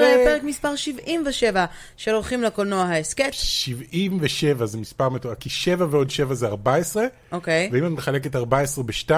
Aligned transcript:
חבר'ה, 0.00 0.24
פרק 0.24 0.42
מספר 0.42 0.76
77 0.76 1.64
של 1.96 2.14
הולכים 2.14 2.42
לקולנוע 2.42 2.82
ההסכת. 2.84 3.30
77 3.32 4.66
זה 4.66 4.78
מספר 4.78 5.08
מטורף, 5.08 5.36
כי 5.40 5.48
7 5.50 5.86
ועוד 5.90 6.10
7 6.10 6.34
זה 6.34 6.46
14, 6.46 7.04
אוקיי. 7.32 7.70
ואם 7.72 7.86
את 7.86 7.90
מחלקת 7.90 8.36
14 8.36 8.84
ב-2, 8.84 9.10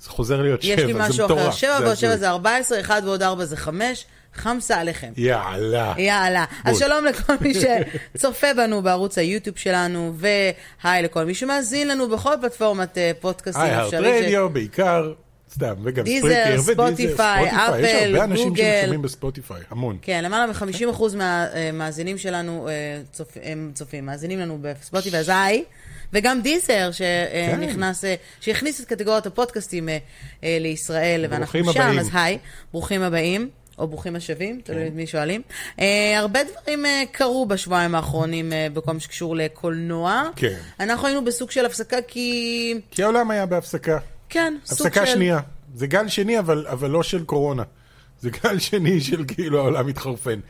זה 0.00 0.10
חוזר 0.10 0.42
להיות 0.42 0.62
7, 0.62 0.72
יש 0.74 0.80
לי 0.80 0.92
זה 0.92 0.98
משהו 0.98 1.24
מטורף. 1.24 1.42
אחר, 1.42 1.50
7 1.50 1.70
ועוד 1.82 1.94
7 1.96 2.10
הזוי. 2.10 2.20
זה 2.20 2.28
14, 2.30 2.80
1 2.80 3.02
ועוד 3.04 3.22
4 3.22 3.44
זה 3.44 3.56
5, 3.56 4.04
חמסה 4.34 4.80
עליכם. 4.80 5.12
יאללה. 5.16 5.94
יאללה. 5.98 6.44
אז. 6.64 6.78
שלום 6.78 7.04
לכל 7.04 7.32
מי 7.40 7.52
שצופה 7.54 8.46
בנו 8.56 8.82
בערוץ 8.82 9.18
היוטיוב 9.18 9.58
שלנו, 9.58 10.14
והי 10.16 11.02
לכל 11.02 11.24
מי 11.24 11.34
שמאזין 11.34 11.88
לנו 11.88 12.08
בכל 12.08 12.34
פלטפורמת 12.40 12.98
אה, 12.98 13.12
פודקאסטים 13.20 13.62
היי, 13.64 13.82
אפשרית. 13.86 14.22
ש- 14.22 14.24
רדיו 14.24 14.48
בעיקר, 14.48 15.12
סתם, 15.54 15.74
וגם 15.84 16.04
Deezer, 16.04 16.28
Spreaker 16.28 16.50
ו 16.52 16.55
Deezer, 16.55 16.72
Spotify, 16.72 17.46
יש 17.46 17.52
Apple, 17.52 18.14
הרבה 18.14 18.24
אנשים 18.24 18.48
גוגל. 18.48 18.62
שמשלמים 18.80 19.02
ב 19.02 19.08
Spotify, 19.08 19.60
המון. 19.70 19.98
כן, 20.02 20.24
למעלה 20.24 20.46
מ-50% 20.52 21.02
מהמאזינים 21.16 22.18
שלנו 22.18 22.68
אה, 22.68 22.72
צופ- 23.12 23.38
הם 23.42 23.70
צופים, 23.74 24.06
מאזינים 24.06 24.38
לנו 24.38 24.58
ב 24.62 24.68
Spotify, 24.68 25.20
אז 25.20 25.28
היי. 25.28 25.64
וגם 26.12 26.40
Deezer, 26.42 26.90
כן. 26.98 27.52
שנכנס, 27.58 28.04
אה, 28.04 28.14
שהכניס 28.40 28.80
את 28.80 28.86
קטגוריית 28.86 29.26
הפודקאסטים 29.26 29.88
אה, 29.88 29.98
אה, 30.44 30.56
לישראל, 30.60 31.24
ואנחנו 31.30 31.72
שם, 31.72 31.80
הבאים. 31.80 31.98
אז 31.98 32.10
היי, 32.12 32.38
ברוכים 32.72 33.02
הבאים. 33.02 33.48
או 33.78 33.88
ברוכים 33.88 34.16
השבים, 34.16 34.60
תלוי 34.64 34.86
את 34.86 34.92
מי 34.92 35.06
שואלים. 35.06 35.42
אה, 35.80 36.18
הרבה 36.18 36.40
דברים 36.44 36.86
אה, 36.86 37.02
קרו 37.12 37.46
בשבועיים 37.46 37.94
האחרונים 37.94 38.52
אה, 38.52 38.66
בכל 38.72 38.92
מה 38.92 39.00
שקשור 39.00 39.36
לקולנוע. 39.36 40.22
כן. 40.36 40.56
אנחנו 40.80 41.06
היינו 41.06 41.24
בסוג 41.24 41.50
של 41.50 41.66
הפסקה 41.66 41.96
כי... 42.08 42.74
כי 42.90 43.02
העולם 43.02 43.30
היה 43.30 43.46
בהפסקה. 43.46 43.98
כן, 44.28 44.54
סוג 44.64 44.78
של... 44.78 44.84
הפסקה 44.86 45.06
שנייה. 45.06 45.40
זה 45.74 45.86
גל 45.86 46.08
שני, 46.08 46.38
אבל, 46.38 46.66
אבל 46.66 46.90
לא 46.90 47.02
של 47.02 47.24
קורונה. 47.24 47.62
זה 48.20 48.30
גל 48.30 48.58
שני 48.58 49.00
של 49.00 49.24
כאילו 49.28 49.58
העולם 49.58 49.86
מתחרפן. 49.86 50.40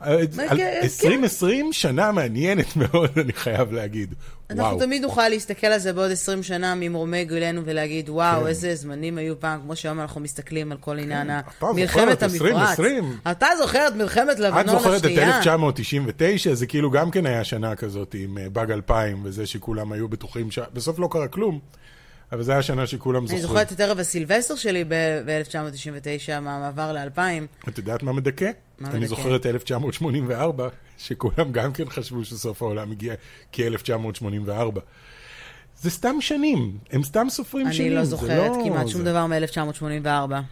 על- 0.00 0.26
כן, 0.36 0.80
2020 0.82 1.72
שנה 1.72 2.12
מעניינת 2.12 2.76
מאוד, 2.76 3.10
אני 3.18 3.32
חייב 3.32 3.72
להגיד. 3.72 4.14
אנחנו. 4.50 4.78
תמיד 4.78 5.02
נוכל 5.02 5.28
להסתכל 5.28 5.66
על 5.66 5.78
זה 5.78 5.92
בעוד 5.92 6.10
20 6.10 6.42
שנה 6.42 6.74
ממרומי 6.74 7.24
גילנו 7.24 7.62
ולהגיד, 7.64 8.08
וואו, 8.10 8.40
כן. 8.40 8.46
איזה 8.46 8.74
זמנים 8.74 9.18
היו 9.18 9.40
פעם, 9.40 9.60
כמו 9.60 9.76
שהיום 9.76 10.00
אנחנו 10.00 10.20
מסתכלים 10.20 10.72
על 10.72 10.78
כל 10.78 10.98
עניין 10.98 11.30
מלחמת 11.74 12.12
את 12.12 12.22
2020? 12.22 13.04
המפרץ. 13.04 13.18
אתה 13.30 13.46
זוכר 13.58 13.88
את 13.88 13.92
מלחמת 13.94 14.30
את 14.30 14.38
לבנון 14.38 14.68
זוכרת 14.78 15.00
את 15.00 15.04
השנייה? 15.04 15.36
1999, 15.36 16.54
זה 16.54 16.66
כאילו 16.66 16.90
גם 16.90 17.10
כן 17.10 17.26
היה 17.26 17.44
שנה 17.44 17.76
כזאת 17.76 18.14
עם 18.18 18.38
אה, 18.38 18.48
באג 18.48 18.70
2000, 18.70 19.20
וזה 19.24 19.46
שכולם 19.46 19.92
היו 19.92 20.08
בטוחים. 20.08 20.48
בסוף 20.72 20.98
לא 20.98 21.08
קרה 21.10 21.28
כלום, 21.28 21.58
אבל 22.32 22.42
זו 22.42 22.52
הייתה 22.52 22.62
שנה 22.62 22.86
שכולם 22.86 23.20
אני 23.20 23.26
זוכרים. 23.26 23.42
זוכרת 23.42 23.72
את 23.72 23.80
ערב 23.80 23.98
הסילבסטר 23.98 24.56
שלי 24.56 24.84
ב-1999, 24.88 26.40
מהמעבר 26.40 26.92
ל-2000. 26.92 27.68
את 27.68 27.78
יודעת 27.78 28.02
מה 28.02 28.12
מדכא? 28.12 28.50
מה 28.78 28.88
אני 28.90 28.98
מדכא? 28.98 29.08
זוכר 29.08 29.36
את 29.36 29.46
1984, 29.46 30.68
שכולם 30.98 31.52
גם 31.52 31.72
כן 31.72 31.88
חשבו 31.90 32.24
שסוף 32.24 32.62
העולם 32.62 32.90
הגיע 32.90 33.14
כ-1984. 33.52 34.80
זה 35.82 35.90
סתם 35.90 36.16
שנים, 36.20 36.78
הם 36.92 37.02
סתם 37.04 37.26
סופרים 37.30 37.72
שנים. 37.72 37.86
אני 37.88 37.96
לא 37.96 38.04
זוכרת 38.04 38.52
כמעט 38.64 38.86
זה. 38.86 38.92
שום 38.92 39.04
דבר 39.04 39.26
מ-1984. 39.26 40.08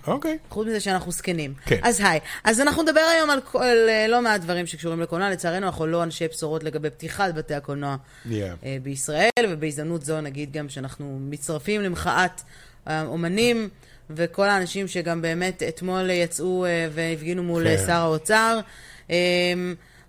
אוקיי. 0.06 0.38
חוץ 0.50 0.66
מזה 0.66 0.80
שאנחנו 0.80 1.12
זקנים. 1.12 1.54
כן. 1.66 1.78
אז 1.82 2.00
היי. 2.00 2.20
אז 2.44 2.60
אנחנו 2.60 2.82
נדבר 2.82 3.00
היום 3.00 3.30
על, 3.30 3.40
כל- 3.40 3.62
על 3.62 3.88
אה, 3.88 4.06
לא 4.08 4.22
מעט 4.22 4.40
דברים 4.40 4.66
שקשורים 4.66 5.00
לקולנוע. 5.00 5.30
לצערנו, 5.30 5.66
אנחנו 5.66 5.86
לא 5.86 6.02
אנשי 6.02 6.28
בשורות 6.28 6.64
לגבי 6.64 6.90
פתיחת 6.90 7.34
בתי 7.34 7.54
הקולנוע 7.54 7.96
Yeah. 8.26 8.28
אה, 8.64 8.76
בישראל, 8.82 9.30
ובהזדמנות 9.48 10.04
זו 10.04 10.20
נגיד 10.20 10.52
גם 10.52 10.68
שאנחנו 10.68 11.18
מצטרפים 11.20 11.80
למחאת 11.82 12.40
האומנים 12.86 13.68
וכל 14.10 14.48
האנשים 14.48 14.88
שגם 14.88 15.22
באמת 15.22 15.62
אתמול 15.68 16.10
יצאו 16.10 16.64
אה, 16.64 16.88
והפגינו 16.92 17.42
מול 17.42 17.64
כן. 17.64 17.82
שר 17.86 17.92
האוצר. 17.92 18.60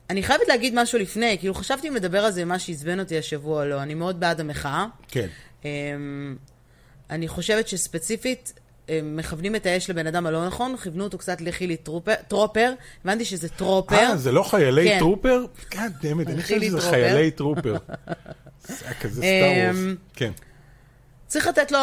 אני 0.10 0.24
חייבת 0.24 0.48
להגיד 0.48 0.74
משהו 0.76 1.00
לפני, 1.00 1.38
כאילו 1.40 1.54
חשבתי 1.54 1.88
אם 1.88 1.96
לדבר 1.96 2.26
על 2.26 2.32
זה, 2.32 2.46
מה 2.46 2.60
שעצבן 2.60 3.00
אותי 3.00 3.18
השבוע 3.18 3.64
או 3.64 3.70
לא. 3.70 3.82
אני 3.84 3.94
מאוד 3.94 4.20
בעד 4.20 4.40
המחאה. 4.40 4.86
כן. 5.08 5.28
אמ, 5.66 6.36
אני 7.10 7.28
חושבת 7.28 7.68
שספציפית 7.68 8.54
הם 8.90 9.18
מכוונים 9.18 9.56
את 9.56 9.66
האש 9.66 9.90
לבן 9.90 10.08
אדם 10.08 10.26
הלא 10.26 10.48
נכון, 10.48 10.78
כיוונו 10.78 11.04
אותו 11.04 11.18
קצת 11.18 11.42
לחילי 11.42 11.78
טרופר, 11.78 12.14
טרופר, 12.28 12.74
הבנתי 13.04 13.26
שזה 13.26 13.50
טרופר. 13.50 13.96
אה, 13.96 14.18
זה 14.18 14.32
לא 14.32 14.44
חיילי 14.44 14.90
כן. 14.90 15.00
טרופר? 15.00 15.46
גאד 15.72 15.94
דמת, 16.02 16.28
אני 16.28 16.42
חושב 16.42 16.62
שזה 16.62 16.78
טרופר. 16.78 16.90
חיילי 16.90 17.32
טרופר. 17.32 17.78
זה 18.68 18.86
היה 18.86 18.94
כזה 18.94 19.22
סטאר 19.22 19.70
אמ, 19.70 19.76
וורס. 19.76 19.98
כן. 20.16 20.32
צריך 21.28 21.48
לתת 21.48 21.72
לו, 21.72 21.80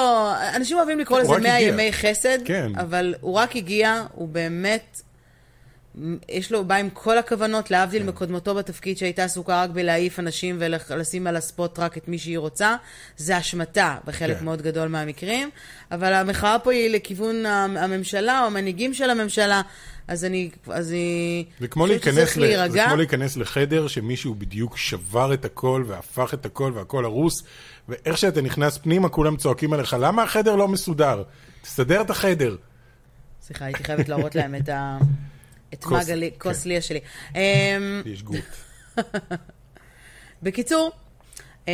אנשים 0.57 0.77
אוהבים 0.77 0.99
לקרוא 0.99 1.21
לזה 1.21 1.33
רק 1.33 1.43
100 1.43 1.57
הגיע. 1.57 1.69
ימי 1.69 1.93
חסד, 1.93 2.39
כן. 2.45 2.73
אבל 2.77 3.15
הוא 3.21 3.35
רק 3.35 3.57
הגיע, 3.57 4.05
הוא 4.13 4.29
באמת, 4.29 5.03
יש 6.29 6.53
לו, 6.53 6.59
הוא 6.59 6.67
בא 6.67 6.75
עם 6.75 6.91
כל 6.91 7.19
הכוונות, 7.19 7.71
להבדיל 7.71 8.03
כן. 8.03 8.09
מקודמתו 8.09 8.55
בתפקיד 8.55 8.99
שהייתה 8.99 9.25
עסוקה 9.25 9.63
רק 9.63 9.71
בלהעיף 9.71 10.19
אנשים 10.19 10.57
ולשים 10.59 11.27
על 11.27 11.37
הספוט 11.37 11.79
רק 11.79 11.99
את 11.99 12.09
מי 12.09 12.19
שהיא 12.19 12.39
רוצה. 12.39 12.77
זה 13.17 13.37
השמטה 13.37 13.97
בחלק 14.05 14.39
כן. 14.39 14.45
מאוד 14.45 14.63
גדול 14.63 14.89
מהמקרים, 14.89 15.51
אבל 15.91 16.13
המחאה 16.13 16.59
פה 16.59 16.73
היא 16.73 16.91
לכיוון 16.91 17.47
הממשלה 17.47 18.41
או 18.41 18.47
המנהיגים 18.47 18.95
של 18.95 19.11
הממשלה, 19.11 19.63
אז 20.09 20.25
אני, 20.25 20.51
אז 20.69 20.91
היא... 20.91 21.45
זה 21.61 21.69
כמו, 21.69 21.87
להיכנס 21.87 22.37
ל... 22.37 22.69
זה. 22.69 22.85
כמו 22.87 22.97
להיכנס 22.97 23.37
לחדר 23.37 23.89
שמישהו 23.89 24.35
בדיוק 24.35 24.77
שבר 24.77 25.35
את 25.35 25.45
הכל 25.45 25.85
והפך 25.87 26.35
את 26.35 26.47
הכל 26.47 26.73
והכל 26.75 27.05
הרוס, 27.05 27.43
ואיך 27.89 28.19
שאתה 28.19 28.43
נכנס 28.43 28.79
פנימה 28.79 29.09
כולם 29.09 29.37
צועקים 29.37 29.73
עליך, 29.73 29.97
למה 30.01 30.23
החדר 30.23 30.57
לא 30.57 30.69
מסודר? 30.69 31.23
תסדר 31.63 32.01
את 32.01 32.11
החדר. 32.11 32.57
סליחה, 33.43 33.65
הייתי 33.65 33.85
חייבת 33.85 34.09
להראות 34.09 34.35
להם 34.35 34.55
את 34.55 34.69
ה... 34.69 34.99
את 35.75 35.85
כוס, 35.85 36.05
מגלי, 36.05 36.31
כן. 36.31 36.37
כוס 36.39 36.67
ליה 36.67 36.81
שלי. 36.81 37.01
אמ, 37.35 38.03
יש 38.07 38.23
גות. 38.23 38.37
בקיצור, 40.43 40.91
אמ, 41.69 41.73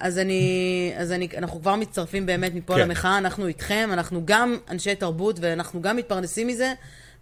אז 0.00 0.18
אני, 0.18 0.92
אז 0.96 1.12
אני, 1.12 1.28
אנחנו 1.36 1.60
כבר 1.60 1.76
מצטרפים 1.76 2.26
באמת 2.26 2.54
מפה 2.54 2.74
כן. 2.74 2.80
למחאה, 2.80 3.18
אנחנו 3.18 3.46
איתכם, 3.46 3.90
אנחנו 3.92 4.22
גם 4.24 4.56
אנשי 4.70 4.94
תרבות 4.94 5.36
ואנחנו 5.40 5.82
גם 5.82 5.96
מתפרנסים 5.96 6.46
מזה, 6.46 6.72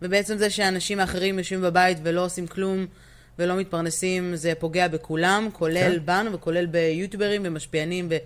ובעצם 0.02 0.36
זה 0.36 0.50
שאנשים 0.50 1.00
האחרים 1.00 1.38
יושבים 1.38 1.62
בבית 1.62 1.98
ולא 2.02 2.24
עושים 2.24 2.46
כלום 2.46 2.86
ולא 3.38 3.56
מתפרנסים, 3.56 4.36
זה 4.36 4.52
פוגע 4.58 4.88
בכולם, 4.88 5.48
כולל 5.52 5.98
כן. 5.98 6.06
בנו 6.06 6.32
וכולל 6.32 6.66
ביוטיוברים 6.66 7.42
ומשפיענים 7.44 8.08
ו- 8.10 8.16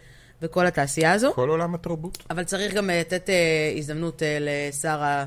וכל 0.42 0.66
התעשייה 0.66 1.12
הזו. 1.12 1.32
כל 1.34 1.48
עולם 1.48 1.74
התרבות. 1.74 2.18
אבל 2.30 2.44
צריך 2.44 2.74
גם 2.74 2.90
אה, 2.90 3.00
לתת 3.00 3.30
אה, 3.30 3.72
הזדמנות 3.76 4.22
אה, 4.22 4.38
לשר, 4.40 5.02
ה, 5.02 5.24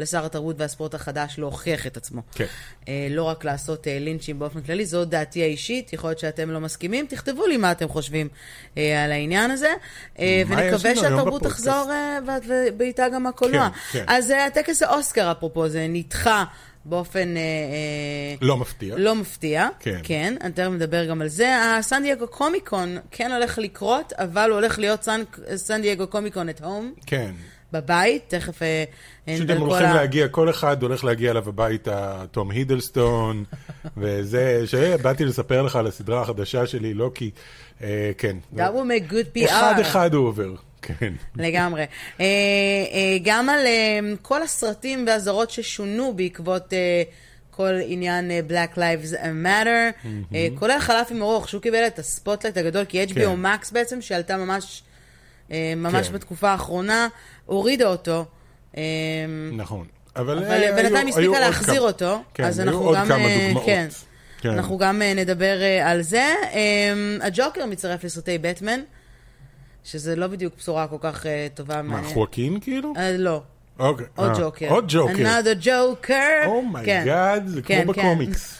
לשר 0.00 0.24
התרבות 0.24 0.56
והספורט 0.58 0.94
החדש 0.94 1.34
להוכיח 1.38 1.86
את 1.86 1.96
עצמו. 1.96 2.22
כן. 2.34 2.44
אה, 2.88 3.06
לא 3.10 3.22
רק 3.22 3.44
לעשות 3.44 3.88
אה, 3.88 3.98
לינצ'ים 3.98 4.38
באופן 4.38 4.60
כללי, 4.60 4.86
זו 4.86 5.04
דעתי 5.04 5.42
האישית, 5.42 5.92
יכול 5.92 6.10
להיות 6.10 6.18
שאתם 6.18 6.50
לא 6.50 6.60
מסכימים, 6.60 7.06
תכתבו 7.06 7.46
לי 7.46 7.56
מה 7.56 7.72
אתם 7.72 7.88
חושבים 7.88 8.28
אה, 8.78 9.04
על 9.04 9.12
העניין 9.12 9.50
הזה, 9.50 9.72
אה, 10.18 10.42
ונקווה 10.48 10.96
שהתרבות? 10.96 11.42
תחזור, 11.42 11.90
אה, 11.90 12.18
ו- 12.26 12.48
ובעיטה 12.48 13.08
גם 13.08 13.26
הקולנוע. 13.26 13.68
כן, 13.92 13.98
כן. 13.98 14.04
אז 14.08 14.30
אה, 14.30 14.46
הטקס 14.46 14.82
האוסקר, 14.82 15.32
אפרופו, 15.32 15.68
זה 15.68 15.86
נדחה 15.88 16.44
באופן... 16.84 17.36
אה, 17.36 17.42
אה, 17.42 18.34
לא 18.40 18.56
מפתיע. 18.56 18.94
לא 18.98 19.14
מפתיע, 19.14 19.68
כן. 19.80 20.00
כן, 20.02 20.34
אני 20.40 20.52
תכף 20.52 20.68
מדבר 20.68 21.04
גם 21.04 21.22
על 21.22 21.28
זה. 21.28 21.56
הסן 21.78 22.02
דייגו 22.02 22.26
קומיקון 22.26 22.98
כן 23.10 23.32
הולך 23.32 23.58
לקרות, 23.58 24.12
אבל 24.16 24.50
הוא 24.50 24.54
הולך 24.54 24.78
להיות 24.78 25.02
סן, 25.02 25.22
סן 25.56 25.82
דייגו 25.82 26.06
קומיקון 26.06 26.48
את 26.48 26.60
הום, 26.60 26.94
כן. 27.06 27.32
בבית, 27.72 28.24
תכף 28.28 28.62
אה, 28.62 28.84
נדבר 29.26 29.38
שאתם 29.46 29.58
כל 29.60 29.66
הולכים 29.66 29.86
ה- 29.88 29.94
להגיע, 29.94 30.28
כל 30.28 30.50
אחד 30.50 30.82
הולך 30.82 31.04
להגיע 31.04 31.30
אליו 31.30 31.48
הביתה, 31.48 32.24
תום 32.30 32.50
הידלסטון, 32.50 33.44
וזה, 33.96 34.62
שבאתי 34.66 35.24
לספר 35.24 35.62
לך 35.62 35.76
על 35.76 35.86
הסדרה 35.86 36.22
החדשה 36.22 36.66
שלי, 36.66 36.94
לוקי, 36.94 37.30
אה, 37.82 38.10
כן. 38.18 38.36
That 38.54 38.58
will 38.58 39.10
make 39.10 39.12
good 39.12 39.38
PR. 39.38 39.50
אחד 39.50 39.74
אחד 39.80 40.14
הוא 40.14 40.26
עובר, 40.28 40.54
כן. 40.82 41.12
לגמרי. 41.36 41.82
אה, 42.20 42.24
אה, 42.92 43.18
גם 43.24 43.48
על 43.48 43.66
אה, 43.66 43.98
כל 44.22 44.42
הסרטים 44.42 45.04
והסדרות 45.06 45.50
ששונו 45.50 46.12
בעקבות 46.16 46.72
אה, 46.72 47.02
כל 47.50 47.72
עניין 47.86 48.30
אה, 48.30 48.40
Black 48.48 48.76
Lives 48.76 49.14
Matter, 49.44 50.06
אה, 50.34 50.48
כולל 50.58 50.78
חלף 50.80 51.10
עם 51.10 51.22
ארוך, 51.22 51.48
שהוא 51.48 51.62
קיבל 51.62 51.86
את 51.86 51.98
ה 51.98 52.04
spotlight 52.04 52.56
הגדול, 52.56 52.84
כי 52.84 53.04
HBO 53.04 53.14
כן. 53.14 53.46
Max 53.46 53.72
בעצם, 53.72 54.00
שעלתה 54.00 54.36
ממש, 54.36 54.82
אה, 55.52 55.72
ממש 55.76 56.08
כן. 56.08 56.14
בתקופה 56.14 56.50
האחרונה, 56.50 57.08
הורידה 57.50 57.86
אותו. 57.86 58.24
אה, 58.76 58.82
נכון. 59.52 59.86
אבל 60.16 60.38
אבל 60.38 60.62
אה, 60.62 60.76
בינתיים 60.76 61.08
הספיקה 61.08 61.40
להחזיר 61.40 61.74
כמה- 61.74 61.84
אותו, 61.86 62.22
כן, 62.34 62.44
אז 62.44 62.60
אנחנו 62.60 62.92
גם... 62.96 63.12
אה. 63.12 63.52
כן. 63.66 63.88
כן. 64.40 64.50
אנחנו 64.50 64.78
גם 64.78 65.02
אה, 65.02 65.14
נדבר 65.14 65.62
אה, 65.62 65.90
על 65.90 66.02
זה. 66.02 66.34
הג'וקר 67.20 67.66
מצטרף 67.66 68.04
לסרטי 68.04 68.38
בטמן, 68.38 68.80
שזה 69.84 70.16
לא 70.16 70.26
בדיוק 70.26 70.54
בשורה 70.58 70.86
כל 70.86 70.96
כך 71.00 71.26
טובה. 71.54 71.82
מה. 71.82 72.02
חואקין 72.02 72.60
כאילו? 72.60 72.92
לא, 73.18 73.42
אוקיי. 73.78 74.06
עוד 74.16 74.32
ג'וקר. 74.40 74.68
עוד 74.68 74.84
ג'וקר. 74.88 75.12
another 75.14 75.64
joker. 75.64 76.46
Oh 76.46 76.71
my 76.71 76.96
God, 76.96 77.46
זה 77.46 77.62
כן, 77.62 77.82
כמו. 77.84 77.92
בקומיקס. 77.92 78.58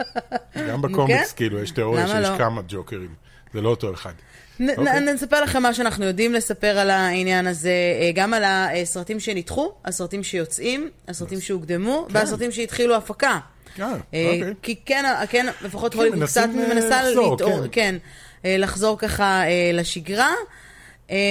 גם 0.68 0.82
בקומיקס? 0.82 1.32
כאילו, 1.32 1.58
יש 1.58 1.70
תיאוריה 1.70 2.06
שיש 2.08 2.16
לא? 2.16 2.38
כמה 2.38 2.60
ג'וקרים. 2.68 3.14
זה 3.54 3.60
לא 3.60 3.68
אותו 3.68 3.94
אחד. 3.94 4.12
נ- 4.60 4.70
אוקיי. 4.70 5.00
נ- 5.00 5.08
נספר 5.08 5.42
לכם 5.42 5.62
מה 5.62 5.74
שאנחנו 5.74 6.04
יודעים 6.04 6.32
לספר 6.34 6.78
על 6.78 6.90
העניין 6.90 7.46
הזה, 7.46 7.70
אה, 8.00 8.10
גם 8.14 8.34
על 8.34 8.42
הסרטים 8.46 9.20
שנדחו, 9.20 9.72
הסרטים 9.84 10.22
שיוצאים, 10.22 10.90
הסרטים 11.08 11.40
שהוקדמו, 11.40 12.06
והסרטים 12.10 12.52
שהתחילו 12.52 12.96
הפקה. 12.96 13.38
אה, 13.80 13.84
אה, 14.14 14.32
אוקיי. 14.34 14.54
כי 14.62 14.76
כן, 14.84 15.04
כן, 15.30 15.46
לפחות 15.62 15.92
כן, 15.92 15.98
הוליווד 15.98 16.24
קצת 16.28 16.48
מנסה 16.70 17.02
לחזור, 17.02 17.30
להתעור- 17.30 17.62
כן. 17.72 17.96
כן, 18.44 18.48
לחזור 18.58 18.98
ככה 18.98 19.42
לשגרה. 19.72 20.34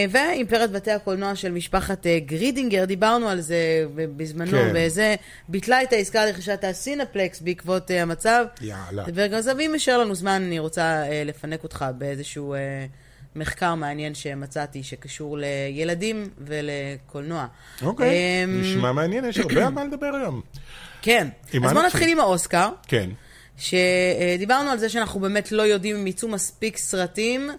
ואימפריית 0.10 0.72
בתי 0.72 0.92
הקולנוע 0.92 1.36
של 1.36 1.52
משפחת 1.52 2.06
גרידינגר, 2.26 2.86
דיברנו 2.86 3.30
על 3.30 3.42
זה 3.42 3.56
בזמנו, 3.96 4.52
כן. 4.52 4.72
וזה 4.76 5.16
ביטלה 5.50 5.84
את 5.84 5.94
העסקה 5.94 6.26
לרכישת 6.26 6.64
ה 6.64 6.72
Cineplex 6.72 7.42
בעקבות 7.42 7.92
המצב. 7.92 8.46
יאללה. 8.62 9.04
נדבר 9.08 9.28
גם 9.28 9.42
זה, 9.42 9.52
ואם 9.58 9.72
יישאר 9.74 9.98
לנו 9.98 10.16
זמן, 10.16 10.32
אני 10.48 10.60
רוצה 10.60 11.04
לפנק 11.26 11.64
אותך 11.64 11.86
באיזשהו 11.98 12.56
מחקר 13.36 13.76
מעניין 13.76 14.16
שמצאתי, 14.16 14.84
שקשור 14.84 15.38
לילדים 15.38 16.30
ולקולנוע. 16.38 17.46
אוקיי, 17.82 18.44
אמ, 18.44 18.62
נשמע 18.62 18.92
מעניין, 18.92 19.26
יש 19.26 19.38
הרבה 19.38 19.68
על 19.68 19.74
מה 19.74 19.84
לדבר 19.84 20.12
היום. 20.22 20.42
כן. 21.02 21.28
אז 21.54 21.60
מה 21.60 21.74
בוא 21.74 21.82
נתחיל? 21.82 21.86
נתחיל 21.86 22.10
עם 22.10 22.20
האוסקר. 22.20 22.70
כן. 22.88 23.10
שדיברנו 23.58 24.70
על 24.70 24.78
זה 24.78 24.90
שאנחנו 24.90 25.20
באמת 25.20 25.52
לא 25.52 25.62
יודעים 25.62 25.96
אם 25.96 26.08
יצאו 26.08 26.28
מספיק 26.28 26.78
סרטים. 26.78 27.50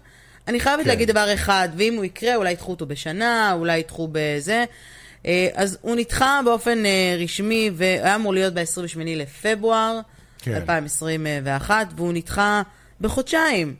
אני 0.47 0.59
חייבת 0.59 0.83
כן. 0.83 0.89
להגיד 0.89 1.11
דבר 1.11 1.33
אחד, 1.33 1.69
ואם 1.77 1.93
הוא 1.95 2.05
יקרה, 2.05 2.35
אולי 2.35 2.51
ידחו 2.51 2.71
אותו 2.71 2.85
בשנה, 2.85 3.53
אולי 3.53 3.77
ידחו 3.77 4.09
בזה. 4.11 4.65
אה, 5.25 5.47
אז 5.53 5.77
הוא 5.81 5.95
נדחה 5.95 6.39
באופן 6.45 6.85
אה, 6.85 7.17
רשמי, 7.19 7.71
והיה 7.73 8.15
אמור 8.15 8.33
להיות 8.33 8.53
ב-28 8.53 8.99
לפברואר 9.05 9.99
כן. 10.39 10.55
2021, 10.55 11.87
והוא 11.95 12.13
נדחה 12.13 12.61
בחודשיים, 13.01 13.75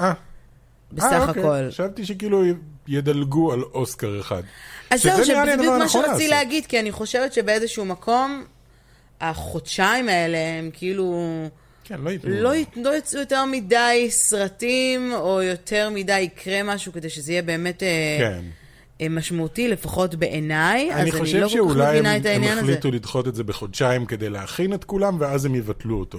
אה. 0.00 0.12
בסך 0.92 1.06
אה, 1.12 1.28
אוקיי. 1.28 1.42
הכל. 1.42 1.70
חשבתי 1.70 2.06
שכאילו 2.06 2.42
ידלגו 2.88 3.52
על 3.52 3.62
אוסקר 3.62 4.20
אחד. 4.20 4.42
אז 4.90 5.02
זהו, 5.02 5.24
שזה 5.24 5.56
בדיוק 5.58 5.74
מה 5.78 5.88
שרציתי. 5.88 6.28
להגיד, 6.28 6.66
כי 6.66 6.80
אני 6.80 6.92
חושבת 6.92 7.32
שבאיזשהו 7.32 7.84
מקום, 7.84 8.44
החודשיים 9.20 10.08
האלה 10.08 10.38
הם 10.58 10.70
כאילו... 10.72 11.32
כן, 11.84 12.00
לא 12.00 12.10
ייתנו. 12.10 12.30
לא, 12.30 12.54
י- 12.54 12.64
לא 12.76 12.96
יצאו 12.96 13.20
יותר 13.20 13.44
מדי 13.44 14.06
סרטים, 14.10 15.12
או 15.14 15.42
יותר 15.42 15.90
מדי 15.90 16.20
יקרה 16.20 16.62
משהו, 16.62 16.92
כדי 16.92 17.08
שזה 17.10 17.32
יהיה 17.32 17.42
באמת 17.42 17.82
אה, 17.82 18.16
כן. 18.18 18.42
אה, 19.00 19.08
משמעותי, 19.08 19.68
לפחות 19.68 20.14
בעיניי. 20.14 20.88
אז 20.92 21.00
אני 21.00 21.10
אני 21.10 21.12
חושב 21.20 21.36
לא 21.38 21.42
כל 21.42 21.46
כך 21.48 21.52
שאולי 21.52 21.84
הם, 21.86 21.92
מבינה 21.94 22.16
את 22.16 22.26
הם 22.26 22.32
העניין 22.32 22.52
הזה. 22.58 22.60
החליטו 22.60 22.90
לדחות 22.90 23.28
את 23.28 23.34
זה 23.34 23.44
בחודשיים 23.44 24.06
כדי 24.06 24.30
להכין 24.30 24.74
את 24.74 24.84
כולם, 24.84 25.16
ואז 25.20 25.44
הם 25.44 25.54
יבטלו 25.54 25.98
אותו. 25.98 26.18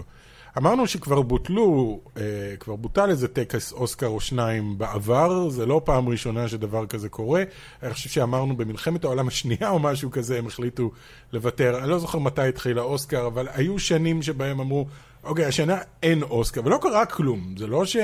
אמרנו 0.58 0.88
שכבר 0.88 1.22
בוטלו, 1.22 2.00
אה, 2.18 2.24
כבר 2.60 2.76
בוטל 2.76 3.10
איזה 3.10 3.28
טקס 3.28 3.72
אוסקר 3.72 4.08
או 4.08 4.20
שניים 4.20 4.78
בעבר, 4.78 5.50
זה 5.50 5.66
לא 5.66 5.82
פעם 5.84 6.10
ראשונה 6.10 6.48
שדבר 6.48 6.86
כזה 6.86 7.10
קורה. 7.10 7.44
אני 7.84 7.94
חושב 7.94 8.10
שאמרנו 8.10 8.58
במלחמת 8.58 9.04
העולם 9.04 9.28
השנייה 9.28 9.70
או 9.70 9.80
משהו 9.80 10.12
כזה, 10.12 10.38
הם 10.38 10.48
החליטו 10.48 10.92
לוותר. 11.34 11.80
אני 11.80 11.90
לא 11.90 12.00
זוכר 12.00 12.20
מתי 12.20 12.48
התחיל 12.48 12.80
האוסקר, 12.80 13.28
אבל 13.28 13.48
היו 13.54 13.80
שנים 13.80 14.22
שבהם 14.22 14.60
אמרו, 14.60 14.86
אוקיי, 15.24 15.46
השנה 15.46 15.78
אין 16.04 16.24
אוסקר, 16.24 16.62
ולא 16.66 16.80
קרה 16.82 17.06
כלום. 17.06 17.56
זה 17.58 17.68
לא 17.68 17.86
ש... 17.86 17.98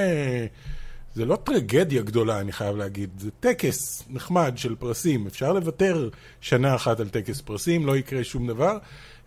זה 1.16 1.26
לא 1.26 1.36
טרגדיה 1.36 2.02
גדולה, 2.02 2.40
אני 2.40 2.52
חייב 2.52 2.76
להגיד. 2.76 3.10
זה 3.20 3.32
טקס 3.40 4.04
נחמד 4.10 4.54
של 4.56 4.76
פרסים. 4.76 5.28
אפשר 5.28 5.54
לוותר 5.54 6.10
שנה 6.42 6.76
אחת 6.76 7.00
על 7.00 7.10
טקס 7.10 7.42
פרסים, 7.42 7.86
לא 7.86 7.98
יקרה 7.98 8.24
שום 8.24 8.48
דבר. 8.48 8.78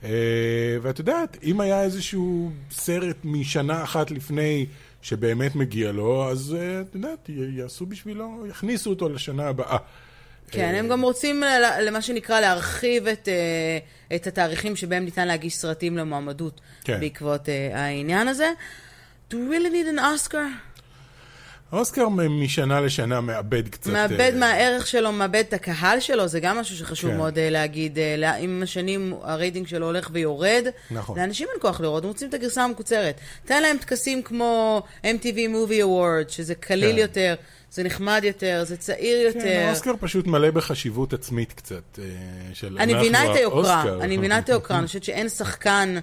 אה, 0.05 0.11
ואת 0.83 0.99
יודעת, 0.99 1.37
אם 1.43 1.61
היה 1.61 1.83
איזשהו 1.83 2.51
סרט 2.71 3.17
משנה 3.25 3.83
אחת 3.83 4.11
לפני 4.11 4.67
שבאמת 5.03 5.57
מגיע 5.57 5.93
לו, 5.93 6.31
אז 6.31 6.57
אה, 6.59 6.81
את 6.81 6.95
יודעת, 6.95 7.31
יעשו 7.57 7.87
בשבילו, 7.87 8.45
יכניסו 8.51 8.91
אותו 8.91 9.09
לשנה 9.09 9.49
הבאה. 9.49 9.77
כן, 10.51 10.75
אה, 10.75 10.79
הם 10.79 10.89
גם 10.89 11.01
רוצים, 11.01 11.43
למה 11.81 12.03
שנקרא, 12.03 12.41
להרחיב 12.41 13.07
את, 13.07 13.29
את 14.15 14.27
התאריכים 14.27 14.77
שבהם 14.77 15.05
ניתן 15.05 15.29
להגיש 15.29 15.57
סרטים 15.57 15.97
למועמדות 15.97 16.61
כן. 16.85 17.01
בעקבות 17.01 17.49
העניין 17.73 18.29
הזה. 18.29 18.53
Do 19.31 19.35
we 19.35 19.51
really 19.51 19.71
need 19.71 19.87
an 19.87 19.99
Oscar? 19.99 20.68
האוסקר 21.73 22.09
משנה 22.09 22.81
לשנה 22.81 23.21
מאבד 23.21 23.69
קצת... 23.69 23.91
מאבד 23.91 24.21
אה, 24.21 24.39
מהערך 24.39 24.87
שלו, 24.87 25.13
מאבד 25.13 25.45
את 25.49 25.53
הקהל 25.53 26.01
שלו, 26.01 26.29
זה 26.29 26.41
גם 26.41 26.59
משהו 26.59 26.77
שחשוב 26.77 27.11
כן. 27.11 27.17
מאוד 27.17 27.39
אה, 27.39 27.51
להגיד. 27.51 27.99
אה, 27.99 28.15
לה- 28.19 28.35
עם 28.35 28.61
השנים 28.63 29.15
הרייטינג 29.23 29.67
שלו 29.67 29.87
הולך 29.87 30.09
ויורד. 30.13 30.67
נכון. 30.91 31.19
לאנשים 31.19 31.49
אין 31.53 31.61
כוח 31.61 31.81
לראות, 31.81 32.03
הם 32.03 32.09
רוצים 32.09 32.29
את 32.29 32.35
הגרסה 32.35 32.65
המקוצרת. 32.65 33.21
תן 33.45 33.63
להם 33.63 33.77
טקסים 33.79 34.23
כמו 34.23 34.83
MTV 35.05 35.37
Movie 35.37 35.83
Award, 35.85 36.33
שזה 36.33 36.55
קליל 36.55 36.93
כן. 36.93 36.99
יותר, 36.99 37.35
זה 37.71 37.83
נחמד 37.83 38.21
יותר, 38.25 38.65
זה 38.67 38.77
צעיר 38.77 39.33
כן, 39.33 39.39
יותר. 39.39 39.67
האוסקר 39.67 39.93
פשוט 40.01 40.27
מלא 40.27 40.51
בחשיבות 40.51 41.13
עצמית 41.13 41.53
קצת. 41.53 41.99
אה, 41.99 42.05
של 42.55 42.79
אני 42.79 42.95
מבינה 42.95 43.31
את 43.31 43.37
היוקרה. 43.37 43.85
אני 44.05 44.17
מבינה 44.17 44.39
את 44.39 44.49
היוקרה, 44.49 44.79
אני 44.79 44.87
חושבת 44.87 45.05
שאין 45.05 45.29
שחקן 45.29 45.99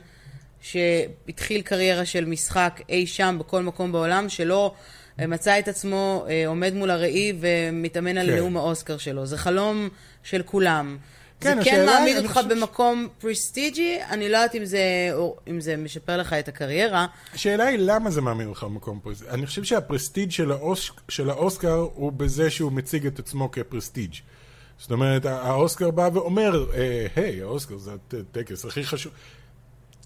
שהתחיל 0.62 1.62
קריירה 1.62 2.06
של 2.06 2.26
משחק 2.26 2.82
אי 2.90 3.08
שם 3.08 3.38
בכל 3.40 3.62
מקום 3.62 3.92
בעולם, 3.92 4.30
שלא 4.30 4.74
מצא 5.20 5.60
את 5.60 5.68
עצמו 5.68 6.26
אה, 6.30 6.48
עומד 6.48 6.74
מול 6.74 6.92
הראי 6.92 7.34
ומתאמן 7.40 8.18
על 8.18 8.28
כן. 8.30 8.36
נאום 8.36 8.58
האוסקר 8.58 8.98
שלו. 8.98 9.26
זה 9.26 9.38
חלום 9.38 9.90
של 10.24 10.42
כולם. 10.46 10.98
כן, 11.40 11.58
זה 11.58 11.64
כן 11.70 11.76
היא, 11.80 11.86
מעמיד 11.86 12.18
אותך 12.18 12.32
חושב 12.32 12.50
במקום 12.54 13.08
פרסטיג'י, 13.20 13.98
אני 14.10 14.30
לא 14.30 14.38
יודעת 14.38 14.56
אם 14.56 14.66
זה, 14.66 14.80
או- 15.14 15.38
אם 15.48 15.62
זה 15.62 15.78
משפר 15.78 16.18
לך 16.18 16.34
את 16.34 16.48
הקריירה. 16.48 17.06
השאלה 17.34 17.66
היא 17.66 17.78
למה 17.82 18.12
זה 18.12 18.22
מעמיד 18.22 18.48
אותך 18.48 18.64
במקום 18.64 19.00
prestige. 19.04 19.28
אני 19.30 19.46
חושב 19.46 19.64
שה 19.64 19.82
prestige 19.82 20.32
של, 20.32 20.52
האוס... 20.52 20.92
של 21.10 21.30
האוסקר 21.30 21.88
הוא 21.94 22.12
בזה 22.12 22.50
שהוא 22.50 22.72
מציג 22.72 23.06
את 23.06 23.20
עצמו 23.20 23.52
כ 23.52 23.63
prestige. 23.63 24.14
זאת 24.80 24.92
אומרת, 24.92 25.26
הא- 25.26 25.30
האוסקר 25.32 25.92
בא 25.92 26.10
ואומר, 26.14 26.66
אה, 26.74 27.08
היי, 27.16 27.42
האוסקר 27.42 27.78
זה 27.78 27.92
הטקס 28.32 28.66
הכי 28.66 28.84
חשוב. 28.84 29.12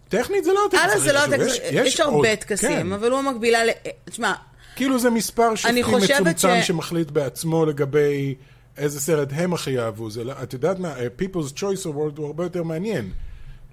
טכנית 0.10 0.44
זה 0.44 0.52
לא 0.54 0.60
הטקס 0.68 0.80
הכי 0.92 1.00
זה 1.00 1.14
לא 1.14 1.20
חשוב. 1.20 1.34
הטקס, 1.34 1.58
יש 1.72 2.00
עוד- 2.02 2.14
הרבה 2.14 2.36
טקסים, 2.36 2.70
כן. 2.70 2.92
אבל 2.92 3.12
הוא 3.12 3.20
המקבילה 3.20 3.66
ל... 3.66 3.70
תשמע, 4.06 4.34
כאילו 4.80 5.00
זה 5.00 5.10
מספר 5.10 5.56
שופטים 5.56 5.86
מצומצם 5.98 6.34
ש- 6.64 6.68
שמחליט 6.68 7.12
בעצמו 7.12 7.66
לגבי 7.66 8.36
איזה 8.78 9.00
סרט 9.02 9.30
הם 9.32 9.54
הכי 9.54 9.80
אהבו. 9.80 10.10
זה, 10.10 10.24
לא- 10.24 10.34
את 10.44 10.54
יודעת 10.54 10.80
מה, 10.80 11.00
אה, 11.00 11.08
People's 11.22 11.54
Choice 11.58 11.86
Award 11.86 12.18
הוא 12.18 12.26
הרבה 12.26 12.44
יותר 12.44 12.64
מעניין, 12.64 13.10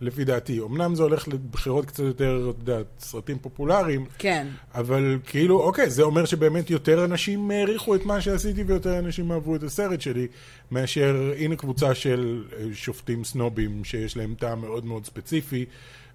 לפי 0.00 0.24
דעתי. 0.24 0.60
אמנם 0.60 0.94
זה 0.94 1.02
הולך 1.02 1.28
לבחירות 1.28 1.84
קצת 1.86 1.98
יותר, 2.02 2.50
את 2.50 2.68
יודעת, 2.68 2.86
סרטים 2.98 3.38
פופולריים, 3.38 4.06
כן. 4.18 4.46
אבל 4.74 5.18
כאילו, 5.26 5.60
אוקיי, 5.62 5.90
זה 5.90 6.02
אומר 6.02 6.24
שבאמת 6.24 6.70
יותר 6.70 7.04
אנשים 7.04 7.50
העריכו 7.50 7.94
את 7.94 8.04
מה 8.06 8.20
שעשיתי 8.20 8.62
ויותר 8.62 8.98
אנשים 8.98 9.32
אהבו 9.32 9.56
את 9.56 9.62
הסרט 9.62 10.00
שלי, 10.00 10.26
מאשר 10.70 11.32
הנה 11.38 11.56
קבוצה 11.56 11.94
של 11.94 12.44
אה, 12.58 12.64
שופטים 12.74 13.24
סנובים 13.24 13.84
שיש 13.84 14.16
להם 14.16 14.34
טעם 14.38 14.60
מאוד 14.60 14.84
מאוד 14.84 15.04
ספציפי, 15.06 15.64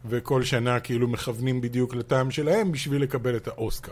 וכל 0.05 0.43
שנה 0.43 0.79
כאילו 0.79 1.08
מכוונים 1.08 1.62
בדיוק 1.62 1.96
לטעם 1.96 2.31
שלהם 2.31 2.72
בשביל 2.72 3.01
לקבל 3.01 3.36
את 3.36 3.48
האוסקר. 3.48 3.91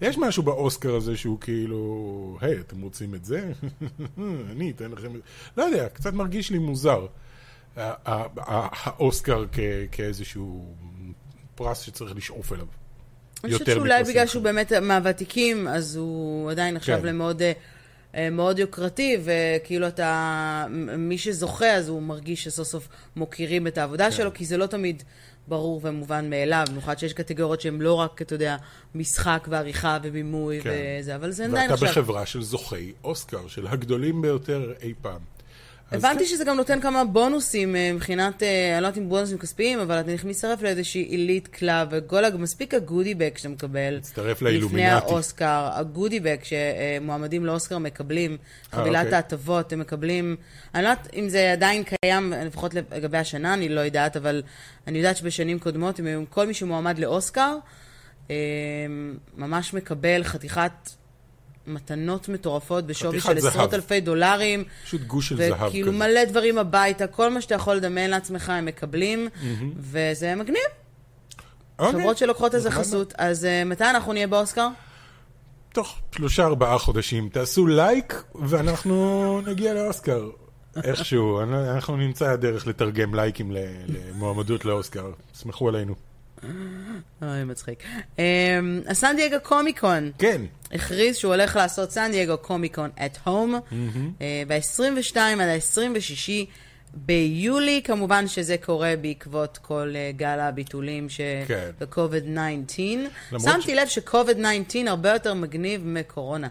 יש 0.00 0.18
משהו 0.18 0.42
באוסקר 0.42 0.94
הזה 0.94 1.16
שהוא 1.16 1.40
כאילו, 1.40 2.38
היי, 2.40 2.60
אתם 2.60 2.80
רוצים 2.80 3.14
את 3.14 3.24
זה? 3.24 3.52
אני 4.52 4.70
אתן 4.70 4.90
לכם 4.90 5.06
את 5.06 5.12
זה. 5.12 5.18
לא 5.56 5.62
יודע, 5.62 5.88
קצת 5.88 6.12
מרגיש 6.12 6.50
לי 6.50 6.58
מוזר. 6.58 7.06
האוסקר 7.76 9.44
כ- 9.52 9.58
כאיזשהו 9.92 10.74
פרס 11.54 11.80
שצריך 11.80 12.16
לשאוף 12.16 12.52
אליו. 12.52 12.66
אני 13.44 13.52
חושבת 13.52 13.66
שאולי 13.66 14.04
בגלל. 14.04 14.26
שהוא 14.26 14.42
באמת 14.42 14.72
מהוותיקים, 14.72 15.68
אז 15.68 15.96
הוא 15.96 16.50
עדיין 16.50 16.74
נחשב 16.74 16.98
כן. 17.00 17.06
למאוד 17.06 17.42
אה, 17.42 17.52
אה, 18.14 18.30
מאוד 18.30 18.58
יוקרתי, 18.58 19.16
וכאילו 19.24 19.88
אתה, 19.88 20.66
מי 20.98 21.18
שזוכה, 21.18 21.70
אז 21.74 21.88
הוא 21.88 22.02
מרגיש 22.02 22.44
שסוף 22.44 22.68
סוף 22.68 22.88
מוקירים 23.16 23.66
את 23.66 23.74
כן. 23.74 23.80
העבודה 23.80 24.10
שלו, 24.10 24.34
כי 24.34 24.44
זה 24.44 24.56
לא 24.56 24.66
תמיד 24.66 25.02
ברור 25.48 25.80
ומובן 25.84 26.30
מאליו, 26.30 26.64
במיוחד 26.70 26.98
שיש 26.98 27.12
קטגוריות 27.12 27.60
שהן 27.60 27.80
לא 27.80 27.94
רק, 27.94 28.22
אתה 28.22 28.34
יודע, 28.34 28.56
משחק 28.94 29.46
ועריכה 29.50 29.98
ובימוי 30.02 30.60
כן. 30.60 30.70
וזה, 31.00 31.16
אבל 31.16 31.30
זה 31.30 31.44
עדיין 31.44 31.70
ואתה 31.70 31.84
נחשב. 31.84 32.00
בחברה 32.00 32.26
של 32.26 32.42
זוכי 32.42 32.92
אוסקר, 33.04 33.48
של 33.48 33.66
הגדולים 33.66 34.22
ביותר 34.22 34.72
אי 34.82 34.94
פעם. 35.02 35.37
הבנתי 35.92 36.18
כן, 36.18 36.24
שזה 36.24 36.44
גם 36.44 36.56
נותן 36.56 36.80
כמה 36.80 37.04
בונוסים 37.04 37.76
אה, 37.76 37.92
מבחינת, 37.94 38.42
אה, 38.42 38.74
אני 38.74 38.82
לא 38.82 38.86
יודעת 38.86 38.98
אם 38.98 39.08
בונוסים 39.08 39.38
כספיים, 39.38 39.78
אבל 39.78 40.00
אתה 40.00 40.12
נכנס 40.12 40.26
להצטרף 40.26 40.62
לאיזושהי 40.62 41.02
עילית 41.02 41.48
club, 41.48 41.88
וכל 41.90 42.22
מספיק 42.38 42.74
ה 42.74 42.80
goodie 42.80 43.14
bag 43.14 43.36
שאתה 43.36 43.48
מקבל. 43.48 44.00
לפני 44.16 44.48
לאילומינטי. 44.48 44.90
האוסקר, 44.90 45.68
ה 45.72 45.79
goodie 45.79 46.20
bag 46.20 46.36
שמועמדים 46.42 47.46
לאוסקר 47.46 47.78
מקבלים, 47.78 48.36
חבילת 48.72 49.04
אוקיי. 49.04 49.16
ההטבות, 49.16 49.72
הם 49.72 49.78
מקבלים, 49.78 50.36
אני 50.74 50.82
לא 50.82 50.88
יודעת 50.88 51.08
אם 51.14 51.28
זה 51.28 51.52
עדיין 51.52 51.82
קיים, 51.84 52.32
לפחות 52.46 52.74
לגבי 52.74 53.18
השנה, 53.18 53.54
אני 53.54 53.68
לא 53.68 53.80
יודעת, 53.80 54.16
אבל 54.16 54.42
אני 54.86 54.98
יודעת 54.98 55.16
שבשנים 55.16 55.58
קודמות, 55.58 56.00
אם 56.00 56.24
כל 56.30 56.46
מי 56.46 56.54
שמועמד 56.54 56.98
לאוסקר, 56.98 57.56
אה, 58.30 58.36
ממש 59.36 59.74
מקבל 59.74 60.24
חתיכת 60.24 60.90
מתנות 61.68 62.28
מטורפות 62.28 62.86
בשווי 62.86 63.20
של. 63.20 63.38
עשרות 63.46 63.74
אלפי 63.74 64.00
דולרים. 64.00 64.64
פשוט 64.84 65.00
גוש 65.00 65.28
של 65.28 65.36
זהב 65.36 65.62
וכאילו 65.62 65.88
כזה. 65.88 65.98
מלא 65.98 66.24
דברים 66.24 66.58
הביתה, 66.58 67.06
כל 67.06 67.30
מה 67.30 67.40
שאתה 67.40 67.54
יכול 67.54 67.74
לדמיין 67.74 68.10
לעצמך 68.10 68.50
הם 68.50 68.64
מקבלים, 68.64 69.28
וזה 69.76 70.34
מגניב. 70.34 70.62
אוקיי. 71.78 72.00
חברות 72.00 72.18
שלוקחות 72.18 72.54
איזה 72.54 72.70
חסות. 72.70 73.14
אז 73.18 73.44
אה, 73.44 73.64
מתי 73.64 73.84
אנחנו 73.84 74.12
נהיה 74.12 74.26
באוסקר? 74.26 74.68
תוך 75.72 75.98
שלושה 76.14 76.44
ארבעה 76.44 76.78
חודשים 76.78 77.28
תעשו 77.28 77.66
לייק 77.66 78.22
ואנחנו 78.34 79.40
נגיע 79.46 79.74
לאוסקר. 79.74 80.28
איכשהו, 80.84 81.40
אנחנו 81.74 81.96
נמצא 81.96 82.30
הדרך 82.30 82.66
לתרגם 82.66 83.14
לייקים 83.14 83.52
למועמדות 83.88 84.64
לאוסקר. 84.64 85.10
סמכו 85.34 85.68
עלינו. 85.68 86.07
אוי, 87.22 87.44
מצחיק. 87.44 87.82
הסן 88.86 89.16
דייגו 89.16 89.36
קומיקון. 89.42 90.10
כן. 90.18 90.42
הכריז 90.72 91.16
שהוא 91.16 91.34
הולך 91.34 91.56
לעשות 91.56 91.90
סן 91.90 92.10
דייגו 92.10 92.38
קומיקון 92.38 92.90
at 92.96 93.26
home 93.26 93.74
ב-22 94.48 95.16
עד 95.16 95.48
ה-26 95.48 96.30
ביולי, 96.94 97.80
כמובן 97.84 98.28
שזה 98.28 98.56
קורה 98.58 98.94
בעקבות 99.00 99.58
כל 99.62 99.92
uh, 99.92 100.16
גל 100.16 100.40
הביטולים 100.40 101.08
של 101.08 101.42
כן. 101.46 101.70
COVID-19. 101.92 102.78
למרות 103.32 103.50
שמתי 103.52 103.74
לב 103.74 103.88
ש-COVID-19 103.88 104.76
הרבה 104.86 105.12
יותר 105.12 105.34
מגניב 105.34 105.80
מקורונה. 105.84 106.48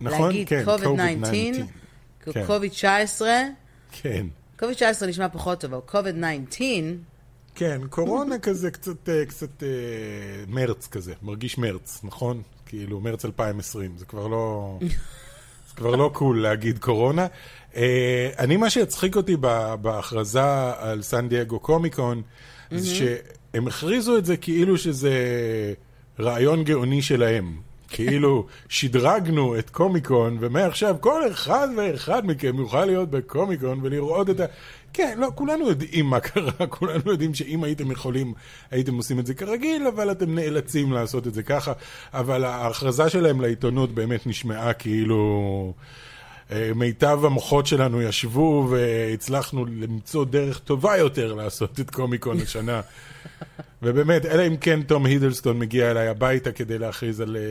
נכון, 0.00 0.32
כן, 0.46 0.64
COVID-19, 0.66 2.32
כן. 2.32 2.44
COVID-19, 2.46 3.22
כן. 3.92 4.26
COVID-19 4.58 5.06
נשמע 5.06 5.28
פחות 5.28 5.60
טוב, 5.60 5.74
אבל 5.74 5.82
COVID-19, 5.88 6.60
כן, 7.58 7.80
קורונה 7.90 8.38
כזה 8.38 8.70
קצת, 8.70 9.08
אה, 9.08 9.26
קצת 9.26 9.62
אה, 9.62 9.68
מרץ 10.48 10.88
כזה, 10.88 11.12
מרגיש 11.22 11.58
מרץ, 11.58 12.00
נכון? 12.04 12.42
כאילו, 12.66 13.00
מרץ 13.00 13.24
2020, 13.24 13.92
זה 13.96 14.04
כבר 14.04 14.26
לא... 14.26 14.78
זה 15.68 15.74
כבר 15.76 15.96
לא 15.96 16.10
קול 16.14 16.42
להגיד 16.42 16.78
קורונה. 16.78 17.26
אה, 17.76 18.30
אני, 18.38 18.56
מה 18.56 18.70
שהצחיק 18.70 19.16
אותי 19.16 19.36
בהכרזה 19.82 20.72
על 20.78 21.02
סן 21.02 21.28
דייגו 21.28 21.58
קומיקון, 21.58 22.22
זה 22.70 22.94
שהם 22.94 23.68
הכריזו 23.68 24.18
את 24.18 24.24
זה 24.24 24.36
כאילו 24.36 24.78
שזה 24.78 25.14
רעיון 26.20 26.64
גאוני 26.64 27.02
שלהם. 27.02 27.56
כאילו, 27.88 28.46
שדרגנו 28.68 29.58
את 29.58 29.70
קומיקון, 29.70 30.36
ומעכשיו 30.40 30.96
כל 31.00 31.32
אחד 31.32 31.68
ואחד 31.76 32.26
מכם 32.26 32.58
יוכל 32.58 32.84
להיות 32.84 33.10
בקומיקון 33.10 33.80
ולראות 33.82 34.30
את 34.30 34.40
ה... 34.40 34.44
כן, 34.92 35.18
לא, 35.20 35.28
כולנו 35.34 35.68
יודעים 35.68 36.06
מה 36.06 36.20
קרה, 36.20 36.66
כולנו 36.78 37.10
יודעים 37.10 37.34
שאם 37.34 37.64
הייתם 37.64 37.90
יכולים, 37.90 38.34
הייתם 38.70 38.94
עושים 38.94 39.18
את 39.18 39.26
זה 39.26 39.34
כרגיל, 39.34 39.86
אבל 39.86 40.10
אתם 40.10 40.34
נאלצים 40.34 40.92
לעשות 40.92 41.26
את 41.26 41.34
זה 41.34 41.42
ככה. 41.42 41.72
אבל 42.14 42.44
ההכרזה 42.44 43.08
שלהם 43.08 43.40
לעיתונות 43.40 43.94
באמת 43.94 44.26
נשמעה 44.26 44.72
כאילו... 44.72 45.72
אה, 46.52 46.70
מיטב 46.74 47.24
המוחות 47.24 47.66
שלנו 47.66 48.02
ישבו 48.02 48.68
והצלחנו 48.70 49.64
למצוא 49.64 50.24
דרך 50.24 50.58
טובה 50.58 50.96
יותר 50.96 51.34
לעשות 51.34 51.80
את 51.80 51.90
קומיקון 51.90 52.40
השנה. 52.40 52.80
ובאמת, 53.82 54.26
אלא 54.26 54.46
אם 54.46 54.56
כן 54.56 54.82
תום 54.82 55.06
הידלסטון 55.06 55.58
מגיע 55.58 55.90
אליי 55.90 56.08
הביתה 56.08 56.52
כדי 56.52 56.78
להכריז 56.78 57.20
על... 57.20 57.36
אה, 57.36 57.42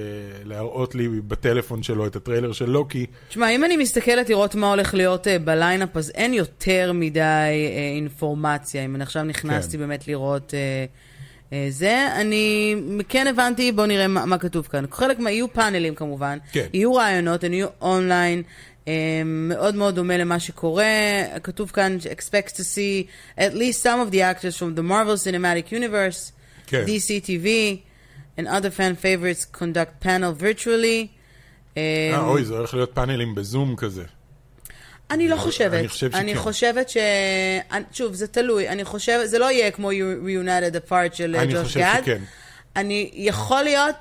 להראות 0.43 0.95
לי 0.95 1.07
בטלפון 1.27 1.83
שלו 1.83 2.07
את 2.07 2.15
הטריילר 2.15 2.51
של 2.51 2.69
לוקי. 2.69 3.05
תשמע, 3.29 3.49
אם 3.49 3.63
אני 3.63 3.77
מסתכלת 3.77 4.29
לראות 4.29 4.55
מה 4.55 4.69
הולך 4.69 4.93
להיות 4.93 5.27
uh, 5.27 5.29
ב 5.43 5.50
lineup, 5.50 5.97
אז 5.97 6.11
אין 6.15 6.33
יותר 6.33 6.91
מדי 6.93 7.21
uh, 7.21 7.95
אינפורמציה. 7.95 8.85
אם 8.85 8.95
אני 8.95 9.03
עכשיו 9.03 9.23
נכנסתי 9.23 9.77
כן. 9.77 9.83
באמת 9.83 10.07
לראות 10.07 10.53
uh, 10.53 11.49
uh, 11.49 11.53
זה, 11.69 12.07
אני 12.15 12.75
כן 13.09 13.27
הבנתי, 13.27 13.71
בואו 13.71 13.87
נראה 13.87 14.07
מה, 14.07 14.25
מה 14.25 14.37
כתוב 14.37 14.67
כאן. 14.71 14.85
חלק 14.91 15.19
מה... 15.19 15.31
יהיו 15.31 15.53
פאנלים 15.53 15.95
כמובן, 15.95 16.37
כן. 16.51 16.67
יהיו 16.73 16.93
ראיונות, 16.93 17.43
הם 17.43 17.53
יהיו 17.53 17.67
אונליין. 17.81 18.43
Um, 18.87 18.89
מאוד 19.25 19.75
מאוד 19.75 19.95
דומה 19.95 20.17
למה 20.17 20.39
שקורה, 20.39 20.83
כתוב 21.43 21.71
כאן, 21.71 21.97
expect 22.03 22.51
to 22.53 22.59
see 22.59 23.07
at 23.39 23.53
least 23.53 23.83
some 23.83 24.09
of 24.09 24.13
the 24.13 24.17
actors 24.17 24.57
from 24.57 24.79
the 24.79 24.83
Marvel 24.83 25.17
Cinematic 25.27 25.71
Universe, 25.73 26.31
כן. 26.67 26.85
DC 26.85 27.25
TV, 27.25 27.47
and 28.39 28.47
other 28.47 28.71
fan 28.71 28.95
favorites 29.03 29.57
conduct 29.59 30.05
panel 30.05 30.41
virtually. 30.41 31.07
אה, 31.77 32.13
Um, 32.15 32.19
אוי, 32.19 32.45
זה 32.45 32.53
הולך 32.57 32.73
להיות 32.73 32.91
פאנלים 32.93 33.35
בזום 33.35 33.75
כזה. 33.75 34.03
אני 35.11 35.27
לא 35.29 35.35
חושבת. 35.35 35.73
אני 35.73 35.87
חושב 35.87 36.15
אני 36.15 36.31
שכן. 36.31 36.39
חושבת 36.39 36.89
ש... 36.89 36.97
אני- 37.71 37.83
שוב, 37.91 38.13
זה 38.13 38.27
תלוי. 38.27 38.69
אני 38.69 38.83
חושבת, 38.85 39.29
זה 39.29 39.39
לא 39.39 39.51
יהיה 39.51 39.71
כמו 39.71 39.91
Reunited 39.91 40.89
Apart 40.89 41.13
של 41.13 41.35
אה, 41.35 41.41
אני 41.43 41.53
ג'וש 41.53 41.63
חושב 41.63 41.79
גד. 41.79 41.99
שכן. 42.01 42.21
אני, 42.75 43.11
יכול 43.13 43.63
להיות, 43.63 43.95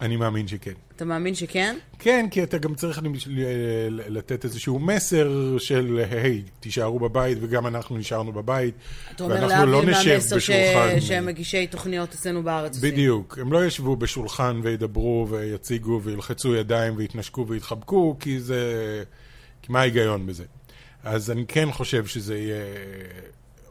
אני 0.00 0.16
מאמין 0.16 0.48
שכן. 0.48 0.72
אתה 1.02 1.08
מאמין 1.08 1.34
שכן? 1.34 1.76
כן, 1.98 2.26
כי 2.30 2.42
אתה 2.42 2.58
גם 2.58 2.74
צריך 2.74 3.00
ל- 3.26 4.18
לתת 4.18 4.44
איזשהו 4.44 4.78
מסר 4.78 5.58
של, 5.58 6.04
היי, 6.10 6.42
תישארו 6.60 6.98
בבית, 6.98 7.38
וגם 7.40 7.66
אנחנו 7.66 7.96
נשארנו 7.96 8.32
בבית, 8.32 8.74
אתה 9.14 9.24
אומר 9.24 9.34
ואנחנו 9.34 9.66
לא 9.66 9.84
נשב 9.84 10.10
מהמסר 10.10 10.38
ש... 10.38 10.50
בשולחן. 10.50 11.00
שהם 11.00 11.26
מגישי 11.26 11.66
תוכניות 11.66 12.14
אצלנו 12.14 12.42
בארץ 12.42 12.76
עושים. 12.76 12.90
בדיוק. 12.90 13.38
הם 13.38 13.52
לא 13.52 13.66
ישבו 13.66 13.96
בשולחן 13.96 14.60
וידברו 14.62 15.26
ויציגו 15.30 16.00
וילחצו 16.02 16.54
ידיים 16.54 16.94
ויתנשקו 16.96 17.46
ויתחבקו, 17.48 18.16
כי 18.20 18.40
זה... 18.40 18.62
כי 19.62 19.72
מה 19.72 19.80
ההיגיון 19.80 20.26
בזה? 20.26 20.44
אז 21.04 21.30
אני 21.30 21.44
כן 21.48 21.72
חושב 21.72 22.06
שזה 22.06 22.38
יהיה... 22.38 22.64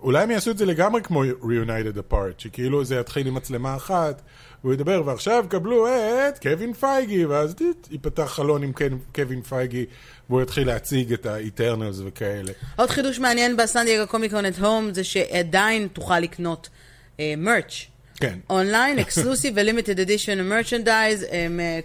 אולי 0.01 0.23
הם 0.23 0.31
יעשו 0.31 0.51
את 0.51 0.57
זה 0.57 0.65
לגמרי 0.65 1.01
כמו 1.01 1.23
Reunited 1.23 1.97
Apart, 1.97 2.33
שכאילו 2.37 2.85
זה 2.85 2.95
יתחיל 2.95 3.27
עם 3.27 3.33
מצלמה 3.33 3.75
אחת, 3.75 4.21
והוא 4.63 4.73
ידבר, 4.73 5.01
ועכשיו 5.05 5.45
קבלו 5.49 5.87
את 5.87 6.39
קווין 6.41 6.73
פייגי, 6.73 7.25
ואז 7.25 7.55
ייפתח 7.91 8.23
חלון 8.23 8.63
עם 8.63 8.71
קווין- 9.15 9.41
פייגי, 9.41 9.85
והוא 10.29 10.41
יתחיל 10.41 10.67
להציג 10.67 11.13
את 11.13 11.25
ה-Eternals 11.25 12.01
וכאלה. 12.05 12.51
עוד 12.75 12.89
חידוש 12.89 13.19
מעניין 13.19 13.57
ב-San 13.57 13.85
Diego 13.85 14.07
Comic-Con 14.07 14.45
at 14.45 14.59
Home 14.59 14.93
זה 14.93 15.03
שעדיין 15.03 15.87
תוכל 15.93 16.19
לקנות 16.19 16.69
merch. 17.37 17.85
כן. 18.15 18.39
online, 18.49 18.99
exclusive 18.99 19.53
ו-limited 19.57 19.99
edition 19.99 20.41
merchandise, 20.49 21.25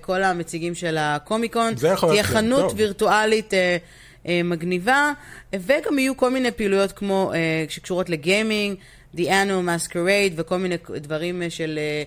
כל 0.00 0.22
המציגים 0.22 0.74
של 0.74 0.96
הקומיקון. 1.00 1.76
זה 1.76 1.88
יכול 1.88 2.08
תהיה 2.08 2.22
להיות 2.22 2.36
חנות 2.36 2.60
טוב. 2.60 2.72
וירטואלית 2.76 3.54
אה, 3.54 3.76
אה, 4.28 4.40
מגניבה, 4.44 5.12
וגם 5.54 5.98
יהיו 5.98 6.16
כל 6.16 6.30
מיני 6.30 6.50
פעילויות 6.50 6.92
כמו, 6.92 7.32
אה, 7.34 7.38
שקשורות 7.68 8.10
לגיימינג, 8.10 8.76
The 9.16 9.20
Annual 9.20 9.66
Masquerade 9.68 10.32
וכל 10.36 10.56
מיני 10.56 10.76
דברים 10.96 11.42
אה, 11.42 11.50
של, 11.50 11.78
אה, 11.78 11.82
אה, 11.82 12.02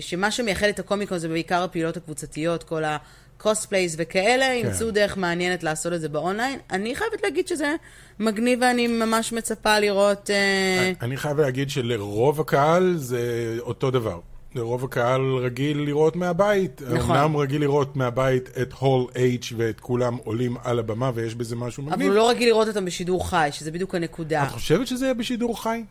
שמה 0.00 0.30
שמייחד 0.30 0.66
את 0.66 0.78
הקומיקון 0.78 1.18
זה 1.18 1.28
בעיקר 1.28 1.62
הפעילויות 1.62 1.96
הקבוצתיות, 1.96 2.62
כל 2.62 2.82
ה-cosplays 2.84 3.94
וכאלה, 3.98 4.46
כן. 4.46 4.66
ימצאו 4.66 4.90
דרך 4.90 5.16
מעניינת 5.16 5.62
לעשות 5.62 5.92
את 5.92 6.00
זה 6.00 6.08
ב-online. 6.08 6.58
אני 6.70 6.94
חייבת 6.94 7.22
להגיד 7.22 7.48
שזה 7.48 7.74
מגניב 8.18 8.58
ואני 8.62 8.86
ממש 8.86 9.32
מצפה 9.32 9.78
לראות... 9.78 10.30
אה, 10.30 10.92
אני 11.00 11.16
חייב 11.16 11.40
להגיד 11.40 11.70
שלרוב 11.70 12.40
הקהל 12.40 12.94
זה 12.96 13.56
אותו 13.60 13.90
דבר. 13.90 14.20
לרוב 14.54 14.84
הקהל 14.84 15.36
רגיל 15.36 15.78
לראות 15.78 16.16
מהבית. 16.16 16.82
נכון. 16.90 17.16
אמנם 17.16 17.36
רגיל 17.36 17.60
לראות 17.60 17.96
מהבית 17.96 18.50
את 18.62 18.72
הול 18.72 19.06
H 19.14 19.54
ואת 19.56 19.80
כולם 19.80 20.16
עולים 20.24 20.56
על 20.64 20.78
הבמה 20.78 21.10
ויש 21.14 21.34
בזה 21.34 21.56
משהו 21.56 21.82
אבל 21.82 21.92
מגניב. 21.92 22.08
הוא 22.08 22.16
לא 22.16 22.30
רגיל 22.30 22.48
לראות 22.48 22.68
אותם 22.68 22.84
בשידור 22.84 23.30
חי, 23.30 23.48
שזה 23.52 23.70
בדיוק 23.70 23.94
הנקודה. 23.94 24.42
את 24.42 24.48
חושבת 24.48 24.86
שזה 24.86 25.04
יהיה 25.04 25.14
בשידור 25.14 25.62
חי? 25.62 25.84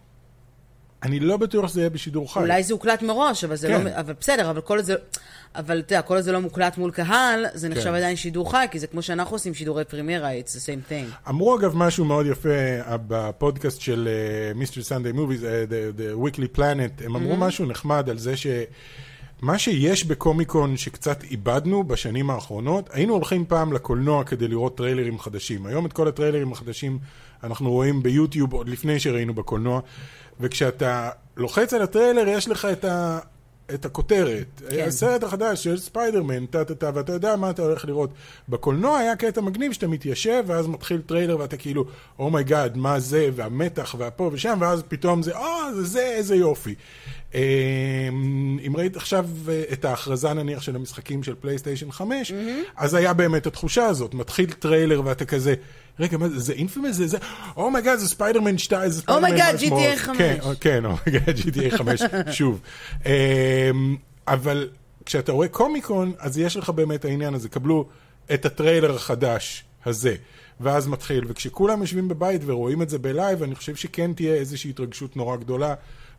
אני 1.03 1.19
לא 1.19 1.37
בטוח 1.37 1.67
שזה 1.67 1.79
יהיה 1.79 1.89
בשידור 1.89 2.33
חי. 2.33 2.39
אולי 2.39 2.63
זה 2.63 2.73
הוקלט 2.73 3.01
מראש, 3.01 3.43
אבל 3.43 3.55
זה 3.55 3.67
כן. 3.67 3.83
לא... 3.83 3.89
אבל 3.93 4.13
בסדר, 4.19 4.49
אבל 4.49 4.61
כל 4.61 4.81
זה... 4.81 4.95
אבל 5.55 5.79
אתה 5.79 5.93
יודע, 5.93 6.01
כל 6.01 6.15
עוד 6.15 6.23
זה 6.23 6.31
לא 6.31 6.41
מוקלט 6.41 6.77
מול 6.77 6.91
קהל, 6.91 7.45
זה 7.53 7.69
נחשב 7.69 7.83
כן. 7.83 7.95
עדיין 7.95 8.15
שידור 8.15 8.51
חי, 8.51 8.65
כי 8.71 8.79
זה 8.79 8.87
כמו 8.87 9.01
שאנחנו 9.01 9.35
עושים 9.35 9.53
שידורי 9.53 9.85
פרימיירה, 9.85 10.29
it's 10.39 10.49
the 10.49 10.59
same 10.59 10.91
thing. 10.91 11.29
אמרו 11.29 11.57
אגב 11.57 11.75
משהו 11.75 12.05
מאוד 12.05 12.25
יפה 12.25 12.49
אה, 12.49 12.97
בפודקאסט 13.07 13.81
של 13.81 14.09
אה, 14.11 14.53
Mr. 14.53 14.83
Sunday 14.83 15.11
Movies, 15.11 15.43
The 15.97 16.25
Weekly 16.25 16.57
Planet, 16.57 17.05
הם 17.05 17.15
אמרו 17.15 17.35
משהו 17.37 17.65
נחמד 17.65 18.09
על 18.09 18.17
זה 18.17 18.33
שמה 18.37 19.57
שיש 19.57 20.05
בקומיקון 20.05 20.77
שקצת 20.77 21.23
איבדנו 21.23 21.83
בשנים 21.83 22.29
האחרונות, 22.29 22.89
היינו 22.93 23.13
הולכים 23.13 23.45
פעם 23.45 23.73
לקולנוע 23.73 24.23
כדי 24.23 24.47
לראות 24.47 24.77
טריילרים 24.77 25.19
חדשים. 25.19 25.65
היום 25.65 25.85
את 25.85 25.93
כל 25.93 26.07
הטריילרים 26.07 26.51
החדשים 26.51 26.99
אנחנו 27.43 27.71
רואים 27.71 28.03
ביוטיוב 28.03 28.53
עוד 28.53 28.69
לפני 28.69 28.99
שראינו 28.99 29.33
בקולנוע, 29.33 29.81
וכשאתה 30.39 31.09
לוחץ 31.37 31.73
על 31.73 31.81
הטריילר 31.81 32.27
יש 32.27 32.47
לך 32.47 32.65
את 32.65 32.85
ה... 32.85 33.19
את 33.73 33.85
הכותרת, 33.85 34.61
כן. 34.69 34.85
הסרט 34.87 35.23
החדש 35.23 35.63
של 35.63 35.77
ספיידרמן, 35.77 36.45
טה-טה-טה, 36.45 36.91
ואתה 36.93 37.13
יודע 37.13 37.35
מה 37.35 37.49
אתה 37.49 37.61
הולך 37.61 37.85
לראות. 37.85 38.09
בקולנוע 38.49 38.97
היה 38.97 39.15
קטע 39.15 39.41
מגניב 39.41 39.71
שאתה 39.71 39.87
מתיישב, 39.87 40.43
ואז 40.47 40.67
מתחיל 40.67 41.01
טריילר 41.05 41.39
ואתה 41.39 41.57
כאילו, 41.57 41.85
oh 42.19 42.34
my 42.34 42.48
god, 42.48 42.77
מה 42.77 42.99
זה, 42.99 43.29
והמתח, 43.35 43.95
והפה 43.97 44.29
ושם, 44.33 44.57
ואז 44.61 44.83
פתאום 44.87 45.23
זה, 45.23 45.35
אה, 45.37 45.73
זה 45.73 45.83
זה, 45.83 46.01
איזה 46.01 46.35
יופי. 46.35 46.75
אה, 47.35 48.09
אם 48.67 48.73
ראית 48.75 48.97
עכשיו 48.97 49.25
אה, 49.49 49.63
את 49.73 49.85
ההכרזה 49.85 50.33
נניח 50.33 50.61
של 50.61 50.75
המשחקים 50.75 51.23
של 51.23 51.35
פלייסטיישן 51.35 51.91
5, 51.91 52.33
אז 52.77 52.93
היה 52.93 53.13
באמת 53.13 53.47
התחושה 53.47 53.85
הזאת, 53.85 54.13
מתחיל 54.13 54.51
טריילר 54.51 55.01
ואתה 55.05 55.25
כזה, 55.25 55.53
רגע, 55.99 56.17
מה 56.17 56.29
זה, 56.29 56.39
זה 56.39 56.53
Infamous? 56.53 56.95
זה 56.95 57.07
זה, 57.07 57.17
oh 57.57 57.68
my 57.68 57.78
god, 57.78 57.99
זה 57.99 58.07
ספיידרמן 58.07 58.57
2, 58.57 58.89
זה 58.89 59.01
ספיידרמן 59.01 59.27
oh 59.29 59.36
my 59.36 59.42
god, 59.42 59.55
משהו 59.55 59.67
GTA 59.67 59.71
מאוד." 59.71 59.97
5. 59.97 60.17
כן, 60.17 60.37
כן, 60.59 60.85
oh 60.85 60.98
my 60.98 61.11
god, 61.11 61.37
GTA 61.37 61.77
5, 61.77 62.01
שוב. 62.31 62.61
אמ, 63.05 63.11
אבל 64.27 64.69
כשאתה 65.05 65.31
רואה 65.31 65.47
קומיקון, 65.47 66.13
אז 66.19 66.37
יש 66.37 66.57
לך 66.57 66.69
באמת 66.69 67.05
העניין 67.05 67.33
הזה. 67.33 67.49
קבלו 67.49 67.87
את 68.33 68.45
הטריילר 68.45 68.95
החדש 68.95 69.63
הזה, 69.85 70.15
ואז 70.59 70.87
מתחיל. 70.87 71.25
וכשכולם 71.27 71.81
יושבים 71.81 72.07
בבית 72.07 72.41
ורואים 72.45 72.81
את 72.81 72.89
זה 72.89 72.99
בלייב, 72.99 73.43
אני 73.43 73.55
חושב 73.55 73.75
שכן 73.75 74.13
תהיה 74.13 74.33
איזושהי 74.33 74.69
התרגשות 74.69 75.17
נורא 75.17 75.35
גדולה 75.35 75.73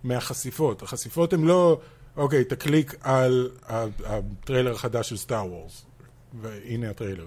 מהחשיפות. 0.05 0.83
החשיפות 0.83 1.33
הן 1.33 1.45
לא 1.45 1.81
אוקיי, 2.17 2.45
תקליק 2.45 2.95
על 3.01 3.51
הטריילר 4.05 4.73
החדש 4.73 5.09
של 5.09 5.17
סטאר 5.17 5.47
וורס. 5.47 5.85
והנה 6.41 6.91
הטריילר. 6.91 7.27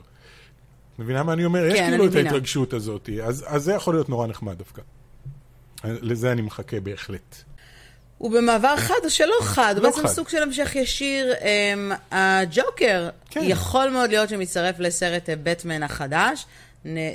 מבינה 0.99 1.23
מה 1.23 1.33
אני 1.33 1.45
אומר? 1.45 1.65
יש 1.65 1.73
כן, 1.73 1.89
כאילו 1.89 2.03
אני 2.03 2.21
את. 2.21 2.25
ההתרגשות 2.25 2.73
הזאת. 2.73 3.09
אז, 3.23 3.45
אז 3.47 3.63
זה 3.63 3.73
יכול 3.73 3.93
להיות 3.93 4.09
נורא 4.09 4.27
נחמד 4.27 4.57
דווקא. 4.57 4.81
לזה 5.83 6.31
אני 6.31 6.41
מחכה 6.41 6.79
בהחלט. 6.79 7.35
הוא 8.17 8.31
במעבר 8.31 8.77
חד 8.77 8.95
או 9.03 9.09
שלא 9.09 9.35
חד, 9.41 9.73
הוא 9.77 9.83
לא 9.83 9.89
בעצם 9.89 10.07
חד. 10.07 10.13
סוג 10.13 10.29
של 10.29 10.43
המשך 10.43 10.75
ישיר. 10.75 11.33
אמ, 11.33 11.91
הג'וקר 12.11 13.09
כן. 13.29 13.41
יכול 13.43 13.89
מאוד 13.89 14.09
להיות 14.09 14.29
שמצטרף 14.29 14.79
לסרט 14.79 15.29
בטמן 15.43 15.83
החדש. 15.83 16.45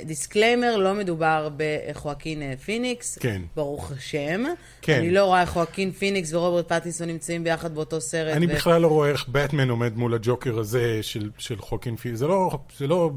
disclaimer, 0.05 0.77
לא 0.77 0.93
מדובר 0.93 1.49
בחואקין 1.57 2.41
אה, 2.41 2.53
פיניקס, 2.65 3.17
כן. 3.17 3.41
ברוך 3.55 3.91
השם. 3.91 4.43
כן. 4.81 4.99
אני 4.99 5.11
לא 5.11 5.25
רואה 5.25 5.41
איך 5.41 5.49
חואקין 5.49 5.91
פיניקס 5.91 6.33
ורוברט 6.33 6.71
פטינסון 6.71 7.07
נמצאים 7.07 7.43
ביחד 7.43 7.75
באותו 7.75 8.01
סרט. 8.01 8.35
אני 8.35 8.45
ו- 8.45 8.49
בכלל 8.49 8.81
לא 8.81 8.87
רואה 8.87 9.09
איך 9.09 9.25
בטמן 9.27 9.69
עומד 9.69 9.97
מול 9.97 10.13
הג'וקר 10.13 10.59
הזה 10.59 10.99
של, 11.01 11.29
של 11.37 11.57
חוקין 11.57 11.95
פי. 11.95 12.15
זה 12.15 12.27
לא, 12.27 12.57
זה 12.77 12.87
לא 12.87 13.11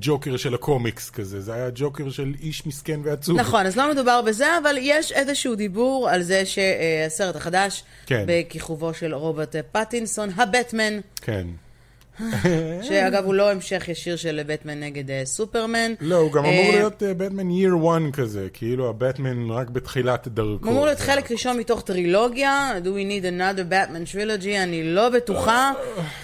ג'וקר 0.00 0.36
של 0.36 0.54
הקומיקס 0.54 1.10
כזה, 1.10 1.40
זה 1.40 1.54
היה 1.54 1.68
ג'וקר 1.74 2.10
של 2.10 2.34
איש 2.40 2.66
מסכן 2.66 3.00
ועצוב. 3.04 3.40
נכון, 3.40 3.66
אז 3.66 3.76
לא 3.76 3.90
מדובר 3.92 4.22
בזה, 4.22 4.58
אבל 4.62 4.76
יש 4.80 5.12
איזשהו 5.12 5.54
דיבור 5.54 6.08
על 6.10 6.22
זה 6.22 6.46
שהסרט 6.46 7.36
החדש, 7.36 7.84
כן. 8.06 8.24
בכיכובו 8.26 8.94
של 8.94 9.14
רוברט 9.14 9.56
פטינסון, 9.72 10.28
הבטמן, 10.36 10.98
כן. 11.22 11.46
שאגב 12.86 13.24
הוא 13.24 13.34
לא 13.34 13.50
המשך 13.50 13.88
ישיר 13.88 14.16
של 14.16 14.40
בטמן 14.46 14.80
נגד 14.80 15.10
אה, 15.10 15.22
סופרמן. 15.24 15.92
לא, 16.00 16.16
הוא 16.16 16.32
גם 16.32 16.44
אמור 16.44 16.64
אה, 16.64 16.70
להיות 16.72 17.02
בטמן 17.06 17.50
year 17.50 17.84
one 17.84 18.12
כזה, 18.12 18.46
כאילו 18.52 18.88
הבטמן 18.88 19.50
רק 19.50 19.70
בתחילת 19.70 20.28
דרכו. 20.28 20.64
הוא 20.64 20.72
אמור 20.72 20.86
להיות 20.86 21.00
חלק 21.00 21.30
ראשון 21.30 21.58
מתוך 21.58 21.82
טרילוגיה, 21.82 22.72
Do 22.84 22.86
we 22.86 23.10
need 23.10 23.24
another 23.24 23.72
Batman 23.72 24.14
trilogy, 24.14 24.56
אני 24.62 24.82
לא 24.82 25.08
בטוחה, 25.08 25.72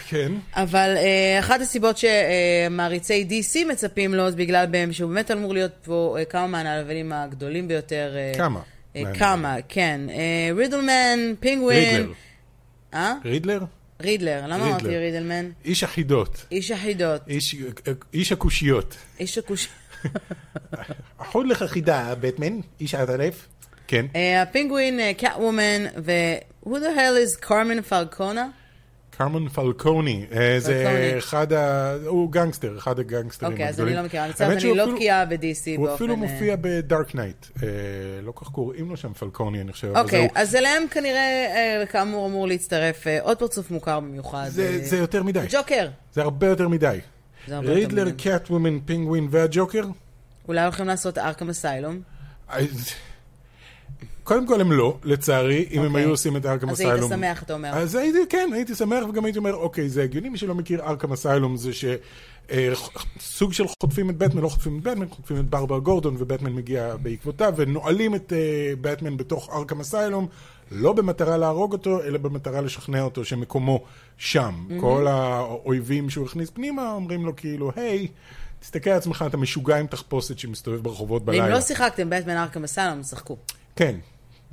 כן. 0.09 0.33
אבל 0.57 0.95
אה, 0.97 1.39
אחת 1.39 1.61
הסיבות 1.61 1.97
שמעריצי 1.99 3.27
DC 3.31 3.69
מצפים 3.69 4.15
לו, 4.15 4.31
זה 4.31 4.37
בגלל 4.37 4.67
בהם 4.67 4.93
שהוא 4.93 5.11
באמת 5.11 5.31
אמור 5.31 5.55
להיות 5.55 5.73
פה 5.85 6.17
אה, 6.19 6.25
כמה 6.25 6.47
מהנבלים 6.47 7.13
הגדולים 7.13 7.69
ביותר. 7.69 8.13
אה, 8.17 8.33
כמה? 8.37 8.61
אה. 8.97 9.03
כמה, 9.19 9.57
כן. 9.69 10.01
אה, 10.11 10.51
רידלמן, 10.57 11.19
פינגווין. 11.41 11.97
רידלר. 11.97 12.13
אה? 12.95 13.15
רידלר? 13.25 13.61
רידלר, 14.03 14.47
למה 14.47 14.55
רידלר. 14.55 14.71
אמרתי 14.71 14.97
רידלמן? 14.99 15.51
איש 15.65 15.83
החידות. 15.83 16.47
איש 16.51 16.71
החידות, 16.71 17.21
איש, 17.29 17.57
איש 18.15 18.33
הקושיות. 18.33 18.97
איש 19.21 19.39
הכוש... 19.39 19.69
אחוד 21.19 21.47
לך 21.51 21.63
חידה, 21.63 22.15
בטמן, 22.21 22.61
איש 22.81 22.95
העטלף. 22.95 23.47
כן. 23.87 24.07
אה, 24.17 24.43
הפינגווין, 24.43 25.01
קאט 25.19 25.37
וומן, 25.37 25.87
ו-who 26.05 26.69
the 26.71 26.97
hell 26.97 27.37
is 27.37 27.41
קרמן 27.41 27.83
פלקונה? 27.83 28.49
קרמן 29.17 29.49
פלקוני, 29.49 30.27
אה, 30.33 30.55
זה. 30.59 31.15
אחד 31.19 31.53
ה... 31.53 31.95
הוא 32.07 32.33
גנגסטר, 32.33 32.79
אחד 32.79 32.99
הגנגסטרים 32.99 33.53
אוקיי, 33.53 33.69
אז 33.69 33.81
אני 33.81 33.91
הגדולים. 33.91 33.97
לא 33.97 34.03
מכירה, 34.07 34.27
אני 34.53 34.75
לא 34.75 34.95
בקיאה 34.95 35.25
ב-DC 35.25 35.37
הוא 35.77 35.87
באופן... 35.87 35.95
אפילו 35.95 36.15
אה, 36.15 36.19
מופיע 36.19 36.57
ב-Dark 36.61 37.15
Knight. 37.15 37.47
אה, 37.63 37.69
לא 38.23 38.33
כל 38.33 38.45
כך 38.45 38.51
קוראים 38.51 38.91
לו 38.91 38.97
שם 38.97 39.13
פלקוני, 39.13 39.61
אני 39.61 39.73
חושב. 39.73 39.97
אוקיי. 39.97 40.29
אז 40.35 40.55
אליהם 40.55 40.83
כנראה, 40.91 41.47
אה, 41.81 41.87
כאמור, 41.87 42.27
אמור 42.27 42.49
להצטרף 42.49 43.07
עוד 43.21 43.39
פרצוף 43.39 43.71
מוכר 43.71 44.01
במיוחד. 44.01 44.49
זה 44.83 44.97
יותר 44.97 45.23
מדי. 45.23 45.47
ג'וקר. 45.51 45.89
זה 46.13 46.23
הרבה 46.23 46.47
יותר 46.47 46.69
מדי. 46.69 46.99
רידלר. 47.49 48.11
קאט 48.11 48.51
וומן, 48.51 48.81
פינגווין 48.81 49.29
והג'וקר? 49.31 49.85
אולי 50.49 50.63
הולכים 50.63 50.87
לעשות 50.87 51.19
ארכם 51.19 51.51
אסיילום. 51.51 52.01
אה, 54.33 54.37
קודם 54.37 54.47
כל 54.47 54.61
הם 54.61 54.73
לא, 54.73 54.99
לצערי, 55.05 55.67
אם 55.71 55.81
הם 55.81 55.87
אוקיי. 55.87 56.03
היו 56.03 56.11
עושים 56.11 56.37
את 56.37 56.47
Arkham 56.47 56.69
אז 56.69 56.75
Asylum. 56.75 57.13
היית 57.13 57.23
שמח, 57.23 57.43
אתה 57.43 57.55
אומר. 57.55 57.69
אז 57.69 57.95
הייתי, 57.95 58.19
כן, 58.29 58.51
הייתי 58.53 58.75
שמח 58.75 59.05
וגם 59.09 59.25
הייתי 59.25 59.39
אומר, 59.39 59.55
אוקיי, 59.55 59.89
זה 59.89 60.03
הגיוני, 60.03 60.29
מי 60.29 60.39
שלא 60.39 60.55
מכיר 60.55 60.83
Arkham 60.83 61.13
Asylum 61.13 61.57
זה 61.57 61.71
שסוג 63.19 63.53
של 63.53 63.65
חוטפים 63.69 64.11
את 64.11 64.17
בטמן, 64.17 64.43
לא 64.43 64.49
חוטפים 64.49 64.79
את 64.79 64.83
בטמן, 64.83 65.09
חוטפים 65.09 65.37
את 65.37 65.45
ברבר 65.45 65.79
גורדון 65.79 66.17
ובטמן 66.19 66.53
מגיע 66.53 66.97
בעקבותיו 67.03 67.55
ונועלים 67.57 68.15
את 68.15 68.33
אה, 68.33 68.73
בטמן 68.81 69.17
בתוך 69.17 69.51
ארכם 69.53 69.81
אסיילום, 69.81 70.27
לא 70.71 70.93
במטרה 70.93 71.37
להרוג 71.37 71.73
אותו, 71.73 72.03
אלא 72.03 72.19
במטרה 72.19 72.61
לשכנע 72.61 73.03
אותו 73.03 73.25
שמקומו 73.25 73.85
שם. 74.19 74.55
כל 74.81 75.07
האויבים 75.07 76.11
שהוא 76.11 76.27
הכניס 76.27 76.51
פנימה 76.51 76.93
אומרים 76.93 77.27
לו 77.27 77.37
כאילו, 77.37 77.73
היי, 77.77 78.09
תסתכל 78.61 78.91
על 78.91 78.97
עצמך, 78.97 79.25
אתה 79.27 79.37
משוגע 79.37 79.77
עם 79.77 79.87
תחפושת 79.87 80.39
שמסתובב 80.39 80.83
ברחובות 80.83 81.25
בלילה. 81.25 81.45
ואם 81.45 81.53
לא 81.53 81.61
שיחקתם 81.61 82.11
בטמן 82.11 82.37
ארכם 82.37 82.65
אסיילום, 82.65 83.03
שחקו. 83.03 83.37
כן, 83.77 83.95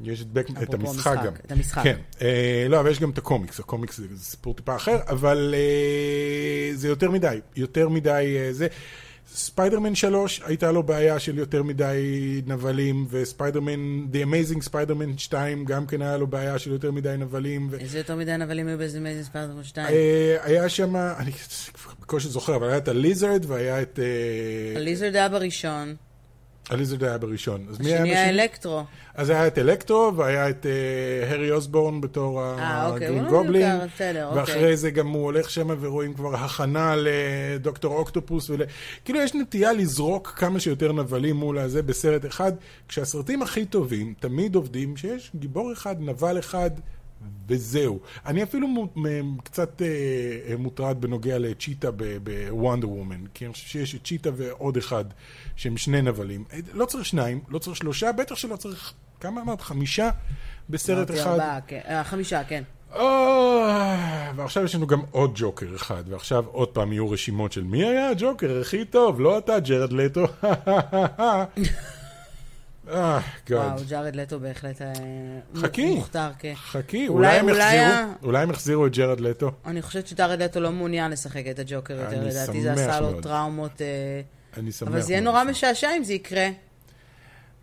יש 0.03 0.21
את, 0.21 0.27
בק... 0.27 0.47
את 0.63 0.73
המשחק 0.73 0.97
משחק, 0.97 1.25
גם. 1.25 1.33
את 1.45 1.51
המשחק. 1.51 1.83
כן, 1.83 1.97
אה, 2.21 2.65
לא, 2.69 2.79
אבל 2.79 2.91
יש 2.91 2.99
גם 2.99 3.09
את 3.09 3.17
הקומיקס, 3.17 3.59
הקומיקס 3.59 3.97
זה 3.97 4.07
זה 4.13 4.23
סיפור 4.25 4.53
טיפה 4.53 4.75
אחר, 4.75 4.97
אבל 5.07 5.55
אה, 5.57 6.75
זה 6.75 6.87
יותר 6.87 7.11
מדי, 7.11 7.39
יותר 7.55 7.89
מדי 7.89 8.35
אה, 8.37 8.53
זה. 8.53 8.67
ספיידרמן 9.35 9.95
3, 9.95 10.41
הייתה 10.45 10.71
לו 10.71 10.83
בעיה 10.83 11.19
של 11.19 11.37
יותר 11.37 11.63
מדי 11.63 12.41
נבלים, 12.47 13.07
וספיידרמן, 13.09 14.05
The 14.11 14.15
Amazing 14.15 14.69
Spider-Man 14.69 15.17
2, 15.17 15.65
גם 15.65 15.87
כן 15.87 16.01
היה 16.01 16.17
לו 16.17 16.27
בעיה 16.27 16.59
של 16.59 16.71
יותר 16.71 16.91
מדי 16.91 17.15
נבלים. 17.17 17.67
ו... 17.71 17.75
איזה 17.79 17.97
יותר 17.97 18.15
מדי 18.15 18.37
נבלים 18.37 18.67
היו 18.67 18.77
ב-Amazing 18.77 19.23
ספיידרמן 19.23 19.63
2? 19.63 19.87
אה, 19.87 20.37
היה 20.41 20.69
שם, 20.69 20.95
אני 20.95 21.31
בקושי 22.01 22.27
זוכר, 22.27 22.55
אבל 22.55 22.67
היה 22.67 22.77
את 22.77 22.87
הליזרד 22.87 23.45
והיה 23.47 23.81
את... 23.81 23.99
הליזרד 24.75 25.15
היה 25.15 25.29
בראשון, 25.29 25.95
הליזרד 26.69 27.03
היה 27.03 27.17
בראשון. 27.17 27.65
אז 27.69 27.79
מי 27.79 27.87
היה 27.87 27.95
השני 27.95 28.11
בשני? 28.11 28.29
אלקטרו. 28.29 28.83
אז 29.15 29.29
היה 29.29 29.47
את 29.47 29.57
אלקטרו, 29.57 30.11
והיה 30.15 30.49
את 30.49 30.65
אה, 30.65 31.31
הרי 31.31 31.51
אוסבורן 31.51 32.01
בתור 32.01 32.41
אה, 32.41 32.87
אוקיי, 32.87 33.07
הגרין 33.07 33.23
לא 33.23 33.29
גובלין, 33.29 33.81
אוקיי. 33.81 34.23
ואחרי 34.35 34.77
זה 34.77 34.91
גם 34.91 35.07
הוא 35.07 35.23
הולך 35.23 35.49
שם 35.49 35.67
ורואים 35.79 36.13
כבר 36.13 36.35
הכנה 36.35 36.95
לדוקטור 36.97 37.95
אוקטופוס, 37.95 38.49
ול... 38.49 38.61
כאילו 39.05 39.19
יש 39.19 39.35
נטייה 39.35 39.73
לזרוק 39.73 40.27
כמה 40.27 40.59
שיותר 40.59 40.91
נבלים 40.91 41.35
מול 41.35 41.57
הזה 41.57 41.83
בסרט 41.83 42.25
אחד, 42.25 42.51
כשהסרטים 42.87 43.41
הכי 43.41 43.65
טובים 43.65 44.13
תמיד 44.19 44.55
עובדים 44.55 44.97
שיש 44.97 45.31
גיבור 45.35 45.73
אחד, 45.73 45.95
נבל 45.99 46.39
אחד, 46.39 46.71
וזהו. 47.47 47.99
אני 48.25 48.43
אפילו 48.43 48.67
קצת 49.43 49.81
אה, 49.81 49.87
אה, 50.51 50.57
מוטרד 50.57 51.01
בנוגע 51.01 51.37
לצ'יטה 51.37 51.89
בוונדר 52.23 52.89
וומן, 52.89 53.27
כי 53.33 53.45
אני 53.45 53.53
חושב 53.53 53.67
שיש 53.67 53.95
את 53.95 54.05
צ'יטה 54.05 54.29
ועוד 54.35 54.77
אחד 54.77 55.05
שהם 55.55 55.77
שני 55.77 56.01
נבלים. 56.01 56.43
אה, 56.53 56.59
לא 56.73 56.85
צריך 56.85 57.05
שניים, 57.05 57.39
לא 57.49 57.59
צריך 57.59 57.77
שלושה, 57.77 58.11
בטח 58.11 58.35
שלא 58.35 58.55
צריך, 58.55 58.93
כמה 59.19 59.41
אמרת? 59.41 59.61
חמישה 59.61 60.09
בסרט 60.69 61.11
אחד. 61.11 61.29
ארבעה, 61.29 61.61
כן. 61.67 62.01
חמישה, 62.03 62.43
כן. 62.43 62.63
ועכשיו 64.35 64.63
יש 64.63 64.75
לנו 64.75 64.87
גם 64.87 65.01
עוד 65.11 65.31
ג'וקר 65.35 65.75
אחד, 65.75 66.03
ועכשיו 66.07 66.45
עוד 66.45 66.67
פעם 66.67 66.91
יהיו 66.91 67.09
רשימות 67.09 67.51
של 67.51 67.63
מי 67.63 67.85
היה 67.85 68.09
הג'וקר 68.09 68.61
הכי 68.61 68.85
טוב, 68.85 69.21
לא 69.21 69.37
אתה, 69.37 69.59
ג'רד 69.59 69.93
לטו. 69.93 70.25
אה, 72.89 73.19
וואו, 73.49 73.77
God. 73.77 73.87
ג'ארד 73.89 74.15
לטו 74.15 74.39
בהחלט 74.39 74.81
אה, 74.81 74.93
חכי. 75.55 75.95
מוכתר, 75.95 76.29
כן. 76.39 76.53
חכי, 76.55 77.07
אולי- 77.07 77.27
הם 77.39 77.49
יחזירו, 77.49 78.11
אולי 78.23 78.43
הם 78.43 78.49
יחזירו 78.51 78.85
את 78.87 78.91
ג'רד 78.91 79.19
לטו. 79.19 79.51
אני 79.65 79.81
חושבת 79.81 80.07
שג'ארד 80.07 80.41
לטו 80.43 80.59
לא 80.59 80.71
מעוניין 80.71 81.11
לשחק 81.11 81.43
את 81.51 81.59
הג'וקר 81.59 81.93
יותר, 81.93 82.23
לדעתי 82.27 82.61
זה 82.61 82.73
עשה 82.73 82.99
לו 82.99 83.11
מאוד. 83.11 83.23
טראומות. 83.23 83.81
אה, 83.81 84.21
אני 84.57 84.71
שמח. 84.71 84.87
אבל 84.89 85.01
זה 85.01 85.13
יהיה 85.13 85.21
מאוד 85.21 85.33
נורא. 85.35 85.43
משעשע 85.51 85.87
אם 85.97 86.03
זה 86.03 86.13
יקרה. 86.13 86.47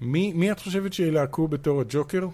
מי 0.00 0.32
מי 0.32 0.52
את 0.52 0.60
חושבת 0.60 0.92
שילהקו 0.92 1.48
בתור 1.48 1.80
הג'וקר? 1.80 2.26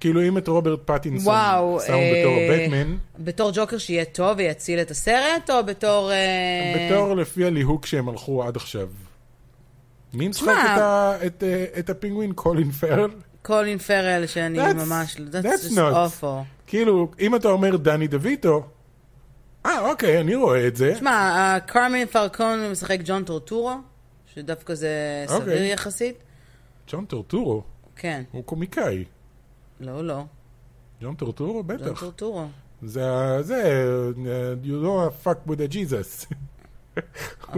כאילו 0.00 0.22
אם 0.28 0.38
את 0.38 0.48
רוברט 0.48 0.80
פטינסון 0.84 1.32
וואו, 1.34 1.80
שמו 1.86 1.94
אה, 1.96 2.12
בתור 2.20 2.34
הבטמן, 2.38 2.96
בתור 3.18 3.50
ג'וקר 3.54 3.78
שיהיה 3.78 4.04
טוב 4.04 4.38
ויציל 4.38 4.78
את 4.80 4.90
הסרט, 4.90 5.50
או 5.50 5.64
בתור... 5.66 6.12
אה, 6.12 6.88
בתור 6.90 7.14
לפי 7.16 7.44
הליהוק 7.44 7.86
שהם 7.86 8.08
הלכו 8.08 8.44
עד 8.44 8.56
עכשיו. 8.56 8.88
מי 10.14 10.28
משחק 10.28 10.52
את 11.26 11.42
אה, 11.42 11.64
את 11.78 11.90
הפינגווין? 11.90 12.32
קולין 12.32 12.70
פרל? 12.70 13.10
קולין 13.42 13.78
פרל, 13.78 14.26
שאני 14.26 14.58
ממש... 14.74 15.16
that's 15.16 15.72
not. 15.72 15.76
awful. 15.76 16.24
כאילו, 16.66 17.10
אם 17.20 17.34
אתה 17.34 17.48
אומר 17.48 17.76
דני 17.76 18.08
דויטו, 18.08 18.66
אה, 19.66 19.90
אוקיי, 19.90 20.20
אני 20.20 20.34
רואה 20.34 20.66
את 20.66 20.76
זה. 20.76 20.92
תשמע, 20.94 21.58
קרמן 21.66 22.06
פלקון 22.06 22.70
משחק 22.70 22.98
ג'ון 23.04 23.24
טורטורו, 23.24 23.74
שדווקא 24.34 24.74
זה 24.74 25.24
סביר 25.26 25.40
אוקיי. 25.40 25.72
יחסית. 25.72 26.16
ג'ון 26.88 27.04
טורטורו, 27.04 27.62
כן. 27.96 28.22
הוא 28.32 28.44
קומיקאי. 28.44 29.04
לא, 29.80 30.06
לא. 30.06 30.24
ג'ון 31.02 31.14
טורטורו? 31.14 31.64
ג'ון 31.64 31.66
בטח. 31.66 32.00
טורטורו. 32.00 32.46
זה, 32.82 33.02
זה, 33.40 33.84
uh, 34.16 34.66
you 34.66 34.84
don't 34.84 35.26
fuck 35.26 35.50
with 35.50 35.60
the 35.60 35.74
Jesus. 35.74 36.26
אבל 36.96 37.04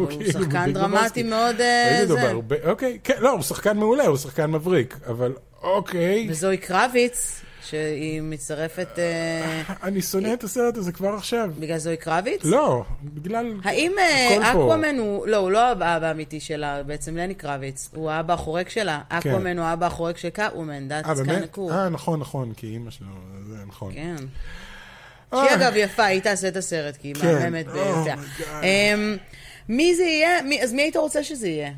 הוא 0.01 0.09
כאילו 0.09 0.33
שחקן 0.33 0.73
דרמטי. 0.73 1.23
מאוד 1.23 1.61
אה, 1.61 1.99
איזה. 1.99 2.15
דבר, 2.15 2.41
ב- 2.47 2.69
אוקיי, 2.69 2.99
כן, 3.05 3.15
לא, 3.19 3.31
הוא 3.31 3.43
שחקן 3.43 3.77
מעולה, 3.77 4.07
הוא 4.07 4.17
שחקן 4.17 4.51
מבריק, 4.51 4.99
אבל 5.07 5.33
אוקיי. 5.63 6.27
וזוהי 6.31 6.57
קרביץ, 6.57 7.43
שהיא 7.65 8.23
מצטרפת... 8.23 8.89
אה, 8.99 9.63
אני 9.83 10.03
שונא 10.03 10.35
את 10.35 10.45
הסרט 10.45 10.77
הזה 10.77 10.93
כבר 10.93 11.15
עכשיו. 11.15 11.51
בגלל 11.59 11.79
זוהי 11.79 11.97
קרביץ? 11.97 12.45
לא, 12.45 12.85
בגלל... 13.03 13.53
האם 13.65 13.93
אה. 13.99 14.51
אקוואמן 14.51 14.99
הוא... 14.99 15.27
לא, 15.27 15.37
הוא 15.37 15.51
לא 15.51 15.59
האבא 15.69 16.07
האמיתי 16.07 16.41
שלה, 16.41 16.83
בעצם 16.83 17.17
לני 17.17 17.35
קרביץ. 17.35 17.91
הוא 17.95 18.11
האבא 18.11 18.35
החורג 18.35 18.69
שלה. 18.69 19.01
אקוואמן 19.09 19.59
הוא 19.59 19.67
האבא 19.67 19.87
החורג 19.87 20.17
של. 20.17 20.29
אה, 20.39 20.49
kind 20.49 21.55
of 21.55 21.57
cool. 21.57 21.73
אה, 21.73 21.89
נכון, 21.89 22.21
נכון, 22.21 22.53
כי 22.57 22.67
אימא 22.67 22.91
שלו, 22.91 23.07
זה 23.47 23.57
נכון. 23.67 23.93
כן. 23.95 24.17
שהיא 25.33 25.51
אה. 25.51 25.55
אגב 25.55 25.73
יפה, 25.77 26.05
היא 26.05 26.21
תעשה 26.21 26.49
את 26.49 26.57
הסרט, 26.57 26.97
כי 26.97 27.09
היא 27.09 27.15
כן. 27.15 27.35
מהממת 27.35 27.67
Oh 27.67 27.71
God. 28.41 28.43
אמ, 28.63 29.17
מי 29.69 29.95
זה 29.95 30.03
יהיה? 30.03 30.39
אז 30.63 30.73
מי 30.73 30.83
היית 30.83 30.97
רוצה 30.97 31.25
שזה 31.25 31.49
יהיה? 31.49 31.73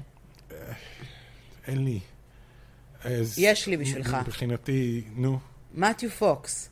אין 1.67 1.85
לי. 1.85 2.01
יש 3.37 3.67
לי 3.67 3.77
בשבילך. 3.77 4.17
מבחינתי, 4.27 5.05
נו, 5.17 5.39
מתיו 5.75 6.11
פוקס. 6.11 6.69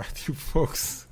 מתיו 0.00 0.34
פוקס. 0.34 1.06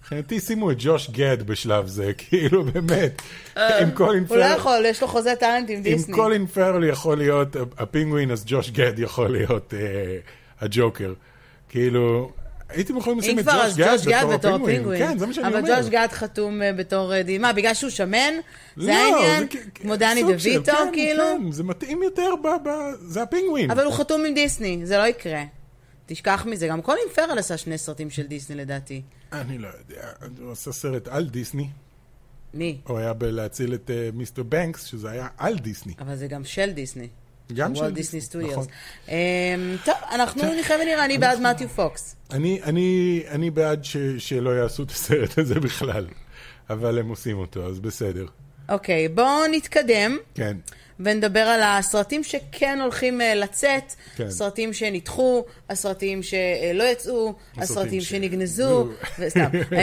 מבחינתי 0.00 0.40
שימו 0.40 0.70
את 0.70 0.76
ג'וש 0.78 1.10
גד 1.10 1.42
בשלב 1.42 1.86
זה, 1.86 2.12
כאילו 2.28 2.64
באמת. 2.64 3.22
אם 3.56 3.90
קולין 3.94 4.24
הוא 4.28 4.36
לא. 4.36 4.44
יכול, 4.44 4.84
יש 4.86 5.02
לו 5.02 5.08
חוזה 5.08 5.34
טאלנט 5.40 5.70
עם 5.70 5.76
אם 5.76 5.82
דיסני. 5.82 6.14
קולין 6.14 6.46
פרל 6.46 6.84
יכול 6.84 7.18
להיות 7.18 7.56
הפינגווין, 7.78 8.30
אז 8.30 8.44
ג'וש 8.46 8.70
גד 8.70 8.98
יכול 8.98 9.32
להיות 9.32 9.74
אה, 9.74 10.16
הג'וקר. 10.60 11.14
כאילו, 11.68 12.32
הייתם 12.72 12.96
יכולים 12.96 13.18
לשים 13.18 13.38
את 13.38 13.44
ג'וש 13.76 14.06
גד 14.06 14.24
בתור 14.32 14.34
הפינגווין. 14.34 14.62
הפינגווין. 14.74 14.98
כן, 15.08 15.18
זה 15.18 15.26
מה 15.26 15.32
שאני 15.32 15.46
אומר. 15.46 15.58
אבל 15.58 15.76
ג'וש 15.76 15.86
גד 15.90 16.08
חתום 16.10 16.62
אה, 16.62 16.72
בתור... 16.72 17.14
אה, 17.14 17.22
די- 17.22 17.38
מה, 17.38 17.52
בגלל 17.52 17.74
שהוא 17.74 17.90
שמן? 17.90 18.32
לא, 18.76 18.84
זה 18.84 18.94
העניין? 18.96 19.46
כ- 19.50 19.56
כמו 19.74 19.96
דני 19.96 20.22
דויטו, 20.22 20.72
כן, 20.72 20.88
כאילו? 20.92 21.22
כן, 21.42 21.52
זה 21.52 21.64
מתאים 21.64 22.02
יותר, 22.02 22.30
ב, 22.44 22.68
ב, 22.68 22.70
זה 23.00 23.22
הפינגווין. 23.22 23.70
אבל 23.70 23.84
הוא 23.84 23.92
חתום 23.92 24.24
עם 24.24 24.34
דיסני, 24.34 24.80
זה 24.84 24.98
לא 24.98 25.06
יקרה. 25.06 25.42
תשכח 26.06 26.46
מזה. 26.50 26.66
גם 26.68 26.82
קולין 26.82 27.04
פרל 27.14 27.38
עשה 27.38 27.56
שני 27.56 27.78
סרטים 27.78 28.10
של 28.10 28.22
דיסני 28.26 28.56
לדעתי. 28.56 29.02
אני 29.32 29.58
לא 29.58 29.68
יודע, 29.68 30.08
הוא 30.40 30.52
עשה 30.52 30.72
סרט 30.72 31.08
על 31.08 31.24
דיסני, 31.28 31.68
מי? 32.54 32.80
הוא 32.86 32.98
היה 32.98 33.12
בלהציל 33.12 33.74
את 33.74 33.90
אה, 33.90 34.08
מיסטר 34.12 34.42
בנקס, 34.42 34.84
שזה 34.84 35.10
היה 35.10 35.28
על 35.38 35.58
דיסני. 35.58 35.92
אבל 35.98 36.16
זה 36.16 36.26
גם 36.26 36.44
של 36.44 36.70
דיסני. 36.70 37.08
גם 37.52 37.74
של 37.74 37.90
דיסני 37.90 38.20
סטודיוס. 38.20 38.52
נכון. 38.52 38.66
אמ, 39.08 39.14
טוב, 39.84 39.94
אנחנו 40.12 40.42
נחיה 40.60 40.76
ונראה, 40.76 41.04
אני 41.04 41.18
בעד 41.18 41.40
מתיו 41.40 41.68
פוקס. 41.68 42.16
אני, 42.30 43.50
בעד 43.50 43.84
שלא 44.18 44.50
יעשו 44.50 44.82
את 44.82 44.90
הסרט 44.90 45.38
הזה 45.38 45.60
בכלל, 45.60 46.06
אבל 46.70 46.98
הם 46.98 47.08
עושים 47.08 47.38
אותו, 47.38 47.66
אז 47.66 47.80
בסדר. 47.80 48.26
אוקיי, 48.68 49.08
בואו 49.08 49.46
נתקדם. 49.50 50.16
כן. 50.34 50.56
ונדבר 51.04 51.40
על 51.40 51.60
הסרטים 51.62 52.24
שכן 52.24 52.78
הולכים 52.82 53.20
אה, 53.20 53.34
לצאת, 53.34 53.82
כן. 54.16 54.30
סרטים 54.30 54.72
שנדחו, 54.72 55.44
הסרטים 55.70 56.20
שלא 56.22 56.84
יצאו, 56.92 57.34
הסרטים 57.58 58.00
ש- 58.00 58.08
שנגנזו. 58.08 58.88
וסתם. 59.18 59.40
אה, 59.72 59.78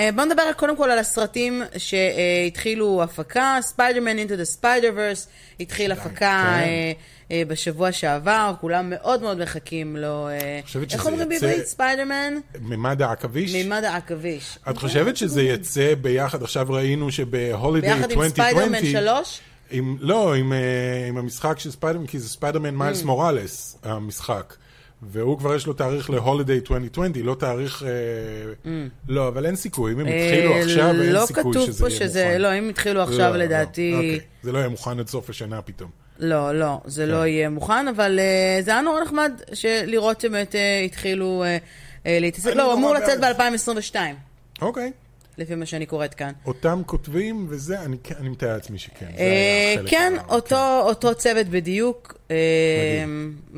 אה, 0.00 0.08
בואו 0.14 0.26
נדבר 0.26 0.42
קודם 0.56 0.76
כל 0.76 0.90
על 0.90 0.98
הסרטים 0.98 1.62
שהתחילו 1.76 3.02
הפקה, 3.02 3.58
ספיידרמן 3.60 4.18
into 4.18 4.30
the 4.32 4.60
Spider-Verse 4.62 5.28
התחיל 5.60 5.92
הפקה 5.92 6.58
כן. 6.64 7.34
בשבוע 7.48 7.92
שעבר, 7.92 8.54
כולם 8.60 8.90
מאוד 8.90 9.22
מאוד 9.22 9.38
מחכים 9.42 9.96
לו. 9.96 10.28
איך 10.92 11.06
אומרים 11.06 11.32
יצא- 11.32 11.40
בעברית? 11.46 11.66
ספיידרמן? 11.66 12.34
ממד 12.60 13.02
העכביש? 13.02 13.52
מימד 13.54 13.84
העכביש. 13.84 14.58
את 14.70 14.76
חושבת 14.78 15.16
שזה 15.16 15.42
יצא 15.42 15.94
ביחד? 16.00 16.42
עכשיו 16.42 16.66
ראינו 16.70 17.12
שב 17.12 17.35
holiday 17.35 17.90
ביחד 17.94 18.10
2020... 18.10 18.24
עם 18.24 18.30
ספיידרמן 18.80 18.84
3? 19.20 19.40
עם, 19.74 19.96
לא, 20.00 20.34
עם, 20.34 20.52
אה, 20.52 20.58
עם 21.08 21.16
המשחק 21.18 21.58
של 21.58 21.70
ספיידרמן, 21.70 22.06
כי 22.06 22.18
זה 22.18 22.28
ספיידרמן 22.28 22.68
Mm. 22.74 22.78
מיילס 22.78 23.02
מוראלס, 23.02 23.78
המשחק. 23.82 24.54
והוא 25.02 25.38
כבר 25.38 25.54
יש 25.54 25.66
לו 25.66 25.72
תאריך 25.72 26.10
להולידיי 26.10 26.56
2020, 26.56 27.12
לא 27.24 27.34
תאריך... 27.34 27.82
אה, 28.66 28.70
לא, 29.08 29.28
אבל 29.28 29.46
אין 29.46 29.56
סיכוי, 29.56 29.92
אם 29.92 30.00
הם 30.00 30.06
התחילו 30.06 30.50
Mm. 30.50 30.54
אה, 30.54 30.62
עכשיו, 30.62 30.88
אין 30.90 31.12
לא 31.12 31.26
סיכוי 31.26 31.42
כתוב 31.52 31.66
שזה 31.66 31.80
פה 31.84 31.88
יהיה 31.88 31.98
שזה, 32.00 32.24
מוכן. 32.24 32.40
לא, 32.40 32.58
אם 32.58 32.68
התחילו 32.68 33.02
עכשיו 33.02 33.30
לא, 33.30 33.36
לא, 33.36 33.44
לדעתי... 33.44 33.94
אוקיי. 33.94 34.20
זה 34.42 34.52
לא 34.52 34.58
יהיה 34.58 34.68
מוכן 34.68 34.98
עד 35.00 35.08
סוף 35.08 35.30
השנה 35.30 35.62
פתאום. 35.62 35.90
לא, 36.18 36.58
לא, 36.58 36.80
זה 36.84 37.02
כן. 37.04 37.08
לא 37.10 37.26
יהיה 37.26 37.48
מוכן, 37.48 37.88
אבל 37.88 38.18
uh, 38.18 38.64
זה 38.64 38.70
היה 38.70 38.80
נורא 38.80 39.00
נחמד 39.02 39.32
לראות 39.86 40.20
שבאמת 40.20 40.52
uh, 40.54 40.56
התחילו 40.84 41.44
uh, 41.44 41.62
uh, 42.02 42.08
להתעסק. 42.20 42.54
לא, 42.56 42.72
הוא 42.72 42.80
נורא 42.80 42.98
אמור. 42.98 43.04
לצאת 43.04 43.20
ב-2022, 43.20 43.96
אוקיי. 44.62 44.92
לפי 45.38 45.54
מה 45.54 45.66
שאני 45.66 45.86
קוראת 45.86 46.14
כאן. 46.14 46.32
אותם 46.46 46.82
כותבים 46.86 47.46
וזה, 47.48 47.80
אני, 47.82 47.96
כן- 48.02 48.14
אני 48.20 48.28
מתאר 48.28 48.52
לעצמי 48.54 48.78
שכן. 48.78 49.06
אה, 49.18 49.74
כן, 49.86 50.12
מה- 50.16 50.22
אותו, 50.34 50.80
אותו 50.80 51.14
צוות 51.14 51.46
בדיוק. 51.46 52.14
אה, 52.30 52.36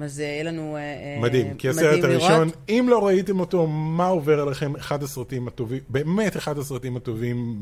אז 0.03 0.21
אה, 0.21 0.25
יהיה 0.25 0.43
לנו 0.43 0.77
אה, 0.77 0.81
אה, 0.81 1.19
מדהים, 1.23 1.55
כי 1.55 1.69
הסרט 1.69 1.85
מדהים 1.99 2.05
הראשון, 2.05 2.31
לראות. 2.49 2.55
אם 2.69 2.87
לא 2.91 3.07
ראיתם 3.07 3.41
אותו, 3.41 3.67
מה 3.67 4.07
עובר 4.07 4.41
עליכם? 4.41 4.77
אחד 4.77 5.03
הסרטים 5.03 5.49
הטובים, 5.49 5.81
באמת 5.89 6.37
אחד 6.37 6.59
הסרטים 6.59 6.97
הטובים 6.97 7.57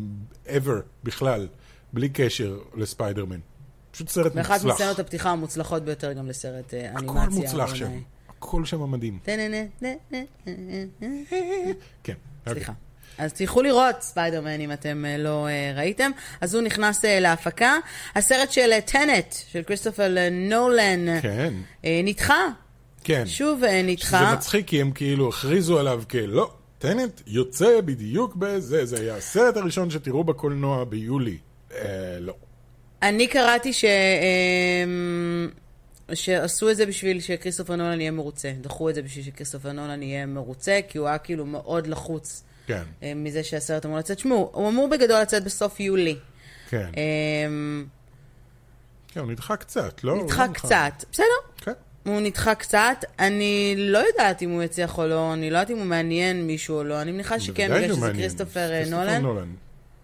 ever, 0.47 0.81
בכלל, 1.05 1.49
בלי 1.93 2.09
קשר 2.09 2.59
לספיידרמן. 2.75 3.39
פשוט 3.91 4.09
סרט 4.09 4.33
ואחת 4.35 4.51
מוצלח. 4.55 4.73
מסצנות 4.75 4.99
הפתיחה 4.99 5.31
המוצלחות 5.31 5.83
ביותר 5.85 6.13
גם 6.13 6.29
לסרט 6.29 6.75
אה, 6.75 6.91
הכל 6.91 7.19
אנימציה. 7.19 7.41
מוצלח 7.41 7.75
שם. 7.75 7.91
הכל 8.29 8.65
שם 8.65 8.91
מדהים. 8.91 9.19
כן. 12.03 12.15
סליחה. 12.49 12.73
אז 13.19 13.33
תלכו 13.33 13.63
לראות 13.63 14.03
ספיידרמן 14.03 14.61
אם 14.61 14.73
אתם 14.73 15.05
אה, 15.05 15.17
לא 15.17 15.49
אה, 15.49 15.73
ראיתם. 15.77 16.11
אז 16.41 16.55
הוא 16.55 16.63
נכנס 16.63 17.05
אה, 17.05 17.21
להפקה. 17.21 17.77
הסרט 18.15 18.53
של 18.53 18.71
טנט, 18.81 19.35
של 19.49 19.63
כריסטופר 19.63 20.17
אה, 20.17 20.29
נולן, 20.31 21.21
כן, 21.21 21.55
נדחה. 22.05 22.47
כן. 23.05 23.27
שוב 23.27 23.65
אה, 23.65 23.71
שזה 23.71 23.83
נדחה. 23.85 24.35
מצחיק, 24.35 24.67
כי 24.67 24.81
הם 24.81 24.91
כאילו 24.91 25.29
הכריזו 25.29 25.79
עליו 25.79 26.03
כלא, 26.11 26.51
טנט 26.79 27.21
יוצא 27.27 27.81
בדיוק 27.81 28.37
בזה, 28.37 28.85
זה 28.85 29.01
היה 29.01 29.17
הסרט 29.17 29.57
הראשון 29.57 29.91
שתראו 29.91 30.25
בקולנוע 30.25 30.85
ביולי. 30.85 31.39
אה, 31.75 32.17
לא. 32.21 32.35
אני 33.03 33.27
קראתי 33.27 33.73
ש... 33.73 33.85
אמ, 33.85 35.49
שעשו 36.15 36.71
את 36.71 36.77
זה 36.77 36.87
בשביל 36.87 37.21
שכריסטופר 37.21 37.77
נולן 37.77 38.01
יהיה 38.01 38.11
מרוצה. 38.11 38.53
דחו 38.61 38.91
את 38.91 38.95
זה 38.95 39.03
בשביל 39.03 39.25
שכריסטופר 39.25 39.73
נולן 39.73 40.03
יהיה 40.03 40.27
מרוצה, 40.27 40.81
כי 40.89 40.99
הוא 40.99 41.09
היה 41.09 41.19
כאילו 41.19 41.47
מאוד 41.47 41.87
לחוץ 41.87 42.45
כן, 42.67 42.83
אה, 43.03 43.13
מזה 43.17 43.43
שהסרט 43.43 43.87
אמור 43.87 43.99
לצאת. 43.99 44.19
שמעו, 44.19 44.51
הוא 44.53 44.69
אמור 44.69 44.89
בגדול 44.89 45.21
לצאת 45.21 45.45
בסוף 45.45 45.81
יולי. 45.81 46.17
כן. 46.69 46.91
אמ, 46.97 47.87
כן, 49.09 49.21
הוא 49.21 49.33
נדחה 49.33 49.57
קצת, 49.57 50.05
לא? 50.05 50.23
נדחה 50.23 50.47
לא 50.47 50.53
קצת. 50.53 51.05
בסדר, 51.13 51.25
כן. 51.57 51.73
הוא 52.05 52.21
נדחה 52.21 52.55
קצת. 52.55 53.05
אני 53.19 53.75
לא 53.79 53.99
יודעת 53.99 54.43
אם 54.43 54.51
הוא 54.51 54.63
יצליח 54.63 54.99
או 54.99 55.07
לא, 55.07 55.33
אני 55.33 55.51
לא 55.51 55.59
יודעת 55.59 55.71
אם 55.71 55.79
הוא 55.79 55.87
מעניין 55.87 56.47
מישהו 56.47 56.77
או 56.77 56.85
לא. 56.85 57.03
אני 57.03 57.13
מניחה 57.13 57.41
שכן, 57.41 57.71
בגלל 57.75 57.95
שזה 57.95 58.07
אה, 58.07 58.13
כריסטופר 58.13 58.71
נולן. 58.91 59.55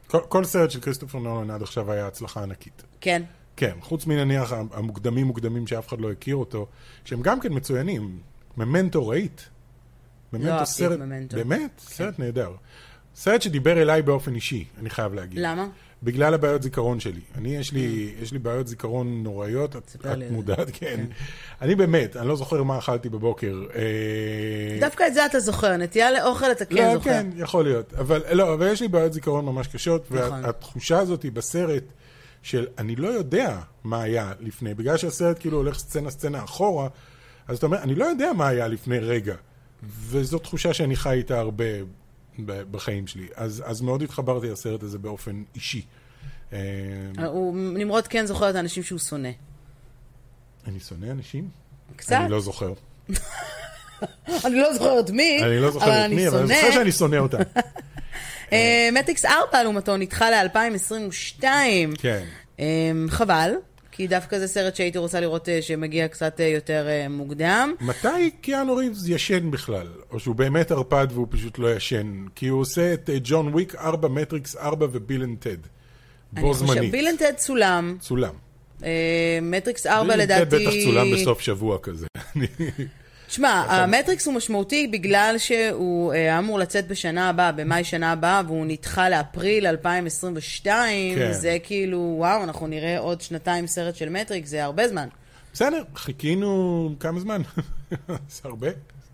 כל, 0.06 0.20
כל 0.28 0.44
סרט 0.44 0.70
של 0.70 0.80
כריסטופר 0.80 1.18
נולן 1.18 1.50
עד 1.50 1.62
עכשיו 1.62 1.92
היה 1.92 2.06
הצלחה 2.06 2.42
ענקית. 2.42 2.82
כן. 3.00 3.22
כן, 3.56 3.74
חוץ 3.80 4.06
מנניח 4.06 4.52
המוקדמים 4.72 5.26
מוקדמים 5.26 5.66
שאף 5.66 5.88
אחד 5.88 6.00
לא 6.00 6.12
הכיר 6.12 6.36
אותו, 6.36 6.66
שהם 7.04 7.22
גם 7.22 7.40
כן 7.40 7.48
מצוינים. 7.52 8.18
ממנטו 8.56 9.08
ראית? 9.08 9.48
ממנטו 10.32 10.60
לא 10.60 10.64
סרט, 10.64 10.98
ממנטו. 10.98 11.36
באמת? 11.36 11.70
סרט 11.78 12.18
נהדר. 12.18 12.52
סרט 13.14 13.42
שדיבר 13.42 13.82
אליי 13.82 14.02
באופן 14.02 14.34
אישי, 14.34 14.64
אני 14.80 14.90
חייב 14.90 15.14
להגיד. 15.14 15.38
למה? 15.38 15.66
בגלל 16.02 16.34
הבעיות 16.34 16.62
זיכרון 16.62 17.00
שלי. 17.00 17.20
אני, 17.34 17.56
יש 17.56 17.72
לי, 17.72 18.14
יש 18.20 18.32
לי 18.32 18.38
בעיות 18.38 18.68
זיכרון 18.68 19.22
נוראיות, 19.22 19.76
את, 19.76 19.96
את 20.00 20.06
מודעת, 20.30 20.68
כן. 20.72 21.04
אני 21.62 21.74
באמת, 21.74 22.16
אני 22.16 22.28
לא 22.28 22.36
זוכר 22.36 22.62
מה 22.62 22.78
אכלתי 22.78 23.08
בבוקר. 23.08 23.62
אה, 23.74 24.80
דווקא 24.80 25.06
את 25.06 25.14
זה 25.14 25.26
אתה 25.26 25.40
זוכר, 25.40 25.76
נטייה 25.76 26.10
לאוכל 26.10 26.52
אתה 26.52 26.64
כן 26.64 26.76
לא, 26.76 26.94
זוכר. 26.94 27.10
כן, 27.10 27.26
יכול 27.36 27.64
להיות. 27.64 27.94
אבל 27.94 28.22
לא, 28.32 28.54
אבל 28.54 28.66
יש 28.72 28.80
לי 28.80 28.88
בעיות 28.88 29.12
זיכרון 29.12 29.44
ממש 29.44 29.66
קשות, 29.66 30.10
נכון. 30.10 30.44
והתחושה 30.44 30.98
הזאת 30.98 31.22
היא 31.22 31.32
בסרט 31.32 31.84
של 32.42 32.66
אני 32.78 32.96
לא 32.96 33.08
יודע 33.08 33.58
מה 33.84 34.02
היה 34.02 34.32
לפני, 34.40 34.74
בגלל 34.74 34.96
שהסרט 34.96 35.36
כאילו 35.40 35.56
הולך 35.56 35.78
סצנה 35.78 36.10
סצנה 36.10 36.44
אחורה, 36.44 36.88
אז 37.48 37.56
אתה 37.56 37.66
אומר, 37.66 37.78
אני 37.78 37.94
לא 37.94 38.04
יודע 38.04 38.32
מה 38.32 38.48
היה 38.48 38.68
לפני 38.68 38.98
רגע. 38.98 39.34
וזו 39.82 40.38
תחושה 40.38 40.74
שאני 40.74 40.96
חי 40.96 41.12
איתה 41.14 41.38
הרבה 41.38 41.64
בחיים 42.46 43.06
שלי. 43.06 43.26
אז, 43.34 43.62
אז 43.66 43.80
מאוד 43.80 44.02
התחברתי 44.02 44.48
לסרט 44.48 44.82
הזה 44.82 44.98
באופן 44.98 45.42
אישי. 45.54 45.82
אה, 46.52 46.58
הוא, 47.26 47.56
נמרוד 47.56 48.06
כן 48.06 48.26
זוכר 48.26 48.50
את 48.50 48.54
האנשים 48.54 48.82
שהוא 48.82 48.98
שונא. 48.98 49.30
אני 50.66 50.80
שונא 50.80 51.06
אנשים? 51.06 51.48
קצת. 51.96 52.12
אני 52.12 52.30
לא 52.30 52.40
זוכר. 52.40 52.72
אני 54.46 54.54
לא 54.54 54.72
זוכרת 54.72 55.10
מי, 55.10 55.42
אני 55.42 55.58
לא 55.58 55.66
אבל 55.66 55.72
זוכר 55.72 55.86
את 55.86 56.04
אני 56.04 56.14
מי, 56.14 56.28
אבל 56.28 56.38
אני. 56.38 56.46
זוכר 56.46 56.70
שאני 56.70 56.92
שונא 56.92 57.16
אותה. 57.16 57.38
אה, 58.52 58.88
מטריקס 58.92 59.24
4 59.24 59.62
לעומתו 59.62 59.96
נדחה 59.96 60.30
ל-2022. 60.30 61.44
כן. 61.98 62.24
אה, 62.60 62.92
חבל, 63.08 63.50
כי 64.00 64.06
דווקא 64.06 64.38
זה 64.38 64.46
סרט 64.46 64.76
שהייתי 64.76 64.98
רוצה 64.98 65.20
לראות 65.20 65.48
אה, 65.48 65.62
שמגיע 65.62 66.08
קצת 66.08 66.40
אה, 66.40 66.46
יותר 66.46 66.88
אה, 66.88 67.08
מוקדם. 67.08 67.74
מתי 67.80 68.30
קיאנו 68.40 68.76
ריבס 68.76 69.08
ישן 69.08 69.50
בכלל? 69.50 69.86
או 70.10 70.20
שהוא 70.20 70.34
באמת 70.34 70.70
ערפד 70.70 71.06
והוא 71.10 71.26
פשוט 71.30 71.58
לא 71.58 71.74
ישן? 71.74 72.24
כי 72.34 72.48
הוא 72.48 72.60
עושה 72.60 72.94
את 72.94 73.10
ג'ון 73.22 73.48
וויק 73.48 73.74
4, 73.74 74.08
מטריקס 74.08 74.56
4 74.56 74.86
וביל 74.92 75.22
אנד 75.22 75.38
טד. 75.38 75.56
בו 76.32 76.40
אני 76.40 76.54
חושב, 76.54 76.66
זמנית. 76.66 76.92
ביל 76.92 77.08
אנד 77.08 77.18
טד 77.18 77.32
צולם, 77.36 77.96
צולם. 78.00 78.34
מטריקס 79.42 79.86
4 79.86 80.02
ביל 80.02 80.20
אנד 80.20 80.30
טד 80.30 80.40
לדעתי... 80.40 80.66
בטח 80.66 80.74
צולם 80.84 81.12
בסוף 81.12 81.40
שבוע 81.40 81.78
כזה. 81.82 82.06
תשמע, 83.30 83.64
המטריקס 83.68 84.26
הוא 84.26 84.34
משמעותי 84.34 84.86
בגלל 84.86 85.34
שהוא 85.38 86.12
אה, 86.12 86.38
אמור 86.38 86.58
לצאת 86.58 86.88
בשנה 86.88 87.28
הבאה, 87.28 87.52
במאי 87.52 87.84
שנה 87.84 88.12
הבאה, 88.12 88.42
והוא 88.46 88.66
נדחה 88.66 89.08
לאפריל 89.08 89.66
2022. 89.66 91.18
כן. 91.18 91.32
זה 91.32 91.56
כאילו, 91.62 92.14
וואו, 92.18 92.44
אנחנו 92.44 92.66
נראה 92.66 92.98
עוד 92.98 93.20
שנתיים 93.20 93.66
סרט 93.66 93.96
של 93.96 94.08
מטריקס, 94.08 94.48
זה 94.48 94.64
הרבה 94.64 94.88
זמן. 94.88 95.08
בסדר, 95.52 95.82
חיכינו 95.94 96.94
כמה 97.00 97.20
זמן? 97.20 97.42
זה 98.08 98.40
הרבה. 98.44 98.68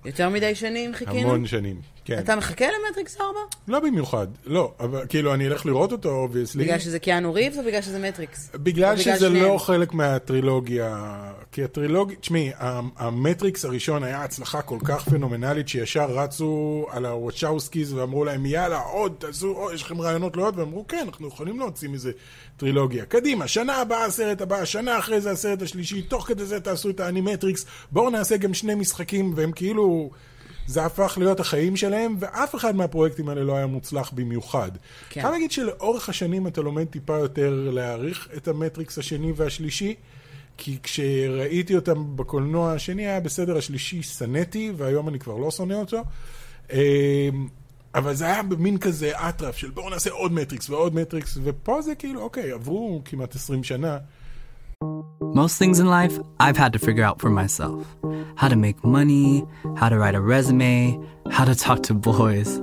יותר 0.04 0.28
מדי 0.28 0.54
שנים 0.54 0.94
חיכינו? 0.94 1.28
המון 1.28 1.46
שנים, 1.46 1.80
כן. 2.06 2.18
אתה 2.18 2.36
מחכה 2.36 2.64
למטריקס 2.64 3.20
4? 3.20 3.38
לא 3.68 3.80
במיוחד, 3.80 4.26
לא, 4.44 4.72
אבל 4.80 5.06
כאילו 5.08 5.34
אני 5.34 5.46
אלך 5.46 5.66
לראות 5.66 5.92
אותו, 5.92 6.08
obviously. 6.08 6.64
בגלל 6.64 6.78
שזה 6.78 6.98
קיאנו 6.98 7.34
ריבס 7.34 7.58
או 7.58 7.62
בגלל 7.62 7.82
שזה 7.82 7.98
מטריקס? 7.98 8.50
בגלל 8.54 8.96
שזה 8.96 9.28
לא 9.28 9.58
חלק 9.58 9.94
מהטרילוגיה, 9.94 11.16
כי 11.52 11.64
הטרילוגיה, 11.64 12.16
תשמעי, 12.16 12.50
המטריקס 12.96 13.64
הראשון 13.64 14.04
היה 14.04 14.24
הצלחה 14.24 14.62
כל 14.62 14.78
כך 14.84 15.08
פנומנלית 15.08 15.68
שישר 15.68 16.04
רצו 16.04 16.86
על 16.90 17.06
הוואצ'אוסקיז 17.06 17.92
ואמרו 17.92 18.24
להם 18.24 18.46
יאללה 18.46 18.78
עוד 18.78 19.14
תעשו, 19.18 19.48
או, 19.48 19.72
יש 19.72 19.82
לכם 19.82 20.00
רעיונות 20.00 20.36
לעוד, 20.36 20.58
והם 20.58 20.72
כן, 20.88 21.04
אנחנו 21.06 21.28
יכולים 21.28 21.58
להוציא 21.58 21.88
מזה 21.88 22.12
טרילוגיה. 22.56 23.04
קדימה, 23.04 23.48
שנה 23.48 23.76
הבאה 23.76 24.04
הסרט 24.04 24.40
הבא, 24.40 24.64
שנה 24.64 24.98
אחרי 24.98 25.20
זה 25.20 25.30
הסרט 25.30 25.62
השלישי, 25.62 26.02
תוך 26.02 26.28
כדי 26.28 26.44
זה 26.44 26.60
תעשו 26.60 26.90
את 26.90 27.00
האנימטריקס, 27.00 27.66
בואו 27.90 28.10
נעשה 28.10 28.36
גם 28.36 28.54
שני 28.54 28.74
משחקים, 28.74 29.32
והם 29.36 29.52
כאילו... 29.52 30.10
זה 30.66 30.84
הפך 30.84 31.18
להיות 31.20 31.40
החיים 31.40 31.76
שלהם, 31.76 32.16
ואף 32.18 32.54
אחד 32.54 32.76
מהפרויקטים 32.76 33.28
האלה 33.28 33.44
לא 33.44 33.56
היה 33.56 33.66
מוצלח 33.66 34.10
במיוחד. 34.14 34.70
כן. 35.10 35.20
חייב 35.20 35.32
להגיד 35.32 35.50
שלאורך 35.52 36.08
השנים 36.08 36.46
אתה 36.46 36.60
לומד 36.60 36.84
טיפה 36.84 37.18
יותר 37.18 37.70
להעריך 37.72 38.28
את 38.36 38.48
המטריקס 38.48 38.98
השני 38.98 39.32
והשלישי, 39.36 39.94
כי 40.56 40.78
כשראיתי 40.82 41.76
אותם 41.76 42.16
בקולנוע, 42.16 42.72
השני 42.72 43.06
היה 43.06 43.20
בסדר, 43.20 43.56
השלישי 43.56 44.02
שנאתי, 44.02 44.72
והיום 44.76 45.08
אני 45.08 45.18
כבר 45.18 45.36
לא 45.36 45.50
שונא 45.50 45.74
אותו. 45.74 46.02
אמ, 46.72 46.78
אבל 47.94 48.14
זה 48.14 48.24
היה 48.24 48.42
במין 48.42 48.78
כזה 48.78 49.28
אטרף 49.28 49.56
של 49.56 49.70
בואו 49.70 49.90
נעשה 49.90 50.10
עוד 50.10 50.32
מטריקס 50.32 50.70
ועוד 50.70 50.94
מטריקס, 50.94 51.38
ופה 51.42 51.82
זה 51.82 51.94
כאילו, 51.94 52.20
אוקיי, 52.20 52.52
עברו 52.52 53.02
כמעט 53.04 53.34
20 53.34 53.64
שנה. 53.64 53.98
Most 55.36 55.58
things 55.58 55.80
in 55.80 55.86
life 55.86 56.18
I've 56.40 56.56
had 56.56 56.72
to 56.72 56.78
figure 56.78 57.04
out 57.04 57.20
for 57.20 57.28
myself. 57.28 57.86
How 58.36 58.48
to 58.48 58.56
make 58.56 58.82
money, 58.84 59.44
how 59.76 59.90
to 59.90 59.98
write 59.98 60.14
a 60.14 60.20
resume, 60.20 60.98
how 61.30 61.44
to 61.44 61.54
talk 61.54 61.82
to 61.84 61.94
boys. 61.94 62.60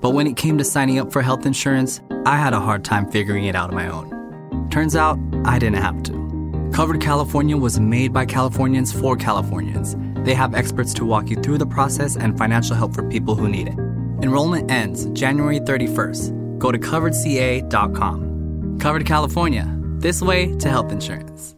But 0.00 0.10
when 0.10 0.26
it 0.26 0.36
came 0.36 0.58
to 0.58 0.64
signing 0.64 0.98
up 0.98 1.12
for 1.12 1.22
health 1.22 1.46
insurance, 1.46 2.00
I 2.26 2.36
had 2.36 2.54
a 2.54 2.60
hard 2.60 2.84
time 2.84 3.10
figuring 3.10 3.44
it 3.44 3.54
out 3.54 3.70
on 3.70 3.76
my 3.76 3.88
own. 3.88 4.68
Turns 4.70 4.96
out 4.96 5.18
I 5.44 5.58
didn't 5.58 5.82
have 5.82 6.02
to. 6.04 6.70
Covered 6.72 7.00
California 7.00 7.56
was 7.56 7.80
made 7.80 8.12
by 8.12 8.26
Californians 8.26 8.92
for 8.92 9.16
Californians. 9.16 9.96
They 10.24 10.34
have 10.34 10.54
experts 10.54 10.92
to 10.94 11.04
walk 11.04 11.30
you 11.30 11.36
through 11.36 11.58
the 11.58 11.66
process 11.66 12.16
and 12.16 12.36
financial 12.36 12.76
help 12.76 12.94
for 12.94 13.08
people 13.08 13.34
who 13.34 13.48
need 13.48 13.68
it. 13.68 13.78
Enrollment 14.22 14.70
ends 14.70 15.06
January 15.10 15.60
31st. 15.60 16.58
Go 16.58 16.72
to 16.72 16.78
coveredca.com. 16.78 18.78
Covered 18.80 19.06
California, 19.06 19.77
this 20.00 20.22
way 20.22 20.54
to 20.60 20.68
health 20.68 20.92
insurance. 20.92 21.54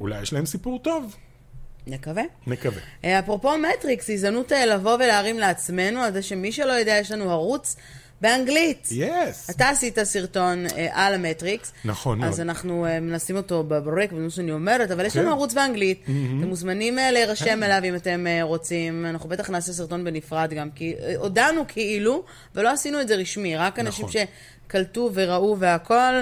אולי 0.00 0.22
יש 0.22 0.32
להם 0.32 0.46
סיפור 0.46 0.78
טוב. 0.78 1.16
נקווה. 1.86 2.22
נקווה. 2.46 2.80
אפרופו 3.18 3.50
מטריקס, 3.58 4.10
הזדמנות 4.10 4.52
לבוא 4.52 4.94
ולהרים 4.94 5.38
לעצמנו 5.38 6.00
על 6.00 6.12
זה 6.12 6.22
שמי 6.22 6.52
שלא 6.52 6.72
יודע, 6.72 6.92
יש 7.00 7.10
לנו 7.10 7.30
ערוץ 7.30 7.76
באנגלית. 8.20 8.88
יס. 8.90 9.50
Yes. 9.50 9.52
אתה 9.52 9.68
עשית 9.68 10.02
סרטון 10.02 10.66
uh, 10.66 10.72
על 10.92 11.14
המטריקס. 11.14 11.72
נכון 11.84 12.18
מאוד. 12.18 12.32
אז 12.32 12.40
אנחנו 12.40 12.86
uh, 12.86 13.00
מנסים 13.00 13.36
אותו 13.36 13.64
בברק, 13.64 14.12
במה 14.12 14.30
שאני 14.30 14.52
אומרת, 14.52 14.90
אבל 14.90 15.04
okay. 15.04 15.06
יש 15.06 15.16
לנו 15.16 15.26
כן. 15.26 15.32
ערוץ 15.32 15.54
באנגלית. 15.54 16.02
Mm-hmm. 16.04 16.10
אתם 16.38 16.48
מוזמנים 16.48 16.98
uh, 16.98 17.12
להירשם 17.12 17.62
אליו 17.62 17.80
אם 17.84 17.94
אתם 17.94 18.26
uh, 18.26 18.44
רוצים. 18.44 19.06
אנחנו 19.06 19.28
בטח 19.28 19.50
נעשה 19.50 19.72
סרטון 19.72 20.04
בנפרד 20.04 20.54
גם, 20.54 20.70
כי 20.70 20.94
uh, 20.98 21.16
הודענו 21.16 21.64
כאילו, 21.68 22.24
ולא 22.54 22.72
עשינו 22.72 23.00
את 23.00 23.08
זה 23.08 23.14
רשמי, 23.14 23.56
רק 23.56 23.78
אנשים 23.78 24.06
נכון. 24.06 24.20
קלטו 24.66 25.10
וראו 25.14 25.56
והכל. 25.58 26.20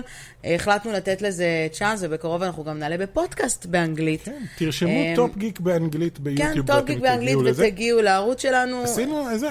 החלטנו 0.55 0.93
לתת 0.93 1.23
לזה 1.23 1.69
צ'אנס, 1.73 2.01
ובקרוב 2.03 2.43
אנחנו 2.43 2.65
גם 2.65 2.79
נעלה 2.79 2.99
בפודקאסט 2.99 3.67
באנגלית. 3.67 4.25
כן, 4.25 4.45
תרשמו 4.59 5.01
טופ 5.17 5.37
גיק 5.37 5.61
באנגלית 5.61 6.19
ביוטיוב. 6.19 6.55
כן, 6.55 6.63
טופ 6.63 6.85
גיק 6.85 6.99
באנגלית 6.99 7.37
ותגיעו 7.45 8.03
לערוץ 8.03 8.43
שלנו. 8.43 8.83
עשינו 8.83 9.31
איזה 9.31 9.49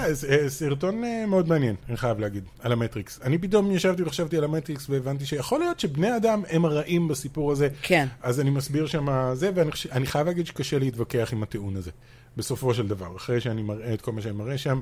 סרטון 0.48 1.02
מאוד 1.28 1.48
מעניין, 1.48 1.74
אני 1.88 1.96
חייב 1.96 2.20
להגיד, 2.20 2.44
על 2.60 2.72
המטריקס. 2.72 3.20
אני 3.24 3.38
פתאום 3.38 3.70
ישבתי 3.70 4.02
וחשבתי 4.02 4.36
על 4.36 4.44
המטריקס 4.44 4.90
והבנתי 4.90 5.26
שיכול 5.26 5.60
להיות 5.60 5.80
שבני 5.80 6.16
אדם 6.16 6.42
הם 6.50 6.64
הרעים 6.64 7.08
בסיפור 7.08 7.52
הזה. 7.52 7.68
כן. 7.82 8.06
אז 8.22 8.40
אני 8.40 8.50
מסביר 8.50 8.86
שם 8.86 9.32
זה, 9.34 9.50
ואני 9.54 10.06
חייב 10.06 10.26
להגיד 10.26 10.46
שקשה 10.46 10.78
להתווכח 10.78 11.28
עם 11.32 11.42
הטיעון 11.42 11.76
הזה. 11.76 11.90
בסופו 12.36 12.74
של 12.74 12.88
דבר, 12.88 13.16
אחרי 13.16 13.40
שאני 13.40 13.62
מראה 13.62 13.94
את 13.94 14.00
כל 14.00 14.12
מה 14.12 14.20
שאני 14.22 14.34
מראה 14.34 14.58
שם. 14.58 14.80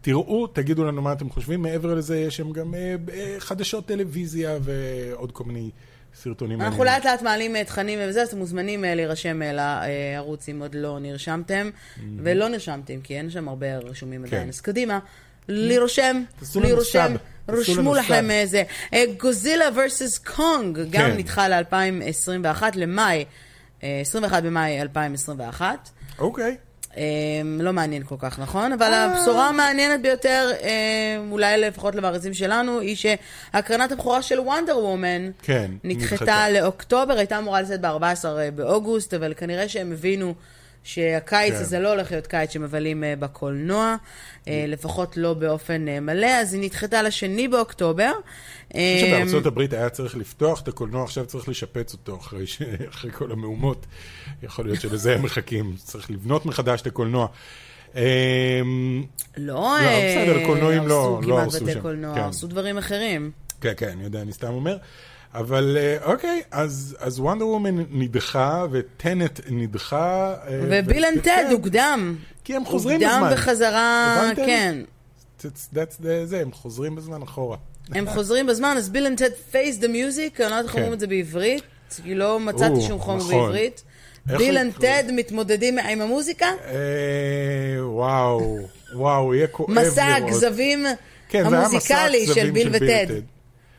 תראו, 0.00 0.46
תגידו 0.46 0.84
לנו 0.84 1.02
מה 1.02 1.12
אתם 1.12 1.30
חושבים. 1.30 1.62
מעבר 1.62 1.94
לזה, 1.94 2.18
יש 2.18 2.36
שם 2.36 2.52
גם 2.52 2.74
אה, 2.74 2.96
אה, 3.12 3.36
חדשות 3.38 3.86
טלוויזיה 3.86 4.58
ועוד 4.62 5.32
כל 5.32 5.44
מיני 5.44 5.55
סרטונים. 6.14 6.60
אנחנו 6.60 6.84
לאט 6.84 7.04
לאט 7.04 7.22
מעלים 7.22 7.56
אה, 7.56 7.64
תכנים 7.64 7.98
וזה, 8.02 8.22
אז 8.22 8.28
אתם 8.28 8.38
מוזמנים 8.38 8.84
להירשם 8.84 9.40
לערוץ 9.42 10.48
אם 10.48 10.62
עוד 10.62 10.74
לא 10.74 10.98
נרשמתם. 11.00 11.70
ולא 12.18 12.48
נרשמתם, 12.48 13.00
כי 13.00 13.16
אין 13.16 13.30
שם 13.30 13.48
הרבה 13.48 13.76
רשומים 13.76 14.24
עדיין. 14.24 14.42
כן. 14.42 14.48
אז 14.48 14.60
קדימה, 14.60 14.98
להירשם, 15.48 16.22
להירשם. 16.54 17.14
רשמו 17.48 17.94
לכם 17.94 18.30
איזה. 18.30 18.62
גוזילה 19.16 19.64
ורסס 19.74 20.18
קונג, 20.18 20.78
גם 20.78 21.10
כן. 21.10 21.16
נדחה 21.16 21.48
ל-2021, 21.48 22.62
למאי, 22.74 23.24
21 23.82 24.42
במאי 24.42 24.80
2021. 24.82 25.90
אוקיי. 26.18 26.56
אמ, 26.96 27.60
לא 27.62 27.72
מעניין 27.72 28.02
כל 28.04 28.14
כך, 28.18 28.38
נכון? 28.38 28.72
אבל 28.72 28.94
הבשורה 28.94 29.48
המעניינת 29.48 30.02
ביותר, 30.02 30.50
אמ, 30.60 31.32
אולי 31.32 31.58
לפחות 31.58 31.94
למארזים 31.94 32.34
שלנו, 32.34 32.80
היא 32.80 32.96
שהקרנת 32.96 33.92
הבכורה 33.92 34.22
של 34.22 34.40
וונדר 34.40 34.78
וומן 34.78 35.30
כן, 35.42 35.70
נדחתה 35.84 36.50
לאוקטובר, 36.50 37.18
הייתה 37.18 37.38
אמורה 37.38 37.62
לצאת 37.62 37.80
ב-14 37.80 38.24
באוגוסט, 38.54 39.14
אבל 39.14 39.34
כנראה 39.36 39.68
שהם 39.68 39.92
הבינו 39.92 40.34
שהקיץ 40.86 41.54
כן. 41.54 41.60
הזה 41.60 41.78
לא 41.78 41.88
הולך 41.88 42.10
להיות 42.10 42.26
קיץ 42.26 42.52
שמבלים 42.52 43.02
uh, 43.02 43.20
בקולנוע, 43.20 43.96
uh, 44.44 44.48
לפחות 44.68 45.16
לא 45.16 45.34
באופן 45.34 45.86
uh, 45.88 46.00
מלא, 46.00 46.40
אז 46.40 46.54
היא 46.54 46.62
נדחתה 46.62 47.02
לשני 47.02 47.48
באוקטובר. 47.48 48.12
אני 48.74 48.94
חושב 48.94 49.06
שבארצות 49.06 49.46
הברית 49.46 49.72
היה 49.72 49.88
צריך 49.88 50.16
לפתוח 50.16 50.62
את 50.62 50.68
הקולנוע, 50.68 51.04
עכשיו 51.04 51.26
צריך 51.26 51.48
לשפץ 51.48 51.92
אותו 51.92 52.16
אחרי, 52.16 52.46
ש... 52.46 52.62
אחרי 52.90 53.12
כל 53.12 53.32
המהומות. 53.32 53.86
יכול 54.42 54.64
להיות 54.64 54.80
שלזה 54.80 55.14
הם 55.14 55.22
מחכים, 55.22 55.74
צריך 55.76 56.10
לבנות 56.10 56.46
מחדש 56.46 56.80
את 56.80 56.86
הקולנוע. 56.86 57.26
לא, 57.94 58.02
לא 59.36 59.76
בסדר, 59.76 60.46
קולנועים 60.46 60.88
לא, 60.88 61.20
לא 61.26 61.40
הרסו 61.40 61.58
כמעט 61.58 61.68
בתי 61.70 61.80
קולנוע, 61.80 62.14
כן. 62.14 62.20
הרסו 62.20 62.46
דברים 62.46 62.78
אחרים. 62.78 63.30
כן, 63.60 63.72
כן, 63.76 63.88
אני 63.88 64.04
יודע, 64.04 64.22
אני 64.22 64.32
סתם 64.32 64.52
אומר. 64.52 64.76
אבל 65.36 65.76
אה, 65.80 66.12
אוקיי, 66.12 66.42
אז, 66.50 66.96
וונדר 67.18 67.46
וומן 67.46 67.84
נדחה, 67.90 68.66
וטנט 68.70 69.40
נדחה. 69.50 70.34
אה, 70.48 70.60
וביל 70.62 71.04
אנד 71.04 71.20
טד 71.20 71.44
הוקדם. 71.50 72.16
כי 72.44 72.56
הם 72.56 72.64
חוזרים 72.64 73.00
בזמן. 73.00 73.10
הוקדם 73.10 73.32
בחזרה, 73.32 74.30
כן. 74.36 74.78
זה, 76.24 76.40
הם 76.40 76.52
חוזרים 76.52 76.96
בזמן 76.96 77.22
אחורה. 77.22 77.56
הם 77.92 78.06
חוזרים 78.08 78.46
בזמן, 78.46 78.74
אז 78.78 78.90
Bill 78.90 79.06
and 79.06 79.18
Ted 79.18 79.30
Face 79.50 79.78
the 79.78 79.88
Music, 79.88 80.40
אני 80.40 80.50
לא 80.50 80.54
יודעת 80.54 80.64
איך 80.64 80.74
אומרים 80.74 80.92
את 80.92 81.00
זה 81.00 81.06
בעברית, 81.06 81.64
כי 82.04 82.14
לא 82.14 82.40
מצאתי 82.40 82.80
שום 82.80 82.98
חומר 82.98 83.16
נכון. 83.18 83.34
בעברית. 83.34 83.82
ביל 84.26 84.58
אנד 84.58 84.72
טד 84.72 85.04
מתמודדים 85.12 85.78
עם 85.78 86.00
המוזיקה? 86.00 86.46
אה, 86.46 87.86
וואו, 87.86 88.58
וואו, 88.94 89.34
יהיה 89.34 89.46
כואב 89.46 89.70
לראות. 89.70 89.86
מסע 89.86 90.06
הכזבים 90.06 90.86
כן, 91.28 91.44
המוזיקלי 91.46 92.26
של 92.34 92.50
ביל 92.50 92.68
וטד. 92.72 93.06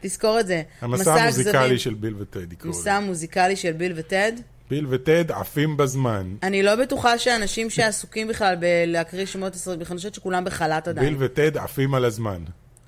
תזכור 0.01 0.39
את 0.39 0.47
זה. 0.47 0.62
המסע 0.81 1.13
המוזיקלי 1.13 1.79
של 1.79 1.93
ביל 1.93 2.15
וטד, 2.19 2.53
יקראו 2.53 2.71
לזה. 2.71 2.79
מסע 2.79 2.93
המוזיקלי 2.93 3.55
של 3.55 3.71
ביל 3.71 3.93
וטד? 3.95 4.31
ביל 4.69 4.86
וטד 4.89 5.31
עפים 5.31 5.77
בזמן. 5.77 6.36
אני 6.43 6.63
לא 6.63 6.75
בטוחה 6.75 7.17
שאנשים 7.17 7.69
שעסוקים 7.69 8.27
בכלל 8.27 8.55
בלהקריא 8.60 9.25
שמות 9.25 9.55
ישראלים, 9.55 9.86
אני 9.91 9.97
חושבת 9.97 10.15
שכולם 10.15 10.43
בחל"ת 10.45 10.88
עדיין. 10.88 11.07
ביל 11.07 11.23
וטד 11.23 11.57
עפים 11.57 11.95
על 11.95 12.05
הזמן. 12.05 12.43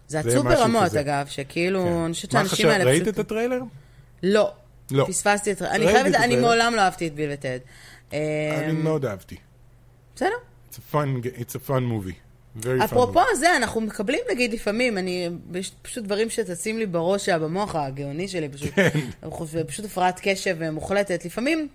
זה 0.07 0.19
עצוב 0.19 0.47
ברמות, 0.47 0.95
אגב, 0.95 1.27
שכאילו, 1.27 1.83
כן. 1.83 1.91
אני 2.05 2.13
חושבת 2.13 2.31
שהאנשים 2.31 2.67
האלה 2.67 2.77
פשוט... 2.77 2.87
ראית 2.87 3.07
את 3.07 3.19
הטריילר? 3.19 3.59
לא. 4.23 4.53
לא. 4.91 5.05
פספסתי 5.07 5.51
את... 5.51 5.61
אני 5.61 5.85
חייבת, 5.87 6.15
אני 6.15 6.35
מעולם 6.35 6.73
לא 6.75 6.81
אהבתי 6.81 7.07
את 7.07 7.13
ביל 7.15 7.29
וטד. 7.33 7.59
אני 8.11 8.19
אמ, 8.69 8.83
מאוד 8.83 9.05
אהבתי. 9.05 9.35
בסדר. 10.15 10.29
It's 10.71 10.75
a 10.75 11.67
fun 11.67 11.83
movie. 11.91 12.28
אפרופו 12.83 13.21
זה, 13.35 13.55
אנחנו 13.55 13.81
מקבלים 13.81 14.19
נגיד 14.31 14.53
לפעמים, 14.53 14.97
אני, 14.97 15.29
יש 15.53 15.71
פשוט 15.81 16.03
דברים 16.03 16.29
שצצים 16.29 16.79
לי 16.79 16.85
בראש, 16.85 17.29
במוח 17.29 17.75
הגאוני 17.75 18.27
שלי, 18.27 18.49
פשוט, 18.49 18.69
כן. 18.75 18.89
פשוט 19.67 19.85
הפרעת 19.85 20.19
קשב 20.23 20.69
מוחלטת. 20.69 21.25
לפעמים 21.25 21.67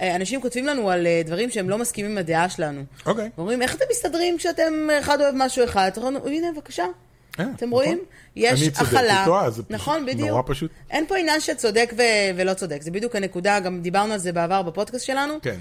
אנשים 0.00 0.40
כותבים 0.40 0.66
לנו 0.66 0.90
על 0.90 1.06
דברים 1.24 1.50
שהם 1.50 1.70
לא 1.70 1.78
מסכימים 1.78 2.10
עם 2.10 2.18
הדעה 2.18 2.48
שלנו. 2.48 2.84
אוקיי. 3.06 3.30
אומרים, 3.38 3.62
איך 3.62 3.74
אתם 3.74 3.84
מסתדרים 3.90 4.38
כשאתם, 4.38 4.72
אחד 5.00 5.20
אוהב 5.20 5.34
משהו 5.38 5.64
אחד? 5.64 5.90
אתם 5.92 6.02
אומרים, 6.02 6.44
הנה, 6.44 6.52
בבקשה. 6.52 6.84
אתם 7.32 7.44
נכון. 7.50 7.70
רואים? 7.70 7.98
יש 8.36 8.68
הכלה. 8.68 9.26
נכון, 9.70 10.06
בדיוק. 10.06 10.28
נורא 10.28 10.42
פשוט. 10.46 10.70
אין 10.90 11.06
פה 11.06 11.16
עניין 11.16 11.40
שצודק 11.40 11.94
ולא 12.36 12.54
צודק, 12.54 12.82
זה 12.82 12.90
בדיוק 12.90 13.16
הנקודה, 13.16 13.60
גם 13.60 13.80
דיברנו 13.82 14.12
על 14.12 14.18
זה 14.18 14.32
בעבר 14.32 14.62
בפודקאסט 14.62 15.06
שלנו. 15.06 15.34
כן. 15.42 15.56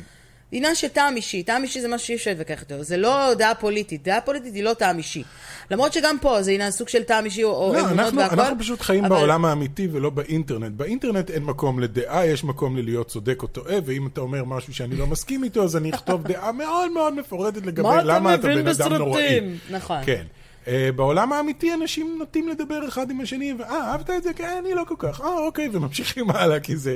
עניין 0.56 0.76
של 0.76 0.88
טעם 0.88 1.16
אישי. 1.16 1.44
טעם 1.44 1.64
אישי 1.64 1.82
זה 1.82 1.88
משהו 1.88 2.08
שאי 2.08 2.16
אפשר 2.16 2.32
להתווכח 2.32 2.62
איתו. 2.62 2.84
זה 2.84 2.98
לא 2.98 3.34
דעה 3.34 3.56
פוליטית. 3.56 4.04
דעה 4.04 4.22
פוליטית 4.22 4.54
היא 4.56 4.64
לא 4.64 4.74
טעם 4.74 4.98
אישי. 4.98 5.24
למרות 5.72 5.94
שגם 5.94 6.18
פה 6.22 6.42
זה 6.42 6.52
עניין 6.52 6.72
סוג 6.72 6.90
של 6.90 7.04
טעם 7.04 7.26
אישי 7.26 7.44
או 7.44 7.72
לא, 7.74 7.80
אמונות 7.80 8.00
אנחנו, 8.00 8.18
והכל. 8.20 8.40
אנחנו 8.40 8.60
פשוט 8.60 8.82
חיים 8.82 9.06
אבל- 9.06 9.16
בעולם 9.16 9.46
האמיתי 9.46 9.88
ולא 9.92 10.10
באינטרנט. 10.10 10.72
באינטרנט 10.72 11.30
אין 11.32 11.44
מקום 11.44 11.80
לדעה, 11.80 12.26
יש 12.28 12.44
מקום 12.44 12.78
ללהיות 12.78 13.08
צודק 13.08 13.42
או 13.42 13.48
טועה, 13.48 13.76
ואם 13.86 14.08
אתה 14.08 14.22
אומר 14.22 14.44
משהו 14.44 14.74
שאני 14.74 14.96
לא 14.96 15.08
מסכים 15.08 15.44
איתו, 15.44 15.64
אז 15.64 15.76
אני 15.78 15.90
אכתוב 15.92 16.24
דעה 16.32 16.52
מאוד 16.52 16.92
מאוד 16.92 17.14
מפורטת 17.16 17.66
לגבי 17.66 17.82
מה 17.82 17.96
אתה 17.96 18.04
למה 18.04 18.34
אתה 18.34 18.48
מבין 18.48 18.66
בן 18.66 18.72
אדם 18.72 18.94
נוראי. 18.94 19.40
נכון. 19.70 19.98
כן. 20.06 20.24
Uh, 20.66 20.68
בעולם 20.96 21.34
האמיתי 21.34 21.74
אנשים 21.74 22.16
נוטים 22.20 22.48
לדבר 22.50 22.88
אחד 22.88 23.12
עם 23.12 23.22
השני, 23.22 23.54
ואה, 23.60 23.92
אהבת 23.92 24.10
את 24.10 24.24
זה? 24.24 24.34
כן, 24.34 24.58
אני 24.66 24.74
לא 24.74 24.84
כל 24.88 24.96
כך. 24.98 25.22
אה, 25.22 25.38
אוקיי, 25.38 25.70
וממשיכים 25.74 26.30
הלאה, 26.30 26.60
כי 26.60 26.76
זה... 26.78 26.96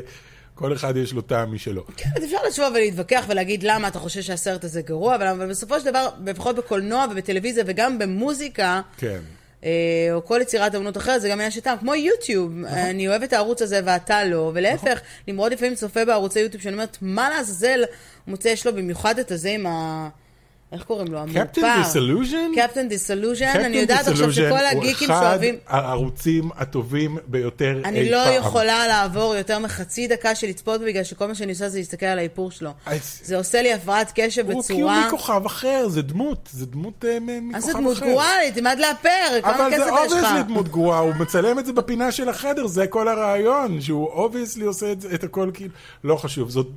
כל 0.58 0.74
אחד 0.74 0.98
יש 0.98 1.14
לו 1.14 1.22
טעם 1.22 1.54
משלו. 1.54 1.84
כן, 1.98 2.10
אז 2.18 2.24
אפשר 2.24 2.38
לשבת 2.48 2.72
ולהתווכח 2.76 3.26
ולהגיד 3.28 3.64
למה 3.64 3.88
אתה 3.88 4.00
חושב 4.00 4.22
שהסרט 4.22 4.64
הזה 4.64 4.82
גרוע, 4.82 5.16
אבל, 5.16 5.50
בסופו 5.50 5.80
של 5.80 5.86
דבר, 5.86 6.10
לפחות 6.26 6.56
בקולנוע 6.56 7.06
ובטלוויזיה 7.12 7.64
וגם 7.68 8.00
במוזיקה, 8.00 8.82
כן. 8.98 9.20
אה, 9.64 9.70
או 10.14 10.26
כל 10.26 10.40
יצירת 10.42 10.76
אמנות 10.76 10.98
אחרת, 10.98 11.22
זה 11.22 11.30
גם 11.30 11.34
עניין 11.34 11.52
של 11.52 11.60
טעם, 11.60 11.78
כמו 11.78 11.96
יוטיוב. 11.96 12.52
נכון. 12.58 12.78
אני 12.78 13.08
אוהב 13.08 13.24
את 13.24 13.34
הערוץ 13.34 13.62
הזה 13.62 13.82
ואתה 13.84 14.24
לא, 14.24 14.52
ולהפך, 14.54 15.00
נמרוד 15.28 15.54
לפעמים 15.54 15.76
צופה 15.76 16.06
בערוצי 16.06 16.40
יוטיוב, 16.40 16.64
שאני 16.64 16.74
אומרת, 16.74 16.98
מה 17.02 17.30
לעזאזל, 17.30 17.84
מוצא, 18.28 18.48
יש 18.48 18.66
לו 18.66 18.76
במיוחד 18.76 19.20
את 19.20 19.32
הזה 19.32 19.50
עם 19.50 19.66
ה... 19.66 20.10
איך 20.72 20.84
קוראים 20.84 21.08
לו? 21.12 21.20
המורפר. 21.20 21.44
קפטן 21.46 21.82
דיסולוז'ן? 21.84 22.52
קפטן 22.56 22.88
דיסולוז'ן, 22.88 23.46
אני 23.46 23.78
יודעת 23.78 24.08
עכשיו 24.08 24.34
שכל 24.34 24.66
הגיקים 24.72 25.08
שאוהבים... 25.08 25.54
הוא 25.56 25.62
אחד 25.68 25.78
הערוצים 25.78 26.50
הטובים 26.56 27.18
ביותר 27.28 27.78
אי 27.78 27.84
פעם. 27.84 27.86
אני 27.94 28.10
לא 28.12 28.18
יכולה 28.18 28.88
לעבור 28.88 29.36
יותר 29.36 29.60
מחצי 29.60 30.08
דקה 30.08 30.36
של 30.36 30.48
לצפות 30.48 30.82
בגלל 30.82 31.04
שכל 31.04 31.28
מה 31.28 31.36
שאני 31.36 31.52
עושה 31.52 31.70
זה 31.70 31.78
להסתכל 31.78 32.06
על 32.06 32.20
האיפור 32.20 32.52
שלו. 32.52 32.72
זה 33.24 33.38
עושה 33.38 33.62
לי 33.62 33.74
הפרעת 33.74 34.12
קשב 34.16 34.46
כי 34.48 34.54
הוא 34.54 34.62
בצורה... 34.64 35.08
מכוכב 35.08 35.46
אחר, 35.46 35.88
זה 35.90 36.02
דמות, 36.02 36.50
זה 36.52 36.66
דמות 36.66 37.06
אה, 37.08 37.18
מכוכב 37.20 37.50
אחר. 37.50 37.58
אז 37.58 37.64
זה 37.64 37.74
דמות 37.74 38.00
גרועה 38.00 38.32
לי, 38.44 38.52
תלמד 38.52 38.78
לאפר, 38.80 39.42
כמה 39.44 39.56
אבל 39.56 39.72
כסף 39.76 39.84
זה 39.84 39.90
יש 40.06 40.12
לך? 40.14 40.18
obviously 40.18 40.44
דמות 40.44 40.68
גרועה, 40.68 41.00
הוא 41.00 41.14
מצלם 41.20 41.60
את 41.60 41.66
זה 41.66 41.74
בפינה 41.74 42.12
של 42.12 42.30
החדר, 42.30 42.68
זה 42.68 42.88
כל 42.88 43.08
הרעיון, 43.08 43.82
שהוא 43.82 44.08
obviously 44.08 44.66
עושה 44.66 44.86
זה- 45.00 45.08
את 45.14 45.24
הכל 45.24 45.52
כאילו, 45.54 45.74
לא 46.04 46.16
חשוב, 46.16 46.50
זאת, 46.50 46.68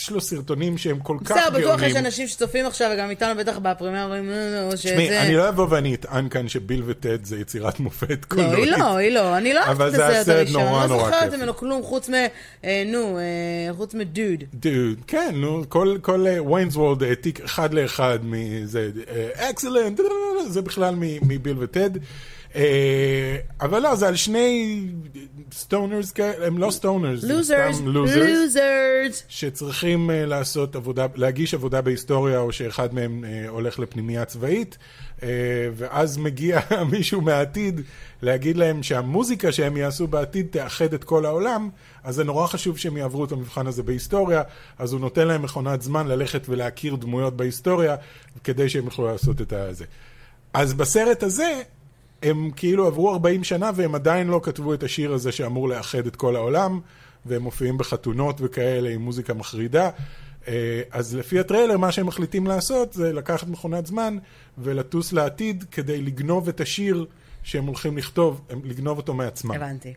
יש 0.00 0.10
לו 0.10 0.20
סרטונים 0.20 0.78
שהם 0.78 0.98
כל 1.00 1.16
כך 1.24 1.30
בסדר, 1.30 1.50
גאונים. 1.50 1.68
בטוח 1.68 1.82
יש 1.82 1.96
אנשים 1.96 2.28
שצופים 2.28 2.66
עכשיו, 2.66 2.90
וגם 2.94 3.10
איתנו 3.10 3.40
בטח 3.40 3.58
ב 3.58 3.63
premiere, 3.63 4.04
אומרים, 4.04 4.30
"אה, 4.30 4.34
אה, 4.70 4.76
תשמעי, 4.76 5.06
שזה... 5.06 5.22
אני 5.22 5.34
לא 5.34 5.48
אבוא 5.48 5.66
ואני 5.70 5.94
אטען 5.94 6.28
כאן 6.28 6.48
שביל 6.48 6.82
וטד 6.86 7.24
זה 7.24 7.36
יצירת 7.40 7.80
מופת 7.80 8.10
לא, 8.10 8.16
קולנועית. 8.28 8.64
היא 8.64 8.72
לא, 8.72 8.96
היא 8.96 9.10
לא, 9.10 9.36
אני 9.36 9.52
לא 9.52 9.58
אוהבת 9.64 9.70
אבל 9.76 9.88
את 9.88 9.92
זה 9.92 10.06
הסרט 10.20 10.28
הראשון, 10.36 10.62
נורא 10.62 10.82
אני 10.84 10.90
לא 10.90 10.96
נורא 10.96 11.10
זוכרת. 11.10 11.34
ממנו 11.34 11.56
כלום 11.56 11.82
חוץ 11.82 12.08
מ... 12.10 12.14
אה, 12.64 12.82
נו, 12.86 13.18
אה, 13.18 13.74
חוץ 13.76 13.94
מדוד. 13.94 14.44
דוד, 14.54 14.98
כן, 15.06 15.30
נו, 15.34 15.62
כל, 15.68 15.96
Wayne's 16.52 16.76
World 16.76 17.02
העתיק 17.02 17.40
אחד 17.40 17.74
לאחד 17.74 18.18
מזה, 18.22 18.90
excellent, 19.34 20.00
זה 20.48 20.62
בכלל 20.62 20.94
מביל 21.22 21.56
וטד. 21.58 21.90
אה, 22.54 23.36
אבל 23.60 23.82
לא, 23.82 23.94
זה 23.94 24.08
על 24.08 24.16
שני 24.16 24.86
stoners 25.52 26.12
כאלה, 26.12 26.46
הם 26.46 26.58
לא 26.58 26.70
stoners, 26.70 27.24
הם 27.24 27.42
סתם 27.42 27.88
losers. 27.88 29.22
שצריכים 29.28 30.10
אה, 30.10 30.26
לעשות 30.26 30.76
עבודה, 30.76 31.06
להגיש 31.14 31.54
עבודה 31.54 31.80
בהיסטוריה, 31.80 32.40
או 32.40 32.52
שאחד 32.52 32.94
מהם 32.94 33.24
אה, 33.24 33.48
הולך 33.48 33.78
לפנימייה 33.78 34.24
צבאית, 34.24 34.78
ואז 35.76 36.18
מגיע 36.18 36.60
מישהו 36.92 37.20
מהעתיד 37.20 37.80
להגיד 38.22 38.56
להם 38.56 38.82
שהמוזיקה 38.82 39.52
שהם 39.52 39.76
יעשו 39.76 40.06
בעתיד 40.06 40.46
תאחד 40.50 40.94
את 40.94 41.04
כל 41.04 41.24
העולם, 41.24 41.68
אז 42.04 42.14
זה 42.14 42.24
נורא 42.24 42.46
חשוב 42.46 42.78
שהם 42.78 42.96
יעברו 42.96 43.24
את 43.24 43.32
המבחן 43.32 43.66
הזה 43.66 43.82
בהיסטוריה, 43.82 44.42
אז 44.78 44.92
הוא 44.92 45.00
נותן 45.00 45.28
להם 45.28 45.42
מכונת 45.42 45.82
זמן 45.82 46.06
ללכת 46.06 46.42
ולהכיר 46.48 46.96
דמויות 46.96 47.36
בהיסטוריה, 47.36 47.96
כדי 48.44 48.68
שהם 48.68 48.84
יוכלו 48.84 49.06
לעשות 49.06 49.40
את 49.40 49.52
הזה. 49.52 49.84
אז 50.54 50.74
בסרט 50.74 51.22
הזה, 51.22 51.62
הם 52.22 52.50
כאילו 52.56 52.86
עברו 52.86 53.12
40 53.12 53.44
שנה 53.44 53.70
והם 53.74 53.94
עדיין 53.94 54.26
לא 54.26 54.40
כתבו 54.42 54.74
את 54.74 54.82
השיר 54.82 55.12
הזה 55.12 55.32
שאמור 55.32 55.68
לאחד 55.68 56.06
את 56.06 56.16
כל 56.16 56.36
העולם, 56.36 56.80
והם 57.26 57.42
מופיעים 57.42 57.78
בחתונות 57.78 58.36
וכאלה 58.40 58.90
עם 58.90 59.00
מוזיקה 59.02 59.34
מחרידה. 59.34 59.90
אה, 60.48 60.82
אז 60.90 61.14
לפי 61.14 61.40
הטריילר, 61.40 61.78
מה 61.78 61.92
שהם 61.92 62.06
מחליטים 62.06 62.46
לעשות 62.46 62.92
זה 62.92 63.12
לקחת 63.12 63.48
מכונת 63.48 63.86
זמן 63.86 64.18
ולטוס 64.58 65.12
לעתיד 65.12 65.64
כדי 65.70 66.00
לגנוב 66.00 66.48
את 66.48 66.60
השיר 66.60 67.06
שהם 67.42 67.66
הולכים 67.66 67.98
לכתוב, 67.98 68.40
לגנוב 68.64 68.98
אותו 68.98 69.14
מעצמם. 69.14 69.52
הבנתי. 69.52 69.94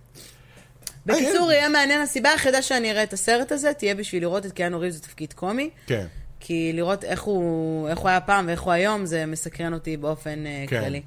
בקיצור, 1.05 1.51
יהיה 1.51 1.69
מעניין, 1.69 2.01
הסיבה 2.01 2.29
היחידה 2.29 2.61
שאני 2.61 2.91
אראה 2.91 3.03
את 3.03 3.13
הסרט 3.13 3.51
הזה, 3.51 3.73
תהיה 3.73 3.95
בשביל 3.95 4.21
לראות 4.21 4.45
את 4.45 4.51
קיאנו 4.51 4.79
ריבס 4.79 4.99
בתפקיד 4.99 5.33
קומי. 5.33 5.69
כן. 5.87 6.05
כי 6.39 6.71
לראות 6.73 7.03
איך 7.03 7.21
הוא, 7.21 7.89
איך 7.89 7.99
הוא 7.99 8.09
היה 8.09 8.21
פעם 8.21 8.47
ואיך 8.47 8.61
הוא 8.61 8.73
היום, 8.73 9.05
זה 9.05 9.25
מסקרן 9.25 9.73
אותי 9.73 9.97
באופן 9.97 10.45
אה, 10.45 10.65
כן. 10.67 10.81
כללי. 10.81 11.01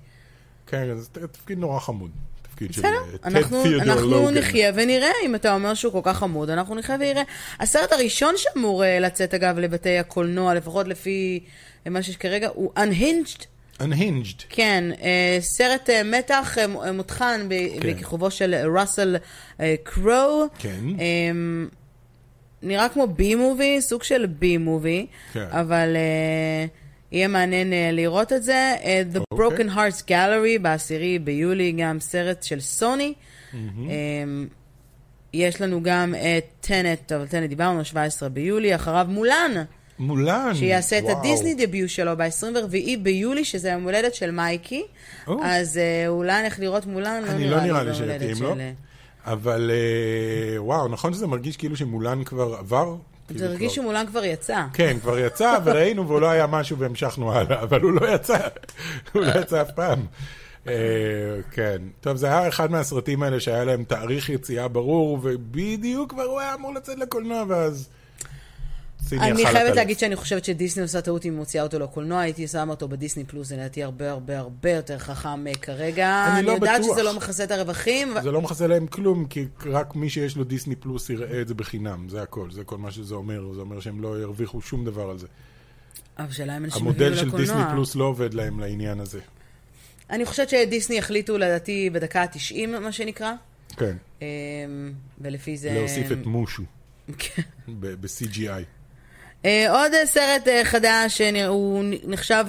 כן, 0.67 0.97
זה 0.97 1.09
תפקיד 1.33 1.59
נורא 1.59 1.81
חמוד. 1.81 2.11
תפקיד 2.43 2.73
של 2.73 2.83
טד 2.83 2.89
אנחנו, 3.25 3.63
תיאודור 3.63 3.83
אנחנו 3.83 4.11
לוגן. 4.11 4.39
נחיה 4.39 4.73
ונראה, 4.75 5.11
אם 5.25 5.35
אתה 5.35 5.55
אומר 5.55 5.75
שהוא 5.75 5.93
כל 5.93 6.01
כך 6.03 6.19
חמוד, 6.19 6.51
אנחנו 6.51 6.75
נחיה 6.75 6.97
ונראה. 6.97 7.23
הסרט 7.61 7.93
הראשון 7.93 8.35
שאמור 8.37 8.85
אה, 8.85 8.99
לצאת, 9.01 9.35
אגב, 9.35 9.59
לבתי 9.59 9.99
הקולנוע, 9.99 10.55
לפחות 10.55 10.89
לפי 10.89 11.41
אה, 11.87 11.91
מה 11.91 12.03
שיש 12.03 12.17
כרגע, 12.17 12.49
הוא 12.55 12.73
Unhinged. 12.77 13.45
Unhinged. 13.81 14.43
כן, 14.49 14.85
אה, 15.03 15.39
סרט 15.41 15.91
מתח 16.05 16.57
מותחן 16.95 17.41
כן. 17.51 17.89
בכיכובו 17.89 18.31
של 18.31 18.55
ראסל 18.77 19.17
קרו. 19.83 20.47
כן. 20.59 20.81
אה, 20.99 21.31
נראה 22.63 22.89
כמו 22.89 23.07
בי 23.07 23.35
מובי, 23.35 23.81
סוג 23.81 24.03
של 24.03 24.27
בי 24.27 24.57
מובי, 24.57 25.07
כן. 25.33 25.47
אבל 25.51 25.97
יהיה 27.13 27.29
מעניין 27.29 27.73
אה, 27.73 27.91
לראות 27.93 28.33
את 28.33 28.43
זה. 28.43 28.77
אה, 28.85 29.03
The 29.15 29.19
אוקיי. 29.31 29.47
Broken 29.47 29.71
Hearts 29.71 30.03
Gallery 30.09 30.63
בעשירי 30.63 31.19
ביולי, 31.19 31.73
גם 31.73 32.01
סרט 32.01 32.43
של 32.43 32.61
סוני. 32.61 33.15
אה, 33.55 33.61
יש 35.33 35.61
לנו 35.61 35.83
גם 35.83 36.15
את 36.15 36.45
טנט, 36.67 37.13
אבל 37.13 37.27
טנט 37.27 37.49
דיברנו, 37.49 37.85
17 37.85 38.29
ביולי, 38.29 38.75
אחריו 38.75 39.07
מולן, 39.09 39.53
מולן. 39.99 40.55
שיעשה 40.55 40.99
את 40.99 41.05
וואו. 41.05 41.19
הדיסני 41.19 41.55
דביוט 41.55 41.91
שלו 41.91 42.17
ב-24 42.17 42.99
ביולי, 43.03 43.45
שזה 43.45 43.71
יום 43.71 43.83
הולדת 43.83 44.15
של 44.15 44.31
מייקי. 44.31 44.83
או. 45.27 45.41
אז 45.43 45.79
אה, 45.79 46.09
אולי 46.09 46.43
נלך 46.43 46.59
לראות 46.61 46.87
מולן, 46.87 47.23
לא 47.25 47.31
אני 47.31 47.51
לא 47.51 47.61
נראה 47.61 47.83
לי 47.83 47.95
שיתאים 47.95 48.31
לו. 48.31 48.55
של, 48.55 48.61
אה, 48.61 48.73
אבל 49.25 49.71
אה, 49.71 50.63
וואו, 50.63 50.89
נכון 50.89 51.13
שזה 51.13 51.27
מרגיש 51.27 51.57
כאילו 51.57 51.77
שמולן 51.77 52.25
כבר 52.25 52.55
עבר? 52.59 52.97
זה 53.35 53.47
הרגיש 53.47 53.73
כבר- 53.75 53.83
שמולן 53.83 54.07
כבר 54.07 54.25
יצא. 54.25 54.63
כן, 54.73 54.97
כבר 55.03 55.19
יצא, 55.19 55.59
וראינו, 55.65 56.09
והוא 56.09 56.21
לא 56.21 56.31
היה 56.31 56.47
משהו 56.47 56.79
והמשכנו 56.79 57.33
הלאה, 57.33 57.63
אבל 57.63 57.81
הוא 57.81 57.93
לא 57.93 58.15
יצא, 58.15 58.39
הוא 59.13 59.23
לא 59.23 59.41
יצא 59.41 59.63
אף 59.63 59.71
פעם. 59.71 60.07
אה, 60.69 60.73
כן. 61.51 61.83
טוב, 62.01 62.17
זה 62.17 62.27
היה 62.27 62.49
אחד 62.49 62.71
מהסרטים 62.71 63.23
האלה 63.23 63.41
שהיה 63.41 63.65
להם 63.65 63.85
תאריך 63.85 64.29
יציאה 64.31 64.69
ברור, 64.69 65.19
ובדיוק 65.23 66.11
כבר 66.11 66.23
הוא 66.23 66.41
היה 66.41 66.55
אמור 66.55 66.75
לצאת 66.75 66.99
לקולנוע, 66.99 67.45
ואז... 67.49 67.89
סיני 69.07 69.31
אני 69.31 69.47
חייבת. 69.47 69.77
להגיד 69.77 69.99
שאני 69.99 70.17
חושבת 70.17 70.45
שדיסני 70.45 70.83
עושה 70.83 71.01
טעות 71.01 71.27
אם 71.27 71.31
היא 71.31 71.39
מוציאה 71.39 71.63
אותו 71.65 71.79
לקולנוע, 71.79 72.21
הייתי 72.21 72.49
שמה 72.49 72.71
אותו 72.71 72.89
בדיסני 72.89 73.25
פלוס, 73.25 73.49
זה 73.49 73.57
לדעתי 73.57 73.83
הרבה 73.83 74.11
הרבה 74.11 74.39
הרבה 74.39 74.71
יותר 74.71 74.99
חכם 74.99 75.47
אה, 75.47 75.55
כרגע. 75.55 76.27
אני 76.33 76.47
לא 76.47 76.53
יודעת 76.53 76.81
בטוח. 76.81 76.93
שזה 76.93 77.03
לא 77.03 77.15
מכסה 77.15 77.45
את 77.45 77.51
הרווחים, 77.51 78.15
זה 78.23 78.31
לא 78.31 78.43
מכסה 78.43 78.67
להם 78.67 78.87
כלום, 78.87 79.27
כי 79.27 79.47
רק 79.67 79.95
מי 79.95 80.11
שיש 80.11 80.37
לו 80.37 80.45
דיסני 80.45 80.77
פלוס 80.77 81.11
יראה 81.11 81.41
את 81.41 81.49
זה 81.49 81.55
בחינם, 81.55 82.09
זה 82.09 82.23
הכל, 82.23 82.51
זה 82.51 82.65
כל 82.65 82.79
מה 82.79 82.91
שזה 82.91 83.15
אומר, 83.15 83.53
זה 83.55 83.61
אומר 83.61 83.81
שהם 83.81 84.01
לא 84.01 84.21
ירוויחו 84.21 84.61
שום 84.61 84.85
דבר 84.85 85.11
על 85.11 85.19
זה. 85.19 85.27
אבל 86.19 86.33
שאלה 86.33 86.57
אם 86.57 86.65
אנשים 86.65 86.83
המודל 86.83 87.17
של 87.17 87.31
דיסני. 87.31 87.63
פלוס 87.71 87.97
לא 87.97 88.05
עובד 88.05 88.35
להם 88.35 88.61
לעניין 88.61 89.01
הזה. 89.01 89.21
אני 90.11 90.25
חושבת 90.25 90.49
שדיסני 90.49 90.99
החליטו 90.99 91.39
לדעתי 91.39 91.91
בדקה 91.91 92.23
ה-90, 92.23 92.67
מה 92.81 92.93
שנקרא, 92.93 93.33
כן, 93.77 93.97
אה, 94.23 94.27
ולפי 95.21 95.57
זה... 95.57 95.73
להוסיף 95.75 96.13
את 96.13 96.27
מושו 96.27 96.63
כן. 97.19 97.43
ב-CGI. 97.81 98.76
אה, 99.47 99.71
עוד 99.71 99.93
סרט 100.05 100.49
אה, 100.49 100.65
חדש, 100.65 101.21
אה, 101.21 101.47
הוא 101.47 101.85
נחשב 102.05 102.45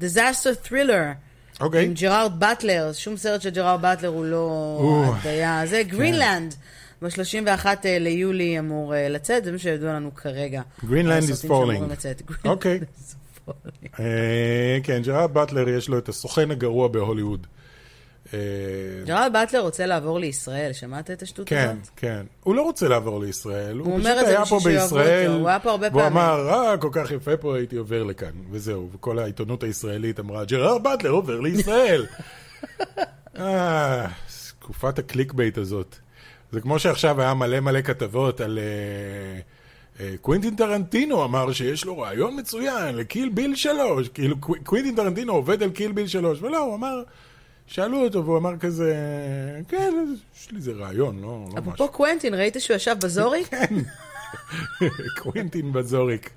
Disaster 0.00 0.66
Thriller. 0.66 1.14
אוקיי. 1.60 1.84
עם 1.84 1.94
ג'רארד 1.94 2.40
באטלר, 2.40 2.92
שום 2.92 3.16
סרט 3.16 3.42
של 3.42 3.50
ג'רארד 3.50 3.82
באטלר 3.82 4.08
הוא 4.08 4.24
לא 4.24 5.14
הטעיה. 5.18 5.62
זה 5.66 5.82
גרינלנד. 5.82 6.54
ב-31 7.02 7.66
ליולי 7.84 8.58
אמור 8.58 8.94
לצאת, 8.96 9.44
זה 9.44 9.52
מה 9.52 9.58
שידוע 9.58 9.92
לנו 9.92 10.14
כרגע. 10.14 10.62
Greenland 10.84 11.44
is 11.44 11.48
falling. 11.48 12.08
אוקיי. 12.44 12.80
כן, 14.82 15.02
ג'רארד 15.02 15.34
באטלר 15.34 15.68
יש 15.68 15.88
לו 15.88 15.98
את 15.98 16.08
הסוכן 16.08 16.50
הגרוע 16.50 16.88
בהוליווד. 16.88 17.46
אה, 18.34 18.38
ג'רארד 19.06 19.32
באטלר 19.32 19.60
רוצה 19.60 19.86
לעבור 19.86 20.18
לישראל, 20.20 20.72
שמעת 20.72 21.10
את 21.10 21.22
השטות 21.22 21.48
כן, 21.48 21.76
הזאת? 21.82 21.90
כן. 21.96 22.26
הוא 22.42 22.54
לא 22.54 22.62
רוצה 22.62 22.88
לעבור 22.88 23.20
לישראל, 23.20 23.78
הוא 23.78 23.92
הוא 23.92 24.00
פשוט 24.00 24.26
היה 24.26 24.46
פה 24.46 24.60
בישראל. 24.64 25.30
הוא 25.30 25.48
היה 25.48 25.60
פה 25.60 25.70
הרבה 25.70 25.88
והוא 25.92 26.02
פעמים. 26.02 26.18
אמר, 26.18 26.48
אה, 26.48 26.76
כל 26.76 26.88
כך 26.92 27.10
יפה 27.10 27.36
פה, 27.36 27.56
הייתי 27.56 27.76
עובר 27.76 28.02
לכאן, 28.02 28.32
וזהו. 28.50 28.88
וכל 28.92 29.18
העיתונות 29.18 29.62
הישראלית 29.62 30.20
אמרה, 30.20 30.44
ג'רארד 30.44 30.82
באטלר 30.82 31.10
עובר 31.10 31.40
לישראל. 31.40 32.06
אה, 33.38 34.06
תקופת 34.58 34.98
ה 34.98 35.32
clickbait 35.32 35.58
הזאת. 35.58 35.96
זה 36.52 36.60
כמו 36.60 36.78
שעכשיו 36.78 37.20
היה 37.20 37.34
מלא 37.34 37.60
מלא 37.60 37.82
כתבות 37.82 38.40
על... 38.40 38.58
אה, 38.58 39.40
אה, 40.00 40.14
קווינטין 40.20 40.56
טרנטינו 40.56 41.24
אמר 41.24 41.52
שיש 41.52 41.84
לו 41.84 41.98
רעיון 41.98 42.38
מצוין 42.38 42.96
לקיל 42.96 43.28
ביל 43.28 43.54
שלוש, 43.54 44.08
כאילו 44.08 44.40
קו- 44.40 44.54
קווינטין 44.64 44.96
טרנטינו 44.96 45.32
עובד 45.32 45.62
על 45.62 45.70
קיל 45.70 45.92
ביל 45.92 46.06
שלוש, 46.06 46.42
ולא, 46.42 46.58
הוא 46.58 46.74
אמר, 46.74 47.02
שאלו 47.68 48.04
אותו 48.04 48.24
והוא 48.24 48.38
אמר 48.38 48.56
כזה, 48.56 48.94
כן, 49.68 49.94
יש 50.36 50.50
לי 50.50 50.56
איזה 50.56 50.72
רעיון, 50.72 51.22
לא, 51.22 51.28
לא 51.28 51.46
משהו. 51.46 51.58
אפרופו 51.58 51.88
קוונטין, 51.92 52.34
ראית 52.34 52.56
שהוא 52.58 52.76
ישב 52.76 52.96
בזוריק? 53.02 53.50
קווינטין 55.18 55.72
בזוריק. 55.72 56.30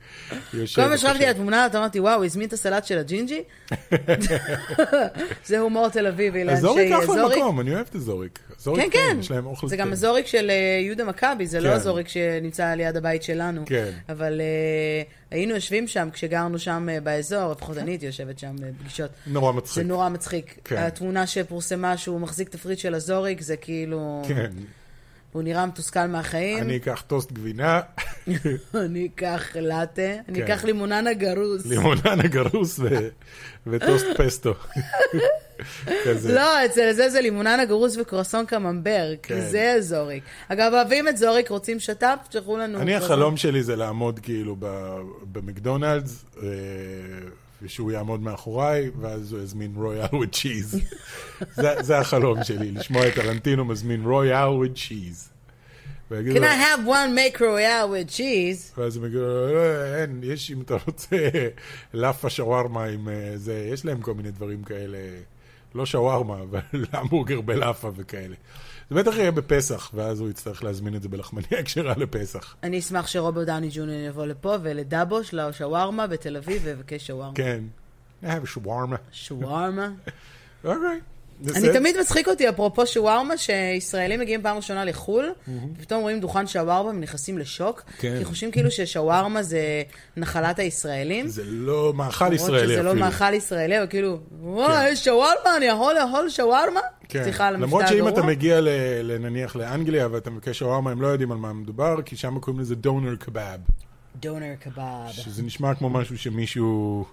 כל 0.51 0.57
פעם 0.75 0.97
שחשבתי 0.97 1.25
על. 1.25 1.31
התמונה, 1.31 1.65
אתה 1.65 1.77
אמרתי, 1.77 1.99
וואו, 1.99 2.23
הזמין 2.23 2.47
את 2.47 2.53
הסלט 2.53 2.85
של 2.85 2.97
הג'ינג'י? 2.97 3.43
זה 5.45 5.59
הומור 5.59 5.89
תל 5.89 6.07
אביבי 6.07 6.43
לאנשי 6.43 6.57
הזוריק 6.57 6.91
אחלה 6.91 7.05
זוריק. 7.05 7.37
מקום, 7.37 7.59
אני 7.59 7.75
אוהב 7.75 7.85
את 7.89 7.95
הזוריק. 7.95 8.39
כן, 8.75 8.87
כן. 8.91 9.17
זה 9.67 9.77
גם. 9.77 9.91
הזוריק 9.91 10.27
של 10.27 10.49
אה, 10.49 10.79
יהודה 10.81 11.03
מכבי, 11.05 11.47
זה 11.47 11.59
לא 11.59 11.69
כן. 11.69 11.75
הזוריק 11.75 12.07
שנמצא 12.07 12.73
ליד 12.73 12.97
הבית 12.97 13.23
שלנו. 13.23 13.63
כן. 13.65 13.91
אבל 14.09 14.41
אה, 14.41 15.01
היינו 15.31 15.55
יושבים 15.55 15.87
שם 15.87 16.09
כשגרנו 16.13 16.59
שם 16.59 16.87
אה, 16.91 16.99
באזור, 16.99 17.51
לפחות 17.51 17.77
אני 17.77 17.91
הייתי 17.91 18.05
יושבת 18.05 18.39
שם 18.39 18.55
בפגישות. 18.59 19.11
נורא 19.27 19.51
זה 19.51 19.57
מצחיק. 19.57 19.85
נורא 19.85 20.09
מצחיק. 20.09 20.59
כן. 20.63 20.77
התמונה 20.77 21.27
שפורסמה 21.27 21.97
שהוא 21.97 22.19
מחזיק 22.19 22.49
תפריט 22.49 22.79
של 22.79 22.93
הזוריק, 22.93 23.41
זה 23.41 23.57
כאילו... 23.57 24.21
כן. 24.27 24.51
הוא 25.31 25.43
נראה 25.43 25.65
מתוסכל 25.65 26.05
מהחיים. 26.05 26.57
אני 26.57 26.77
אקח 26.77 27.03
טוסט 27.07 27.31
גבינה, 27.31 27.81
אני 28.75 29.09
אקח 29.15 29.55
לאטה, 29.55 30.01
אני 30.29 30.37
כן. 30.37 30.43
אקח 30.43 30.63
לימוננה 30.63 31.13
גרוס. 31.13 31.65
לימוננה 31.65 32.27
גרוס 32.27 32.79
וטוסט 33.67 34.05
פסטו. 34.17 34.53
לא, 36.29 36.65
אצל 36.65 36.91
זה 36.93 37.09
זה 37.09 37.21
לימוננה 37.21 37.65
גרוס 37.65 37.97
וקרואסון 37.97 38.45
קממבר, 38.45 39.13
כי 39.23 39.33
כן. 39.33 39.41
זה 39.41 39.75
זוריק. 39.79 40.23
אגב, 40.47 40.73
אוהבים 40.73 41.07
את 41.07 41.17
זוריק, 41.17 41.49
רוצים 41.49 41.79
שת"פ? 41.79 42.27
תשלחו 42.29 42.57
לנו. 42.57 42.81
אני. 42.81 42.95
החלום 42.95 43.37
שלי 43.37 43.63
זה 43.63 43.75
לעמוד 43.75 44.19
כאילו 44.19 44.55
במקדונלדס, 45.31 46.25
אה, 46.43 46.47
ושהוא 47.61 47.91
יעמוד 47.91 48.21
מאחוריי, 48.21 48.89
ואז 49.01 49.33
הוא 49.33 49.41
יזמין 49.41 49.71
Royale 49.75 50.05
with 50.13 50.29
cheese. 50.31 50.81
זה 51.81 51.97
החלום 51.97 52.43
שלי, 52.43 52.71
לשמוע 52.71 53.07
את 53.07 53.13
טרנטינו 53.13 53.65
מזמין 53.65 54.03
Royale 54.03 54.67
cheese. 54.75 55.29
ויגיד 56.11 56.37
Can 56.37 56.45
I 56.45 56.55
have 56.55 56.85
one 56.87 57.15
make 57.15 57.37
royale 57.39 57.87
with 57.89 58.17
cheese? 58.17 58.79
ואז 58.79 58.97
הם 58.97 59.05
יגידו, 59.05 59.21
"לא, 59.21 59.85
אין, 59.95 60.19
יש 60.23 60.51
אם 60.51 60.61
אתה 60.61 60.75
רוצה 60.85 61.29
לאפה 61.93 62.29
שווארמה 62.29 62.85
עם 62.85 63.09
אה, 63.09 63.31
זה, 63.35 63.69
יש 63.73 63.85
להם 63.85 64.01
כל 64.01 64.13
מיני 64.13 64.31
דברים 64.31 64.63
כאלה, 64.63 64.97
לא 65.75 65.85
שווארמה, 65.85 66.37
אבל 66.41 66.59
המבורגר 66.93 67.41
בלאפה 67.41 67.89
וכאלה. 67.95 68.35
זה 68.91 68.95
בטח 68.95 69.15
יהיה 69.15 69.31
בפסח, 69.31 69.91
ואז 69.93 70.19
הוא 70.19 70.29
יצטרך 70.29 70.63
להזמין 70.63 70.95
את 70.95 71.01
זה 71.01 71.09
בלחמניה 71.09 71.63
כשרה 71.65 71.93
לפסח. 71.97 72.55
אני 72.63 72.79
אשמח 72.79 73.07
שרוברט 73.07 73.47
דאוני 73.47 73.69
ג'וניור 73.71 73.99
יבוא 74.07 74.25
לפה 74.25 74.55
ולדאבוש, 74.61 75.33
לשווארמה 75.33 76.07
בתל 76.07 76.37
אביב, 76.37 76.61
ויבקש 76.65 77.07
שווארמה. 77.07 77.35
כן. 77.35 77.63
I 78.23 78.25
have 78.25 78.43
a 78.43 78.47
שווארמה. 78.47 78.95
שווארמה. 79.11 79.91
אוקיי. 80.63 80.99
אני 81.55 81.73
תמיד 81.73 81.95
מצחיק 82.01 82.27
אותי, 82.27 82.49
אפרופו 82.49 82.87
שווארמה, 82.87 83.37
שישראלים 83.37 84.19
מגיעים 84.19 84.41
פעם 84.41 84.55
ראשונה 84.57 84.85
לחו"ל, 84.85 85.31
ופתאום 85.77 86.01
רואים 86.01 86.19
דוכן 86.19 86.47
שווארמה 86.47 86.89
ונכנסים 86.89 87.37
לשוק, 87.37 87.83
כן. 87.99 88.15
כי 88.19 88.25
חושבים 88.25 88.51
כאילו 88.51 88.71
ששווארמה 88.71 89.43
זה 89.43 89.83
נחלת 90.17 90.59
הישראלים. 90.59 91.27
זה 91.27 91.43
לא 91.45 91.93
מאכל 91.95 92.33
ישראלי 92.33 92.63
שזה 92.63 92.73
אפילו. 92.73 92.93
לא 92.93 92.99
מאכל 92.99 93.33
ישראלי, 93.33 93.77
אבל 93.77 93.87
כאילו, 93.87 94.17
כן. 94.17 94.35
וואי, 94.41 94.89
יש 94.89 95.03
שווארמה, 95.03 95.57
אני 95.57 95.65
יכול 95.65 95.93
לאכול 95.93 96.29
שווארמה? 96.29 96.79
כן. 97.09 97.23
סליחה 97.23 97.47
על 97.47 97.55
המבטא 97.55 97.67
למרות 97.67 97.87
שאם 97.87 98.07
אתה. 98.07 98.23
מגיע 98.23 98.59
נניח 99.19 99.55
לאנגליה 99.55 100.07
ואתה 100.11 100.29
מבקש 100.29 100.59
שווארמה, 100.59 100.91
הם 100.91 101.01
לא 101.01 101.07
יודעים 101.07 101.31
על 101.31 101.37
מה 101.37 101.53
מדובר, 101.53 102.01
כי 102.05 102.15
שם 102.15 102.39
קוראים 102.39 102.61
לזה 102.61 102.75
דונר 102.75 103.15
קבאב. 103.15 103.59
דונר 104.19 104.55
קבאב. 104.59 105.09
שזה 105.11 105.43
נשמע 105.43 105.75
כמו 105.75 105.89
משהו 105.89 106.17
שמישהו... 106.17 107.05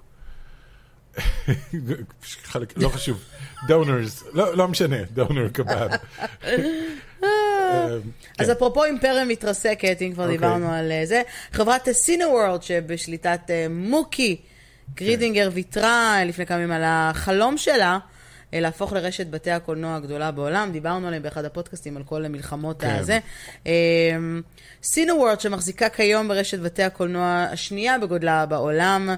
חלק, 2.44 2.72
לא 2.76 2.88
חשוב, 2.88 3.24
דונרס, 3.66 4.24
לא, 4.32 4.56
לא 4.56 4.68
משנה, 4.68 4.96
דונר 5.12 5.48
קבאב. 5.48 5.90
אז 8.38 8.50
אפרופו 8.52 8.84
אימפריה 8.84 9.24
מתרסקת, 9.24 10.02
אם 10.02 10.12
כבר 10.12 10.24
כן. 10.24 10.32
אוקיי. 10.32 10.36
דיברנו 10.36 10.72
על 10.72 10.92
אה, 10.92 11.06
זה, 11.06 11.22
חברת 11.52 11.88
סינוורלד 11.90 12.62
שבשליטת 12.62 13.40
אה, 13.50 13.66
מוקי 13.70 14.40
גרידינגר 14.94 15.50
ויתרה 15.52 16.24
לפני 16.24 16.46
כמה 16.46 16.58
ימים 16.58 16.72
על 16.72 16.82
החלום 16.84 17.58
שלה. 17.58 17.98
אה, 18.54 18.60
להפוך 18.60 18.92
לרשת 18.92 19.26
בתי 19.26 19.50
הקולנוע 19.50 19.96
הגדולה 19.96 20.30
בעולם, 20.30 20.72
דיברנו 20.72 21.06
עליהם 21.06 21.22
באחד 21.22 21.44
הפודקאסטים 21.44 21.96
על 21.96 22.02
כל 22.02 22.24
המלחמות 22.24 22.80
כן. 22.80 22.96
הזה. 22.98 23.18
סינווורד 24.82 25.40
שמחזיקה 25.40 25.88
כיום 25.88 26.28
ברשת 26.28 26.58
בתי 26.58 26.82
הקולנוע 26.82 27.46
השנייה 27.52 27.98
בגודלה 27.98 28.46
בעולם, 28.46 29.10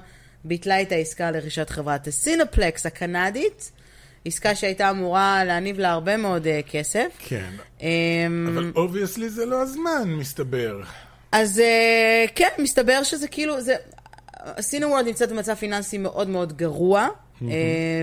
ביטלה 0.43 0.81
את 0.81 0.91
העסקה 0.91 1.31
לרכישת 1.31 1.69
חברת 1.69 2.07
הסינופלקס 2.07 2.85
הקנדית, 2.85 3.71
עסקה 4.25 4.55
שהייתה 4.55 4.89
אמורה 4.89 5.43
להניב 5.43 5.79
לה 5.79 5.91
הרבה 5.91 6.17
מאוד 6.17 6.47
אה, 6.47 6.59
כסף. 6.71 7.07
כן, 7.19 7.49
אמ, 7.81 8.47
אבל 8.53 8.71
obviously 8.75 9.29
זה 9.29 9.45
לא 9.45 9.61
הזמן, 9.61 10.03
מסתבר. 10.05 10.81
אז 11.31 11.59
אה, 11.59 12.25
כן, 12.35 12.49
מסתבר 12.57 13.03
שזה 13.03 13.27
כאילו, 13.27 13.61
זה... 13.61 13.75
סינווורד 14.59 15.05
נמצאת 15.05 15.31
במצב 15.31 15.53
פיננסי 15.53 15.97
מאוד 15.97 16.29
מאוד 16.29 16.53
גרוע, 16.53 17.07
אה, 17.41 17.47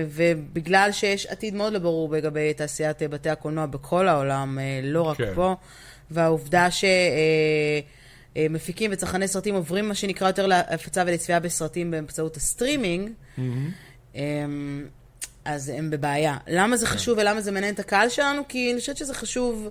ובגלל 0.09 0.89
שיש 0.91 1.25
עתיד 1.25 1.55
מאוד 1.55 1.73
לא 1.73 1.79
ברור 1.79 2.13
לגבי 2.13 2.53
תעשיית 2.53 3.01
בתי 3.03 3.29
הקולנוע 3.29 3.65
בכל 3.65 4.07
העולם, 4.07 4.59
אה, 4.59 4.79
לא 4.83 5.01
רק 5.01 5.17
כן. 5.17 5.31
פה, 5.35 5.55
והעובדה 6.11 6.67
שמפיקים 8.37 8.91
וצרכני 8.93 9.27
סרטים 9.27 9.55
עוברים 9.55 9.87
מה 9.87 9.95
שנקרא 9.95 10.27
יותר 10.27 10.47
להפצה 10.47 11.03
ולצפייה 11.07 11.39
בסרטים 11.39 11.91
באמצעות 11.91 12.37
הסטרימינג, 12.37 13.11
אה, 14.15 14.21
אז 15.45 15.69
הם 15.69 15.89
בבעיה. 15.89 16.37
למה 16.47 16.77
זה 16.77 16.87
חשוב 16.87 17.17
ולמה 17.17 17.41
זה 17.41 17.51
מעניין 17.51 17.73
את 17.73 17.79
הקהל 17.79 18.09
שלנו? 18.09 18.41
כי 18.47 18.71
אני 18.71 18.79
חושבת 18.79 18.97
שזה 18.97 19.13
חשוב 19.13 19.69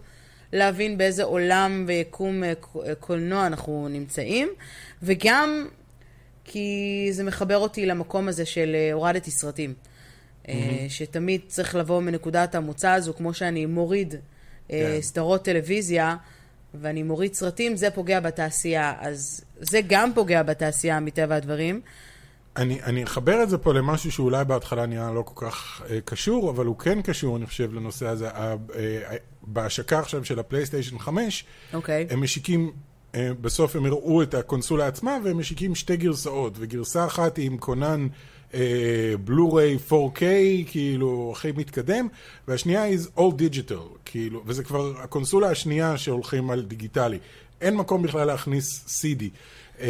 להבין 0.53 0.99
באיזה 0.99 1.25
עולם 1.25 1.85
ויקום 1.87 2.45
אה, 2.45 2.53
אה, 2.87 2.95
קולנוע 2.95 3.47
אנחנו 3.47 3.89
נמצאים, 3.91 4.49
וגם 5.03 5.67
כי 6.45 7.09
זה 7.11 7.25
מחבר 7.25 7.59
אותי 7.59 7.87
למקום 7.87 8.29
הזה 8.29 8.47
של 8.47 8.75
אה, 8.75 8.93
הורדתי 8.93 9.31
סרטים. 9.31 9.75
אה, 10.49 10.87
שתמיד 10.89 11.41
צריך 11.47 11.75
לבוא 11.75 12.03
מנקודת 12.03 12.55
המוצא 12.55 12.91
הזו, 12.91 13.15
כמו 13.15 13.35
שאני 13.35 13.67
מוריד 13.67 14.15
אה, 14.15 14.19
כן. 14.71 15.01
סדרות 15.01 15.45
טלוויזיה, 15.45 16.17
ואני 16.75 17.03
מוריד 17.03 17.35
סרטים, 17.35 17.77
זה 17.77 17.91
פוגע 17.91 18.21
בתעשייה. 18.21 18.95
אז 19.01 19.45
זה 19.61 19.81
גם 19.87 20.15
פוגע 20.15 20.43
בתעשייה, 20.43 21.01
מטבע 21.01 21.35
הדברים. 21.35 21.81
אני, 22.57 22.83
אני 22.83 23.05
אחבר 23.05 23.43
את 23.43 23.51
זה 23.51 23.59
פה 23.59 23.75
למשהו 23.75 24.13
שאולי 24.13 24.45
בהתחלה 24.45 24.87
נראה 24.87 25.13
לא 25.13 25.23
כל 25.23 25.47
כך 25.47 25.83
אה, 25.91 26.01
קשור, 26.05 26.51
אבל 26.51 26.67
הוא 26.67 26.79
כן 26.79 27.03
קשור, 27.03 27.37
אני 27.37 27.47
חושב, 27.47 27.75
לנושא 27.75 28.07
הזה. 28.07 28.31
ה, 28.31 28.55
אה, 28.75 29.17
בהשקה 29.43 29.99
עכשיו 29.99 30.25
של 30.25 30.39
הפלייסטיישן 30.39 30.99
5, 30.99 31.45
אוקיי. 31.75 32.07
הם 32.11 32.21
משיקים, 32.21 32.73
אה, 33.15 33.31
בסוף 33.41 33.77
הם 33.77 33.87
הראו 33.87 34.23
את 34.23 34.35
הקונסולה 34.35 34.87
עצמה, 34.87 35.19
והם 35.25 35.39
משיקים 35.39 35.75
שתי 35.75 35.97
גרסאות, 35.97 36.53
וגרסה 36.57 37.07
אחת 37.07 37.37
היא 37.37 37.47
עם 37.47 37.59
קונן 37.59 38.07
אה, 38.07 38.09
בלו-ריי 39.25 39.79
4K, 39.89 40.21
כאילו, 40.67 41.33
הכי 41.37 41.53
מתקדם, 41.53 42.09
והשנייה 42.49 42.83
היא 42.83 42.99
all 43.17 43.33
digital, 43.39 43.99
כאילו, 44.05 44.43
וזה 44.47 44.65
כבר 44.65 44.93
הקונסולה 44.99 45.51
השנייה 45.51 45.99
שהולכים 45.99 46.51
על 46.51 46.63
דיגיטלי. 46.63 47.19
אין 47.61 47.77
מקום 47.77 48.03
בכלל 48.03 48.27
להכניס 48.27 48.85
CD. 49.03 49.23
אה, 49.81 49.87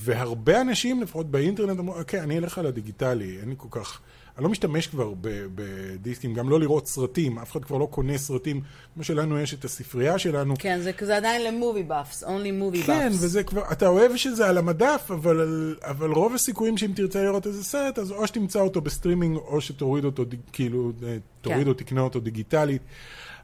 והרבה 0.00 0.60
אנשים, 0.60 1.02
לפחות 1.02 1.30
באינטרנט, 1.30 1.78
אמרו, 1.78 1.94
אוקיי, 1.94 2.20
אני 2.20 2.38
אלך 2.38 2.58
על 2.58 2.66
הדיגיטלי, 2.66 3.38
אין 3.40 3.48
לי 3.48 3.54
כל 3.58 3.68
כך... 3.70 4.00
אני 4.36 4.44
לא 4.44 4.50
משתמש 4.50 4.86
כבר 4.86 5.12
בדיסקים, 5.54 6.34
גם 6.34 6.48
לא 6.48 6.60
לראות 6.60 6.86
סרטים, 6.86 7.38
אף 7.38 7.52
אחד 7.52 7.64
כבר 7.64 7.78
לא 7.78 7.86
קונה 7.90 8.18
סרטים, 8.18 8.60
כמו 8.94 9.04
שלנו 9.04 9.38
יש 9.38 9.54
את 9.54 9.64
הספרייה 9.64 10.18
שלנו. 10.18 10.54
כן, 10.58 10.80
זה 10.80 10.92
כזה 10.92 11.16
עדיין 11.16 11.44
ל 11.44 11.50
movie 11.50 11.82
buffs, 11.82 12.24
only 12.24 12.26
movie 12.26 12.86
כן, 12.86 13.08
buffs. 13.08 13.14
וזה 13.14 13.42
כבר, 13.42 13.62
אתה 13.72 13.88
אוהב 13.88 14.16
שזה 14.16 14.48
על 14.48 14.58
המדף, 14.58 15.10
אבל, 15.10 15.76
אבל 15.82 16.10
רוב 16.10 16.34
הסיכויים 16.34 16.78
שאם 16.78 16.92
תרצה 16.94 17.22
לראות 17.22 17.46
איזה 17.46 17.64
סרט, 17.64 17.98
אז 17.98 18.10
או 18.10 18.26
שתמצא 18.26 18.60
אותו 18.60 18.80
בסטרימינג, 18.80 19.36
או 19.36 19.60
שתוריד 19.60 20.04
אותו, 20.04 20.24
כאילו, 20.52 20.92
אה, 21.06 21.16
תוריד 21.40 21.62
כן. 21.62 21.68
או 21.68 21.74
תקנה 21.74 22.00
אותו 22.00 22.20
דיגיטלית. 22.20 22.82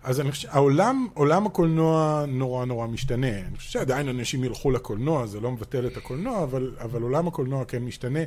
אז 0.07 0.21
אני 0.21 0.31
חושב, 0.31 0.49
העולם, 0.51 1.07
עולם 1.15 1.47
הקולנוע 1.47 2.25
נורא 2.29 2.65
נורא 2.65 2.87
משתנה. 2.87 3.39
אני 3.39 3.57
חושב 3.57 3.71
שעדיין 3.71 4.09
אנשים 4.09 4.45
ילכו 4.45 4.71
לקולנוע, 4.71 5.27
זה 5.27 5.41
לא 5.41 5.51
מבטל 5.51 5.87
את 5.87 5.97
הקולנוע, 5.97 6.43
אבל, 6.43 6.71
אבל 6.81 7.03
עולם 7.03 7.29
הקולנוע 7.29 7.65
כן 7.65 7.83
משתנה. 7.83 8.21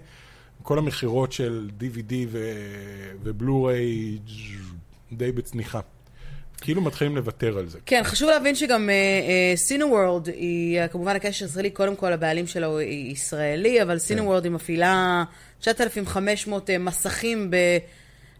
כל 0.63 0.77
המכירות 0.77 1.31
של 1.31 1.69
DVD 1.79 2.13
ו- 2.27 3.11
ובלו-ריי 3.23 4.17
די 5.11 5.31
בצניחה. 5.31 5.79
כאילו 6.61 6.81
מתחילים 6.81 7.15
לוותר 7.15 7.57
על 7.57 7.69
זה. 7.69 7.79
כן, 7.85 8.01
חשוב 8.03 8.29
להבין 8.29 8.55
שגם 8.55 8.89
סינו 9.55 9.87
וורד 9.87 10.27
היא, 10.27 10.79
אה, 10.79 10.87
כמובן 10.87 11.15
הקשר 11.15 11.45
הישראלי, 11.45 11.69
קודם 11.69 11.95
כל 11.95 12.13
הבעלים 12.13 12.47
שלו 12.47 12.67
הוא 12.67 12.81
ישראלי, 12.81 13.81
אבל 13.81 13.93
כן. 13.93 13.99
סינו 13.99 14.25
וורד 14.25 14.43
היא 14.43 14.51
מפעילה 14.51 15.23
9,500 15.59 16.69
אה, 16.69 16.77
מסכים 16.77 17.51
אה, 17.53 17.77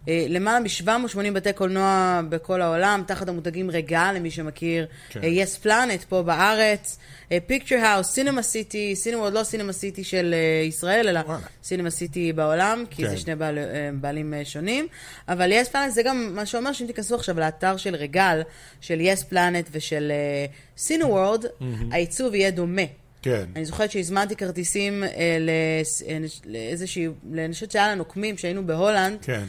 למעלה 0.08 0.60
מ-780 0.60 1.32
בתי 1.34 1.54
קולנוע 1.54 2.22
בכל 2.30 2.62
העולם, 2.62 3.04
תחת 3.08 3.30
המותגים 3.30 3.72
רגע, 3.72 4.12
למי 4.16 4.32
שמכיר, 4.32 4.88
כן. 5.10 5.20
אה, 5.24 5.30
yes 5.44 5.66
planet 5.66 6.06
פה 6.10 6.24
בארץ, 6.24 6.98
אה, 7.32 7.38
picture 7.50 7.70
house, 7.70 8.16
cinema 8.16 8.42
city, 8.42 9.06
cinema, 9.06 9.30
לא 9.32 9.42
cinema 9.42 9.74
city 9.74 10.04
של 10.04 10.34
אה, 10.34 10.66
ישראל, 10.68 11.08
אלא 11.08 11.20
וואלה. 11.20 11.40
cinema 11.64 11.92
city 12.00 12.36
בעולם, 12.36 12.84
כי 12.90 13.04
כן. 13.04 13.10
זה 13.10 13.18
שני 13.18 13.36
בעל, 13.36 13.58
אה, 13.58 13.64
בעלים 13.94 14.34
אה, 14.34 14.46
שונים. 14.46 14.88
אבל 15.28 15.52
yes 15.52 15.68
planet 15.74 15.90
זה 15.90 16.04
גם 16.04 16.32
מה 16.36 16.46
שאומר 16.46 16.74
שאם 16.74 16.88
תיכנסו 16.88 17.16
עכשיו 17.16 17.40
לאתר 17.40 17.78
של 17.78 17.96
רגל, 17.96 18.42
של 18.82 19.02
yes 19.02 19.34
planet 19.34 19.70
ושל 19.72 20.12
אה, 20.12 20.46
cineworld, 20.88 21.46
העיצוב 21.92 22.36
יהיה 22.36 22.52
דומה. 22.52 22.82
כן. 23.22 23.46
אני 23.56 23.66
זוכרת 23.66 23.92
שהזמנתי 23.92 24.36
כרטיסים 24.36 25.04
אה, 25.04 25.10
אה, 25.10 26.18
לאיזושהי, 26.46 27.08
אני 27.34 27.54
חושבת 27.54 27.72
שהיה 27.72 27.88
לנו 27.88 27.96
נוקמים 27.96 28.38
שהיינו 28.38 28.68
בהולנד, 28.68 29.18
כן. 29.22 29.44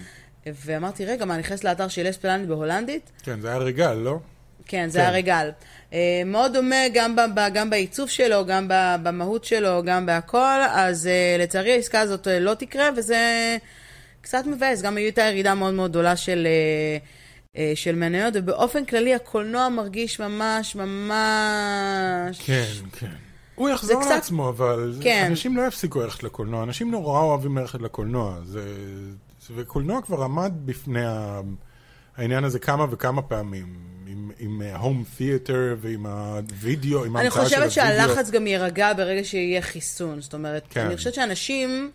ואמרתי, 0.46 1.04
רגע, 1.04 1.24
מה, 1.24 1.36
נכנסת 1.36 1.64
לאתר 1.64 1.88
של 1.88 2.10
אס 2.10 2.16
פלנט 2.16 2.48
בהולנדית? 2.48 3.10
כן, 3.22 3.40
זה 3.40 3.48
היה 3.48 3.56
רגל, 3.58 3.92
לא? 3.92 4.18
כן, 4.66 4.88
זה 4.88 4.98
כן. 4.98 5.04
היה 5.04 5.10
רגל. 5.14 5.50
אה, 5.92 6.22
מאוד 6.26 6.52
דומה 6.52 6.76
גם, 6.94 7.16
ב, 7.16 7.20
גם 7.54 7.70
בעיצוב 7.70 8.08
שלו, 8.08 8.46
גם 8.46 8.66
במהות 9.02 9.44
שלו, 9.44 9.82
גם 9.84 10.06
בהכל, 10.06 10.60
אז 10.70 11.06
אה, 11.06 11.36
לצערי 11.38 11.72
העסקה 11.72 12.00
הזאת 12.00 12.28
אה, 12.28 12.38
לא 12.40 12.54
תקרה, 12.54 12.88
וזה 12.96 13.56
קצת 14.20 14.44
מבאס. 14.46 14.82
גם 14.82 14.96
הייתה 14.96 15.22
ירידה 15.22 15.54
מאוד 15.54 15.74
מאוד 15.74 15.90
גדולה 15.90 16.16
של, 16.16 16.46
אה, 16.46 16.98
אה, 17.62 17.72
של 17.74 17.94
מניות, 17.94 18.34
ובאופן 18.36 18.84
כללי 18.84 19.14
הקולנוע 19.14 19.68
מרגיש 19.68 20.20
ממש 20.20 20.76
ממש... 20.76 22.40
כן, 22.46 22.64
כן. 22.98 23.06
הוא 23.54 23.68
יחזור 23.68 24.00
קצת- 24.00 24.10
לעצמו, 24.10 24.48
אבל 24.48 24.94
כן. 25.02 25.24
אנשים 25.30 25.56
לא 25.56 25.62
יפסיקו 25.66 26.00
ללכת 26.00 26.22
לקולנוע. 26.22 26.62
אנשים 26.62 26.90
נורא 26.90 27.20
אוהבים 27.20 27.58
ללכת 27.58 27.80
לקולנוע. 27.80 28.38
זה... 28.44 28.62
וקולנוע 29.54 30.02
כבר 30.02 30.22
עמד 30.22 30.52
בפני 30.64 31.04
ה... 31.06 31.40
העניין 32.16 32.44
הזה 32.44 32.58
כמה 32.58 32.86
וכמה 32.90 33.22
פעמים. 33.22 33.90
עם, 34.06 34.30
עם 34.38 34.62
הום 34.62 35.04
תיאטר 35.16 35.76
ועם 35.80 36.06
הווידאו, 36.06 37.04
עם 37.04 37.16
אני 37.16 37.24
ההמצאה 37.24 37.48
של 37.48 37.56
חושבת 37.66 37.78
הווידאו. 37.78 38.08
שהלחץ 38.08 38.30
גם 38.30 38.46
יירגע 38.46 38.92
ברגע 38.92 39.24
שיהיה 39.24 39.62
חיסון. 39.62 40.20
זאת 40.20 40.34
אומרת, 40.34 40.62
כן. 40.70 40.80
אני 40.80 40.96
חושבת 40.96 41.14
שאנשים, 41.14 41.90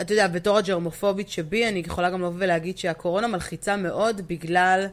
אתה 0.00 0.12
יודע, 0.12 0.28
בתור 0.28 0.58
הג'רמופובית 0.58 1.28
שבי, 1.28 1.68
אני 1.68 1.82
יכולה 1.86 2.10
גם 2.10 2.22
לבוא 2.22 2.32
ולהגיד 2.38 2.78
שהקורונה 2.78 3.26
מלחיצה 3.26 3.76
מאוד 3.76 4.20
בגלל 4.28 4.86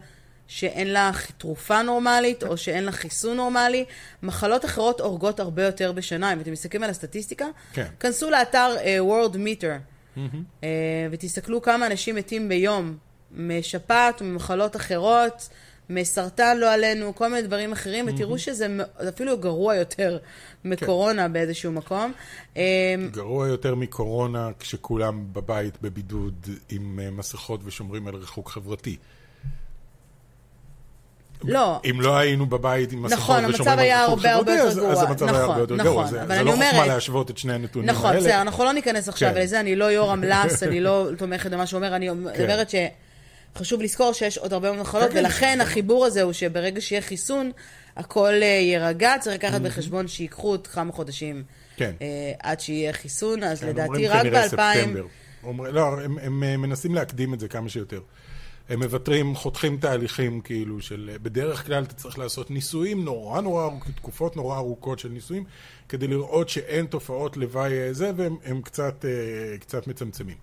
שאין 0.48 0.88
לה 0.88 1.12
תרופה 1.38 1.82
נורמלית, 1.82 2.44
או 2.44 2.58
שאין 2.58 2.84
לה 2.84 2.92
חיסון 2.92 3.38
נורמלי. 3.38 3.86
מחלות 4.24 4.66
אחרות 4.66 5.02
הורגות 5.02 5.40
הרבה 5.40 5.66
יותר 5.66 5.92
בשנה. 5.92 6.34
אם 6.34 6.42
אתם 6.42 6.52
מסתכלים 6.52 6.84
על 6.84 6.90
הסטטיסטיקה, 6.90 7.46
כן. 7.74 7.88
כנסו 8.00 8.30
לאתר 8.30 8.76
uh, 8.78 8.82
World 8.84 9.36
Meter, 9.36 9.99
uh, 10.18 10.66
ותסתכלו 11.12 11.62
כמה 11.62 11.88
אנשים 11.88 12.16
מתים 12.16 12.50
ביום 12.50 12.98
משפעת 13.32 14.22
וממחלות 14.22 14.76
אחרות. 14.76 15.50
מסרטן 15.90 16.58
לא 16.58 16.74
עלינו, 16.74 17.16
כל 17.16 17.28
מיני 17.28 17.42
דברים 17.42 17.72
אחרים, 17.72 18.06
ותראו 18.08 18.40
שזה 18.40 18.68
אפילו 19.10 19.38
גרוע 19.38 19.76
יותר 19.76 20.18
מקורונה 20.66 21.28
באיזשהו 21.28 21.72
מקום. 21.72 22.14
אמ, 22.56 22.62
גרוע 23.12 23.48
יותר 23.48 23.76
מקורונה 23.76 24.50
כשכולם 24.60 25.34
בבית 25.34 25.82
בבידוד 25.82 26.48
עם 26.70 27.00
אה, 27.00 27.12
מסכות 27.12 27.62
ושומרים 27.64 28.08
על 28.08 28.16
ריחוק 28.16 28.50
חברתי. 28.50 28.98
לא, 31.44 31.82
אם 31.90 32.02
לא 32.02 32.18
היינו 32.18 32.46
בבית 32.46 32.92
עם 32.92 33.02
מסכות 33.04 33.20
נכון, 33.20 33.46
המצב 33.46 33.68
על 33.68 33.80
היה 33.80 34.06
ריחוק 34.06 34.26
הרבה 34.26 34.52
יותר 34.52 34.68
אז- 34.68 34.78
גרוע. 34.78 34.92
אז 34.92 35.04
המצב 35.04 35.26
היה 35.26 35.34
נכון, 35.34 35.50
הרבה 35.50 35.62
יותר 35.62 35.76
נכון, 35.76 35.86
גרוע. 35.92 36.08
זה 36.08 36.24
אני 36.24 36.46
לא 36.46 36.52
חוכמה 36.52 36.88
להשוות 36.88 37.32
את 37.32 37.38
שני 37.38 37.54
הנתונים 37.54 37.90
נכון, 37.90 38.10
האלה. 38.10 38.20
בסדר, 38.20 38.42
אנחנו 38.42 38.64
לא 38.64 38.74
ניכנס 38.74 39.10
עכשיו 39.10 39.32
כן. 39.34 39.42
לזה, 39.42 39.60
אני 39.60 39.76
לא 39.76 39.86
יורם 39.86 40.24
לס, 40.32 40.64
אני 40.64 40.80
לא 40.82 41.08
תומכת 41.18 41.52
במה 41.52 41.66
שאומר, 41.68 41.96
אני 41.96 42.10
אומרת 42.10 42.68
שחשוב 43.56 43.82
לזכור 43.82 44.14
שיש 44.14 44.38
עוד 44.38 44.54
הרבה 44.54 44.72
מאוד 44.72 44.82
מחלות, 44.82 45.08
כן, 45.10 45.14
כן. 45.14 45.20
ולכן 45.20 45.62
החיבור 45.62 46.06
הזה 46.06 46.22
הוא 46.22 46.34
שברגע 46.34 46.82
שיהיה 46.82 47.02
חיסון, 47.02 47.52
הכל 47.98 48.34
אה, 48.42 48.48
יירגע, 48.48 49.14
צריך 49.20 49.36
לקחת 49.36 49.62
בחשבון 49.62 50.08
שיקחו 50.08 50.48
עוד 50.48 50.68
כמה 50.68 50.92
חודשים 50.92 51.44
כן. 51.78 51.92
אה, 52.02 52.08
עד 52.44 52.60
שיהיה 52.60 52.94
חיסון, 52.94 53.44
אז 53.44 53.60
כן, 53.62 53.68
לדעתי 53.68 54.08
רק 54.08 54.22
כנראה 54.22 54.42
ב-2000... 54.44 54.48
ספטמבר. 54.50 55.04
אומר- 55.44 55.72
לא, 55.72 56.00
הם, 56.04 56.18
הם 56.22 56.44
אה, 56.44 56.58
מנסים 56.58 56.96
להקדים 56.96 57.34
את 57.34 57.40
זה 57.40 57.48
כמה 57.48 57.70
שיותר. 57.70 58.00
הם 58.70 58.84
מוותרים, 58.84 59.36
חותכים 59.36 59.78
תהליכים 59.78 60.42
כאילו 60.42 60.82
של... 60.82 61.12
בדרך 61.22 61.66
כלל 61.66 61.84
אתה 61.84 61.94
צריך 61.94 62.20
לעשות 62.20 62.52
ניסויים 62.52 63.06
נורא 63.06 63.42
נורא 63.42 63.64
ארוכים, 63.64 63.94
תקופות 63.94 64.36
נורא 64.36 64.58
ארוכות 64.58 65.00
של 65.00 65.10
ניסויים, 65.10 65.44
כדי 65.90 66.08
לראות 66.08 66.50
שאין 66.50 66.86
תופעות 66.86 67.38
לוואי 67.38 67.72
אה, 67.72 67.94
זה, 67.94 68.12
והם 68.16 68.36
הם 68.46 68.62
קצת, 68.62 69.06
אה, 69.06 69.58
קצת 69.58 69.88
מצמצמים. 69.88 70.38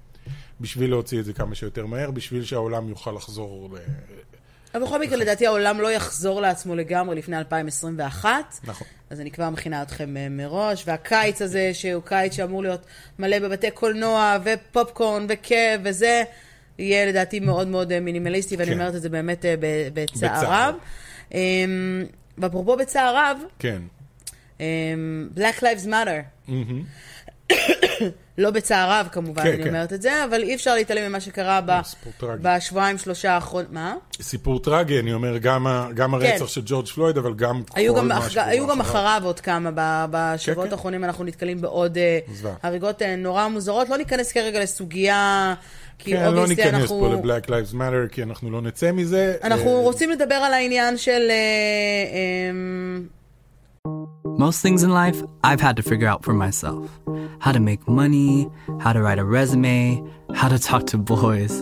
בשביל 0.60 0.90
להוציא 0.90 1.20
את 1.20 1.24
זה 1.24 1.32
כמה 1.32 1.54
שיותר 1.54 1.86
מהר, 1.86 2.10
בשביל 2.10 2.44
שהעולם 2.44 2.88
יוכל 2.88 3.12
לחזור 3.12 3.68
ל... 3.74 3.78
אבל 4.74 4.84
בכל 4.84 5.00
מקרה, 5.00 5.16
לדעתי 5.16 5.46
העולם 5.46 5.80
לא 5.80 5.92
יחזור 5.92 6.40
לעצמו 6.40 6.74
לגמרי 6.74 7.16
לפני 7.16 7.38
2021. 7.38 8.30
נכון. 8.64 8.86
אז 9.10 9.20
אני 9.20 9.30
כבר 9.30 9.50
מכינה 9.50 9.82
אתכם 9.82 10.16
אה, 10.16 10.28
מראש, 10.28 10.84
והקיץ 10.86 11.42
הזה, 11.42 11.70
שהוא 11.74 12.02
קיץ 12.02 12.32
שאמור 12.32 12.62
להיות 12.62 12.86
מלא 13.18 13.38
בבתי 13.38 13.70
קולנוע, 13.70 14.36
ופופקורן, 14.44 15.26
וכיף, 15.28 15.80
וזה, 15.84 16.24
יהיה 16.78 17.06
לדעתי 17.06 17.40
מאוד 17.40 17.68
מאוד 17.68 17.92
אה, 17.92 18.00
מינימליסטי, 18.00 18.56
ואני 18.56 18.70
כן. 18.70 18.72
אומרת 18.80 18.94
את 18.94 19.02
זה 19.02 19.08
באמת 19.08 19.44
אה, 19.44 19.54
בצער. 19.94 20.44
רב. 20.46 20.74
אמ, 21.34 22.04
ואפרופו 22.38 22.76
בצער 22.76 23.16
רב, 23.16 23.38
כן. 23.58 23.82
אמ, 24.60 25.28
Black 25.36 25.60
Lives 25.62 25.86
Matter. 25.86 26.50
לא 28.38 28.50
בצער 28.50 28.90
רב 28.90 29.08
כמובן, 29.12 29.42
כן, 29.42 29.48
אני 29.52 29.62
כן. 29.62 29.68
אומרת 29.68 29.92
את 29.92 30.02
זה, 30.02 30.24
אבל 30.24 30.42
אי 30.42 30.54
אפשר 30.54 30.74
להתעלם 30.74 31.08
ממה 31.08 31.20
שקרה 31.20 31.60
ב- 31.66 31.80
טרגי. 32.18 32.38
בשבועיים, 32.42 32.98
שלושה 32.98 33.32
האחרונים. 33.32 33.68
מה? 33.72 33.94
סיפור 34.20 34.60
טרגי, 34.60 35.00
אני 35.00 35.12
אומר, 35.12 35.38
גם, 35.38 35.66
ה, 35.66 35.88
גם 35.94 36.14
הרצח 36.14 36.46
של 36.48 36.60
ג'ורג' 36.64 36.86
פלויד, 36.86 37.18
אבל 37.18 37.34
גם 37.34 37.62
כן. 37.66 37.80
היו 37.80 37.94
כל 37.94 38.00
גם, 38.00 38.08
מה 38.08 38.18
אח... 38.18 38.28
שקורה 38.28 38.46
היו 38.46 38.66
גם 38.66 38.80
אחריו. 38.80 39.20
עוד 39.24 39.40
כמה, 39.40 39.70
ב- 39.74 40.06
בשבועות 40.10 40.68
כן. 40.68 40.72
האחרונים 40.72 41.04
אנחנו 41.04 41.24
נתקלים 41.24 41.60
בעוד 41.60 41.98
אה, 41.98 42.18
זוועה. 42.34 42.54
הריגות 42.62 43.02
אה, 43.02 43.16
נורא 43.16 43.48
מוזרות. 43.48 43.88
לא 43.88 43.96
ניכנס 43.96 44.32
כרגע 44.32 44.60
לסוגיה, 44.62 45.54
כי 45.99 46.11
כן, 46.11 46.33
לא 46.33 46.45
obviously 46.45 46.49
ניכנס 46.49 46.73
אנחנו... 46.73 46.99
פה 46.99 47.07
ל-Black 47.13 47.45
Lives 47.45 47.73
Matter, 47.73 48.09
כי 48.11 48.23
אנחנו 48.23 48.51
לא 48.51 48.61
נצא 48.61 48.91
מזה. 48.91 49.35
אנחנו 49.43 49.75
אה, 49.75 49.79
רוצים 49.81 50.09
לדבר 50.09 50.35
על 50.35 50.53
העניין 50.53 50.97
של... 50.97 51.21
אה, 51.29 52.49
אמ, 52.49 53.07
Most 54.37 54.61
things 54.65 54.81
in 54.83 54.89
life 54.89 55.21
I've 55.43 55.61
had 55.61 55.75
to 55.77 55.83
figure 55.83 56.07
out 56.07 56.23
for 56.23 56.33
myself 56.33 56.89
how 57.45 57.51
to 57.51 57.59
make 57.59 57.81
money, 57.87 58.49
how 58.83 58.91
to 58.93 58.99
write 59.05 59.19
a 59.19 59.25
resume, 59.39 59.81
how 60.39 60.47
to 60.53 60.57
talk 60.69 60.83
to 60.91 60.97
boys. 60.97 61.53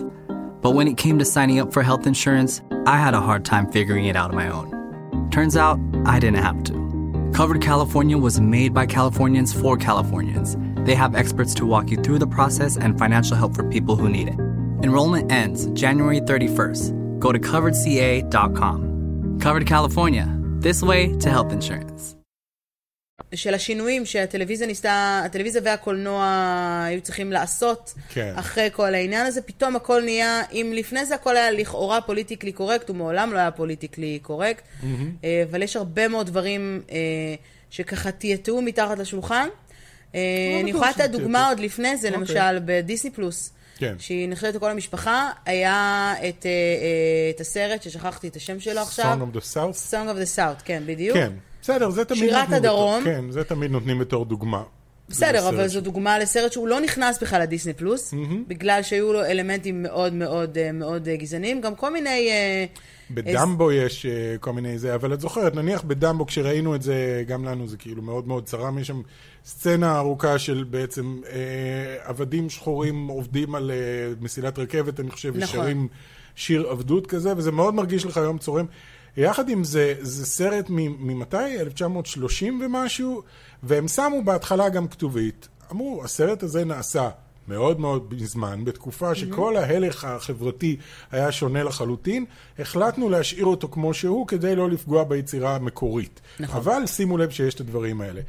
But 0.62 0.72
when 0.76 0.86
it 0.92 0.96
came 1.04 1.18
to 1.18 1.26
signing 1.36 1.58
up 1.62 1.72
for 1.74 1.82
health 1.82 2.06
insurance, 2.06 2.52
I 2.94 2.96
had 3.04 3.14
a 3.20 3.20
hard 3.28 3.42
time 3.44 3.64
figuring 3.76 4.04
it 4.10 4.16
out 4.20 4.30
on 4.30 4.36
my 4.36 4.48
own. 4.58 4.68
Turns 5.30 5.56
out 5.64 5.76
I 6.14 6.18
didn't 6.18 6.42
have 6.48 6.58
to. 6.68 6.74
Covered 7.38 7.60
California 7.70 8.18
was 8.18 8.40
made 8.40 8.72
by 8.74 8.86
Californians 8.86 9.50
for 9.52 9.76
Californians. 9.76 10.56
They 10.87 10.95
have 11.03 11.15
experts 11.15 11.53
to 11.59 11.65
walk 11.65 11.85
you 11.91 11.97
through 12.03 12.19
the 12.19 12.31
process 12.37 12.77
and 12.83 12.91
financial 13.03 13.35
help 13.41 13.53
for 13.57 13.63
people 13.75 13.95
who 13.95 14.07
need 14.17 14.27
it. 14.33 14.39
Enrollment 14.87 15.31
ends 15.31 15.59
January 15.81 16.21
31st. 16.21 16.83
Go 17.19 17.31
to 17.31 17.39
coveredca.com. 17.39 18.77
Covered 19.45 19.65
California, 19.65 20.27
this 20.65 20.79
way 20.83 21.01
to 21.23 21.29
health 21.29 21.51
insurance. 21.51 22.15
של 23.35 23.53
השינויים 23.53 24.05
שהטלוויזיה 24.05 24.67
ניסתה, 24.67 25.21
הטלוויזיה 25.25 25.61
והקולנוע 25.65 26.23
היו 26.87 27.01
צריכים 27.01 27.31
לעשות 27.31 27.93
כן. 28.09 28.33
אחרי 28.35 28.69
כל 28.73 28.93
העניין 28.93 29.25
הזה, 29.25 29.41
פתאום 29.41 29.75
הכל 29.75 30.01
נהיה, 30.01 30.41
אם 30.51 30.71
לפני 30.75 31.05
זה 31.05 31.15
הכל 31.15 31.37
היה 31.37 31.51
לכאורה 31.51 32.01
politically 32.01 32.51
correct, 32.51 32.89
הוא 32.89 32.97
מעולם 32.97 33.33
לא 33.33 33.37
היה 33.37 33.51
politically 33.51 34.19
correct, 34.21 34.63
אה, 35.23 35.43
אבל 35.49 35.61
יש 35.61 35.75
הרבה 35.75 36.07
מאוד 36.07 36.27
דברים 36.27 36.81
אה, 36.91 36.97
שככה 37.69 38.11
טייטאו 38.11 38.61
מתחת 38.61 38.99
לשולחן. 38.99 39.47
אה, 40.15 40.59
אני 40.61 40.73
בטוח 40.73 40.75
יכולה 40.75 41.05
לתת 41.05 41.09
דוגמה. 41.09 41.49
עוד 41.49 41.59
לפני 41.59 41.97
זה, 41.97 42.07
אוקיי. 42.07 42.19
למשל 42.19 42.59
בדיסני 42.65 43.11
פלוס. 43.11 43.51
כן. 43.77 43.95
שהיא 43.99 44.29
נחשבת 44.29 44.55
לכל 44.55 44.71
המשפחה, 44.71 45.29
היה 45.45 46.13
את, 46.17 46.45
אה, 46.45 46.51
אה, 46.51 47.29
את 47.35 47.41
הסרט 47.41 47.83
ששכחתי 47.83 48.27
את 48.27 48.35
השם 48.35 48.59
שלו 48.59 48.81
עכשיו. 48.81 49.17
Song 49.19 49.35
of 49.35 49.37
the 49.37 49.41
South? 49.53 49.91
Song 49.91 50.15
of 50.15 50.23
the 50.23 50.37
South, 50.37 50.63
כן, 50.65 50.83
בדיוק. 50.85 51.17
כן, 51.17 51.31
בסדר, 51.61 51.89
זה 51.89 52.05
תמיד 52.05 52.19
שירת 52.19 52.39
נותנים 52.39 52.57
הדרום. 52.57 53.01
בתור, 53.01 53.13
כן, 53.13 53.31
זה 53.31 53.43
תמיד 53.43 53.71
נותנים 53.71 53.99
בתור 53.99 54.25
דוגמה. 54.25 54.63
בסדר, 55.09 55.49
אבל 55.49 55.67
זו 55.67 55.81
דוגמה 55.81 56.19
לסרט 56.19 56.51
שהוא 56.51 56.67
לא 56.67 56.81
נכנס 56.81 57.21
בכלל 57.21 57.41
לדיסני 57.41 57.73
פלוס, 57.73 58.13
בגלל 58.47 58.83
שהיו 58.83 59.13
לו 59.13 59.25
אלמנטים 59.25 59.83
מאוד 59.83 60.13
מאוד 60.13 60.57
מאוד 60.73 61.09
גזעניים, 61.09 61.61
גם 61.61 61.75
כל 61.75 61.93
מיני... 61.93 62.29
אה, 62.29 62.65
בדמבו 63.11 63.71
יש 63.71 64.05
אה, 64.05 64.35
כל 64.39 64.53
מיני 64.53 64.79
זה, 64.79 64.95
אבל 64.95 65.13
את 65.13 65.21
זוכרת, 65.21 65.55
נניח 65.55 65.81
בדמבו, 65.81 66.25
כשראינו 66.25 66.75
את 66.75 66.81
זה, 66.81 67.23
גם 67.27 67.45
לנו 67.45 67.67
זה 67.67 67.77
כאילו 67.77 68.01
מאוד 68.01 68.27
מאוד 68.27 68.45
צרם, 68.45 68.79
יש 68.79 68.87
שם 68.87 69.01
סצנה 69.45 69.97
ארוכה 69.97 70.39
של 70.39 70.65
בעצם 70.69 71.21
אה, 71.27 71.95
עבדים 72.03 72.49
שחורים 72.49 73.07
עובדים 73.07 73.55
על 73.55 73.71
אה, 73.71 74.13
מסילת 74.21 74.59
רכבת, 74.59 74.99
אני 74.99 75.11
חושב, 75.11 75.37
נכון. 75.37 75.59
ושרים 75.59 75.87
שיר 76.35 76.67
עבדות 76.69 77.07
כזה, 77.07 77.33
וזה 77.37 77.51
מאוד 77.51 77.73
מרגיש 77.73 78.05
לך 78.05 78.17
היום 78.17 78.37
צורם. 78.37 78.65
יחד 79.17 79.49
עם 79.49 79.63
זה, 79.63 79.93
זה 79.99 80.25
סרט 80.25 80.65
ממתי? 80.69 81.59
1930 81.59 82.61
ומשהו, 82.65 83.21
והם 83.63 83.87
שמו 83.87 84.23
בהתחלה 84.23 84.69
גם 84.69 84.87
כתובית. 84.87 85.47
אמרו, 85.71 86.01
הסרט 86.03 86.43
הזה 86.43 86.65
נעשה 86.65 87.09
מאוד 87.47 87.79
מאוד 87.79 88.13
מזמן, 88.21 88.65
בתקופה 88.65 89.15
שכל 89.15 89.57
ההלך 89.57 90.05
החברתי 90.05 90.77
היה 91.11 91.31
שונה 91.31 91.63
לחלוטין, 91.63 92.25
החלטנו 92.59 93.09
להשאיר 93.09 93.45
אותו 93.45 93.67
כמו 93.67 93.93
שהוא 93.93 94.27
כדי 94.27 94.55
לא 94.55 94.69
לפגוע 94.69 95.03
ביצירה 95.03 95.55
המקורית. 95.55 96.21
נכון. 96.39 96.57
אבל 96.57 96.87
שימו 96.87 97.17
לב 97.17 97.29
שיש 97.29 97.55
את 97.55 97.59
הדברים 97.59 98.01
האלה. 98.01 98.21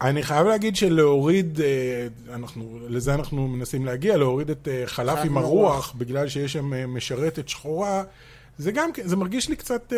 אני 0.00 0.22
חייב 0.22 0.46
להגיד 0.46 0.76
שלהוריד, 0.76 1.60
אה, 1.60 2.34
אנחנו, 2.34 2.78
לזה 2.88 3.14
אנחנו 3.14 3.48
מנסים 3.48 3.86
להגיע, 3.86 4.16
להוריד 4.16 4.50
את 4.50 4.68
אה, 4.68 4.82
חלף 4.86 5.18
עם 5.24 5.38
הרוח, 5.38 5.72
הרוח. 5.72 5.94
בגלל 5.98 6.28
שיש 6.28 6.52
שם 6.52 6.74
אה, 6.74 6.86
משרתת 6.86 7.48
שחורה, 7.48 8.04
זה 8.58 8.72
גם, 8.72 8.90
זה 9.04 9.16
מרגיש 9.16 9.48
לי 9.48 9.56
קצת 9.56 9.92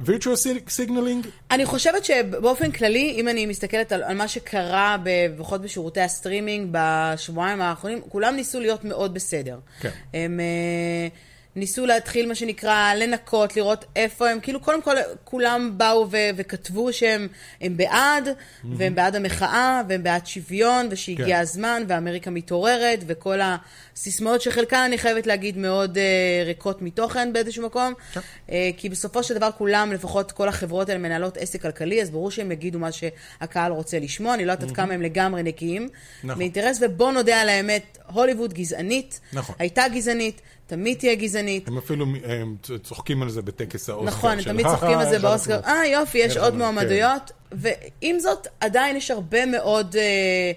virtual 0.00 0.36
signaling. 0.78 1.26
אני 1.50 1.64
חושבת 1.64 2.04
שבאופן 2.04 2.72
כללי, 2.72 3.14
אם 3.16 3.28
אני 3.28 3.46
מסתכלת 3.46 3.92
על, 3.92 4.02
על 4.02 4.16
מה 4.16 4.28
שקרה, 4.28 4.96
לפחות 5.36 5.60
בשירותי 5.62 6.00
הסטרימינג 6.00 6.68
בשבועיים 6.72 7.60
האחרונים, 7.60 8.00
כולם 8.08 8.36
ניסו 8.36 8.60
להיות 8.60 8.84
מאוד 8.84 9.14
בסדר. 9.14 9.58
כן. 9.80 9.90
הם 10.14 10.40
אה, 10.40 11.08
ניסו 11.56 11.86
להתחיל, 11.86 12.28
מה 12.28 12.34
שנקרא, 12.34 12.94
לנקות, 12.94 13.56
לראות 13.56 13.84
איפה 13.96 14.28
הם, 14.28 14.40
כאילו, 14.40 14.60
קודם 14.60 14.82
כל, 14.82 14.96
כולם 15.24 15.72
באו 15.76 16.06
ו- 16.10 16.30
וכתבו 16.36 16.92
שהם 16.92 17.28
הם 17.60 17.76
בעד, 17.76 18.28
והם 18.64 18.94
בעד 18.94 19.16
המחאה, 19.16 19.82
והם 19.88 20.02
בעד 20.02 20.26
שוויון, 20.26 20.88
ושהגיע 20.90 21.26
כן. 21.26 21.40
הזמן, 21.40 21.82
ואמריקה 21.88 22.30
מתעוררת, 22.30 22.98
וכל 23.06 23.38
הסיסמאות 23.42 24.42
שחלקן, 24.42 24.76
אני 24.76 24.98
חייבת 24.98 25.26
להגיד, 25.26 25.58
מאוד 25.58 25.98
אה, 25.98 26.42
ריקות 26.46 26.82
מתוכן 26.82 27.32
באיזשהו 27.32 27.66
מקום. 27.66 27.94
כן. 28.12 28.20
אה, 28.50 28.70
כי 28.76 28.88
בסופו 28.88 29.22
של 29.22 29.34
דבר 29.34 29.50
כולם, 29.58 29.92
לפחות 29.92 30.32
כל 30.32 30.48
החברות 30.48 30.88
האלה 30.88 31.00
מנהלות 31.00 31.36
עסק 31.36 31.62
כלכלי, 31.62 32.02
אז 32.02 32.10
ברור 32.10 32.30
שהם 32.30 32.52
יגידו 32.52 32.78
מה 32.78 32.92
שהקהל 32.92 33.72
רוצה 33.72 33.98
לשמוע, 33.98 34.34
אני 34.34 34.44
לא 34.44 34.52
יודעת 34.52 34.68
עד 34.68 34.76
כמה 34.76 34.94
הם 34.94 35.02
לגמרי 35.02 35.42
נקיים. 35.42 35.88
נכון. 36.24 36.38
מאינטרס, 36.38 36.78
ובוא 36.80 37.12
נודה 37.12 37.40
על 37.40 37.48
האמת, 37.48 37.98
הוליווד 38.12 38.54
גזענית, 38.54 39.20
נכון. 39.32 39.54
הייתה 39.58 39.84
גזענית, 39.94 40.40
תמיד 40.66 40.98
תהיה 40.98 41.14
גזענית. 41.14 41.68
הם 41.68 41.78
אפילו 41.78 42.06
הם 42.24 42.56
צוחקים 42.82 43.22
על 43.22 43.30
זה 43.30 43.42
בטקס 43.42 43.88
האוסקר. 43.88 44.16
נכון, 44.16 44.40
של, 44.40 44.50
תמיד 44.50 44.66
צוחקים 44.66 44.98
על 44.98 45.08
זה 45.10 45.18
באוסקר. 45.18 45.60
אה, 45.64 45.86
יופי, 45.86 46.18
יש 46.18 46.36
איך 46.36 46.44
עוד 46.44 46.54
אנחנו- 46.54 46.72
מועמדויות. 46.72 47.32
ועם 47.52 48.18
זאת, 48.20 48.46
עדיין 48.60 48.96
יש 48.96 49.10
הרבה 49.10 49.46
מאוד, 49.46 49.96
אה, 49.96 50.52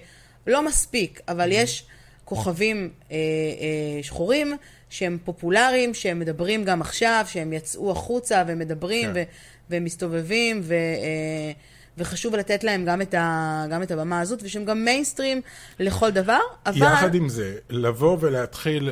לא 0.46 0.66
מספיק, 0.66 1.20
אבל 1.28 1.52
יש 1.52 1.84
כוכבים 2.24 2.90
אה, 3.10 3.16
אה, 3.16 4.02
שחורים 4.02 4.56
שהם 4.90 5.18
פופולריים, 5.24 5.94
שהם 5.94 6.18
מדברים 6.18 6.64
גם 6.64 6.80
עכשיו, 6.80 7.24
שהם 7.28 7.52
יצאו 7.52 7.90
החוצה 7.90 8.44
ומדברים 8.46 9.06
כן. 9.06 9.12
ו- 9.14 9.22
והם 9.70 9.84
מסתובבים, 9.84 10.60
ו... 10.64 10.74
אה, 10.74 11.52
וחשוב 11.98 12.34
לתת 12.34 12.64
להם 12.64 12.84
גם 12.84 13.02
את, 13.02 13.14
ה, 13.14 13.64
גם 13.70 13.82
את 13.82 13.90
הבמה 13.90 14.20
הזאת, 14.20 14.40
ושהם 14.42 14.64
גם 14.64 14.84
מיינסטרים 14.84 15.40
לכל 15.80 16.10
דבר, 16.10 16.38
אבל... 16.66 16.92
יחד 16.92 17.14
עם 17.14 17.28
זה, 17.28 17.56
לבוא 17.70 18.16
ולהתחיל 18.20 18.90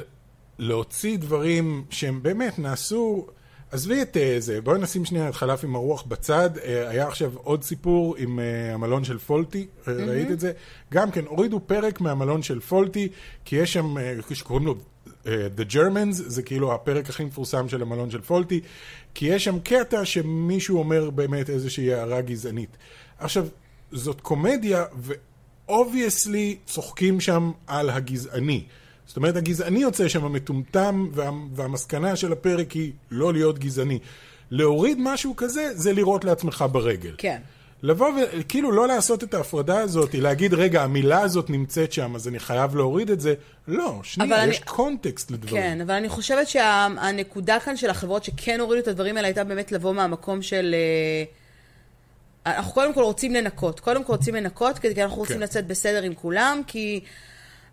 להוציא 0.59 1.19
דברים 1.19 1.85
שהם 1.91 2.23
באמת 2.23 2.59
נעשו... 2.59 3.27
עזבי 3.71 4.03
את 4.03 4.17
אה, 4.17 4.37
זה, 4.39 4.61
בואי 4.61 4.79
נשים 4.79 5.05
שנייה 5.05 5.29
את 5.29 5.35
חלף 5.35 5.65
עם 5.65 5.77
הרוח 5.77 6.03
בצד. 6.03 6.51
אה, 6.59 6.89
היה 6.89 7.09
עכשיו 7.09 7.33
עוד 7.35 7.63
סיפור 7.63 8.17
עם 8.17 8.41
אה, 8.41 8.75
המלון 8.75 9.05
של 9.05 9.19
פולטי, 9.19 9.67
אה, 9.89 9.93
ראית 9.93 10.31
את 10.31 10.41
זה? 10.41 10.53
גם 10.93 11.11
כן, 11.11 11.25
הורידו 11.27 11.61
פרק 11.67 12.01
מהמלון 12.01 12.43
של 12.43 12.61
פולטי, 12.61 13.09
כי 13.45 13.57
יש 13.57 13.73
שם, 13.73 13.97
שקוראים 14.33 14.67
לו 14.67 14.75
The 15.25 15.73
Germans, 15.73 16.13
זה 16.13 16.43
כאילו 16.43 16.75
הפרק 16.75 17.09
הכי 17.09 17.25
מפורסם 17.25 17.69
של 17.69 17.83
המלון 17.83 18.11
של 18.11 18.21
פולטי, 18.21 18.61
כי 19.15 19.27
יש 19.27 19.45
שם 19.45 19.59
קטע 19.59 20.05
שמישהו 20.05 20.79
אומר 20.79 21.11
באמת 21.11 21.51
איזושהי 21.51 21.95
הערה 21.95 22.21
גזענית. 22.21 22.77
עכשיו, 23.19 23.47
זאת 23.93 24.21
קומדיה, 24.21 24.85
ו-obviously 24.99 26.57
צוחקים 26.67 27.21
שם 27.21 27.51
על 27.67 27.91
הגזעני. 27.91 28.65
זאת 29.07 29.17
אומרת, 29.17 29.37
הגזעני 29.37 29.79
יוצא 29.83 30.09
שם 30.09 30.33
מטומטם, 30.33 31.09
וה, 31.13 31.31
והמסקנה 31.55 32.17
של 32.17 32.33
הפרק 32.33 32.73
היא 32.73 32.93
לא 33.11 33.33
להיות 33.33 33.59
גזעני. 33.59 33.99
להוריד 34.51 34.99
משהו 35.01 35.37
כזה, 35.37 35.71
זה 35.75 35.93
לירות 35.93 36.25
לעצמך 36.25 36.65
ברגל. 36.73 37.15
כן. 37.19 37.41
לבוא 37.83 38.09
וכאילו 38.39 38.73
לא 38.73 38.89
לעשות 38.89 39.25
את 39.25 39.35
ההפרדה 39.35 39.81
הזאת, 39.81 40.15
להגיד, 40.15 40.55
רגע, 40.55 40.83
המילה 40.83 41.21
הזאת 41.21 41.51
נמצאת 41.51 41.93
שם, 41.93 42.15
אז 42.15 42.29
אני 42.29 42.39
חייב 42.39 42.77
להוריד 42.77 43.11
את 43.11 43.21
זה. 43.21 43.35
לא, 43.69 44.01
שנייה, 44.03 44.43
אני- 44.43 44.51
יש 44.51 44.59
קונטקסט 44.61 45.31
לדברים. 45.31 45.63
כן, 45.63 45.81
אבל 45.81 45.95
אני 45.95 46.09
חושבת 46.09 46.49
שהנקודה 46.49 47.61
כאן 47.61 47.77
של 47.77 47.91
החברות 47.91 48.25
שכן 48.25 48.61
הורידו 48.61 48.83
את 48.83 48.89
הדברים 48.89 49.17
האלה 49.17 49.29
הייתה 49.29 49.45
באמת 49.45 49.73
לבוא 49.73 49.95
מהמקום 49.95 50.43
של... 50.43 50.75
אה, 52.47 52.57
אנחנו 52.57 52.73
קודם 52.73 52.95
כל 52.95 53.03
רוצים 53.03 53.35
לנקות. 53.35 53.81
קודם 53.81 54.05
כל 54.05 54.13
רוצים 54.13 54.35
לנקות, 54.35 54.79
כי 54.79 55.03
אנחנו 55.03 55.17
רוצים 55.19 55.37
כן. 55.37 55.43
לצאת 55.43 55.67
בסדר 55.67 56.03
עם 56.03 56.15
כולם, 56.15 56.61
כי 56.67 57.01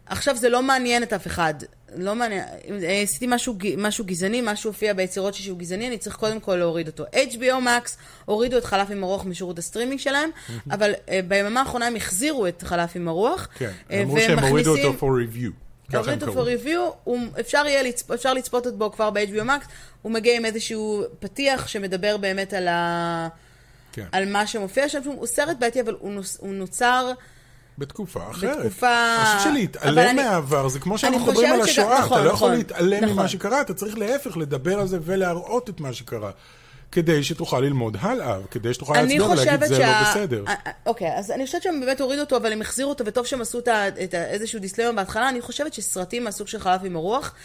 עכשיו 0.05 0.35
זה 0.35 0.49
לא 0.49 0.63
מעניין 0.63 1.03
את 1.03 1.13
אף 1.13 1.27
אחד. 1.27 1.53
לא 1.95 2.15
מעניין, 2.15 2.43
עשיתי 3.03 3.27
משהו, 3.29 3.55
משהו 3.77 4.05
גזעני, 4.05 4.41
משהו 4.43 4.69
הופיע 4.69 4.93
ביצירות 4.93 5.33
שלי 5.33 5.45
שהוא 5.45 5.57
גזעני, 5.57 5.87
אני 5.87 5.97
צריך 5.97 6.15
קודם 6.15 6.39
כל 6.39 6.55
להוריד 6.55 6.87
אותו. 6.87 7.03
HBO 7.13 7.65
Max 7.65 7.89
הורידו 8.25 8.57
את 8.57 8.65
חלף 8.65 8.91
עם 8.91 9.03
הרוח 9.03 9.25
משירות 9.25 9.59
הסטרימינג 9.59 9.99
שלהם, 9.99 10.29
אבל 10.71 10.93
אה, 11.09 11.19
ביממה 11.27 11.59
האחרונה 11.59 11.87
הם 11.87 11.95
החזירו 11.95 12.47
את 12.47 12.63
חלף 12.63 12.95
עם 12.95 13.07
הרוח. 13.07 13.47
כן, 13.57 13.71
אה, 13.91 14.01
אמרו 14.01 14.19
שהם 14.19 14.39
הורידו 14.39 14.77
אותו 14.77 14.93
for 14.99 15.03
review. 15.03 15.51
הורידו 15.97 16.25
קראו. 16.25 16.45
for 16.45 16.47
review, 16.47 16.79
הוא, 17.03 17.19
אפשר 17.39 17.63
יהיה 17.67 17.83
לצפ, 17.83 18.11
אפשר 18.11 18.33
לצפות 18.33 18.77
בו 18.77 18.91
כבר 18.91 19.09
ב-HBO 19.09 19.45
Max, 19.45 19.65
הוא 20.01 20.11
מגיע 20.11 20.37
עם 20.37 20.45
איזשהו 20.45 21.03
פתיח 21.19 21.67
שמדבר 21.67 22.17
באמת 22.17 22.53
על, 22.53 22.67
ה, 22.67 23.27
כן. 23.93 24.05
על 24.11 24.31
מה 24.31 24.47
שמופיע 24.47 24.89
שם, 24.89 25.01
הוא 25.05 25.27
סרט 25.27 25.57
בעייתי, 25.59 25.81
אבל 25.81 25.95
הוא, 25.99 26.11
נוס, 26.11 26.37
הוא 26.39 26.53
נוצר, 26.53 27.11
בתקופה 27.77 28.19
אחרת. 28.31 28.57
בתקופה- 28.57 29.15
אני 29.17 29.37
חושב 29.37 29.49
שלהתעלם 29.49 29.99
אני- 29.99 30.23
מהעבר, 30.23 30.67
זה 30.67 30.79
כמו 30.79 30.97
שאנחנו 30.97 31.25
מדברים 31.27 31.53
על 31.53 31.61
השואה, 31.61 31.99
נכון, 31.99 32.17
אתה 32.17 32.25
לא 32.25 32.31
יכול 32.31 32.47
נכון, 32.47 32.57
להתעלם 32.57 33.03
נכון. 33.03 33.09
ממה 33.17 33.27
שקרה, 33.27 33.61
אתה 33.61 33.73
צריך 33.73 33.97
להפך 33.97 34.37
לדבר 34.37 34.79
על 34.79 34.87
זה 34.87 34.97
ולהראות 35.01 35.69
את 35.69 35.79
מה 35.79 35.93
שקרה, 35.93 36.31
כדי 36.91 37.23
שתוכל 37.23 37.59
ללמוד 37.59 37.97
הלאה, 37.99 38.37
כדי 38.51 38.73
שתוכל 38.73 38.93
להצביע 39.01 39.25
ולהגיד 39.25 39.63
זה 39.67 39.75
שה... 39.75 40.01
לא 40.01 40.09
בסדר. 40.09 40.43
אה, 40.47 40.53
אה, 40.67 40.71
אוקיי, 40.85 41.17
אז 41.17 41.31
אני 41.31 41.45
חושבת 41.45 41.61
שהם 41.63 41.79
באמת 41.79 42.01
הורידו 42.01 42.21
אותו, 42.21 42.37
אבל 42.37 42.51
הם 42.53 42.61
החזירו 42.61 42.89
אותו, 42.89 43.05
וטוב 43.05 43.25
שהם 43.25 43.41
עשו 43.41 43.59
את 43.59 43.67
ה- 43.67 43.87
את 43.87 44.13
ה- 44.13 44.25
איזשהו 44.25 44.59
disclaimer 44.59 44.95
בהתחלה. 44.95 45.29
אני 45.29 45.41
חושבת 45.41 45.73
שסרטים 45.73 46.23
מהסוג 46.23 46.47
של 46.47 46.59
חלף 46.59 46.81
עם 46.83 46.95
הרוח, 46.95 47.35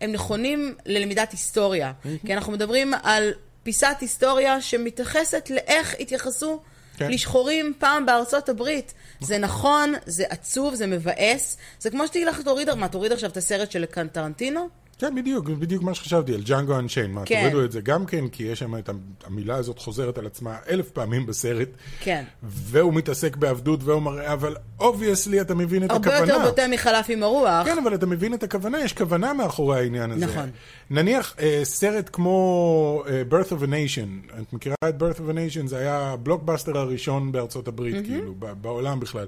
הם 0.00 0.12
נכונים 0.12 0.74
ללמידת 0.86 1.32
היסטוריה. 1.32 1.92
כי 2.26 2.34
אנחנו 2.34 2.52
מדברים 2.52 2.94
על 3.02 3.30
פיסת 3.62 3.96
היסטוריה 4.00 4.60
שמתייחסת 4.60 5.50
לאיך 5.50 5.94
התייחסו 6.00 6.60
כן. 6.98 7.10
לשחורים 7.10 7.72
פעם 7.78 8.06
בארצות 8.06 8.48
הברית. 8.48 8.94
זה 9.20 9.38
נכון, 9.38 9.94
זה 10.06 10.24
עצוב, 10.28 10.74
זה 10.74 10.86
מבאס. 10.86 11.56
זה 11.80 11.90
כמו 11.90 12.06
שתגיד 12.06 12.26
לך, 12.26 12.40
תוריד, 12.40 12.74
מה, 12.74 12.88
תוריד 12.88 13.12
עכשיו 13.12 13.30
את 13.30 13.36
הסרט 13.36 13.70
של 13.70 13.84
קן- 13.86 14.08
טרנטינו? 14.08 14.68
כן, 14.98 15.14
בדיוק, 15.14 15.48
בדיוק 15.48 15.82
מה 15.82 15.94
שחשבתי 15.94 16.34
על 16.34 16.40
ג'אנגו 16.40 16.78
Unchained. 16.78 17.12
מה, 17.12 17.22
כן. 17.24 17.40
תורידו 17.40 17.64
את 17.64 17.72
זה 17.72 17.80
גם 17.80 18.06
כן, 18.06 18.28
כי 18.28 18.42
יש 18.42 18.58
שם 18.58 18.76
את 18.76 18.90
המילה 19.26 19.56
הזאת 19.56 19.78
חוזרת 19.78 20.18
על 20.18 20.26
עצמה 20.26 20.56
אלף 20.68 20.90
פעמים 20.90 21.26
בסרט, 21.26 21.68
כן. 22.00 22.24
והוא 22.42 22.94
מתעסק 22.94 23.36
בעבדות 23.36 23.80
והוא 23.82 24.02
מראה, 24.02 24.32
אבל 24.32 24.56
obviously 24.80 25.40
אתה 25.40 25.54
מבין 25.54 25.84
את 25.84 25.90
הרבה 25.90 26.08
הכוונה. 26.08 26.32
יותר 26.32 26.48
בוטה 26.48 26.62
מחלף 26.68 27.06
עם 27.08 27.22
הרוח. 27.22 27.66
כן, 27.66 27.78
אבל 27.78 27.94
אתה 27.94 28.06
מבין 28.06 28.34
את 28.34 28.42
הכוונה, 28.42 28.80
יש 28.80 28.92
כוונה 28.92 29.32
מאחורי 29.32 29.78
העניין 29.78 30.10
הזה. 30.10 30.26
נכון. 30.26 30.50
נניח 30.90 31.34
אה, 31.40 31.60
סרט 31.64 32.10
כמו 32.12 33.04
אה, 33.08 33.22
Birth 33.30 33.50
of 33.50 33.62
a 33.62 33.66
Nation, 33.66 34.38
את 34.40 34.52
מכירה 34.52 34.76
את 34.88 35.02
Birth 35.02 35.16
of 35.16 35.30
a 35.30 35.34
Nation? 35.34 35.66
זה 35.66 35.78
היה 35.78 35.98
הבלוקבאסטר 35.98 36.78
הראשון 36.78 37.32
בארצות 37.32 37.68
הברית, 37.68 37.96
mm-hmm. 37.96 38.06
כאילו, 38.08 38.34
בעולם 38.60 39.00
בכלל. 39.00 39.26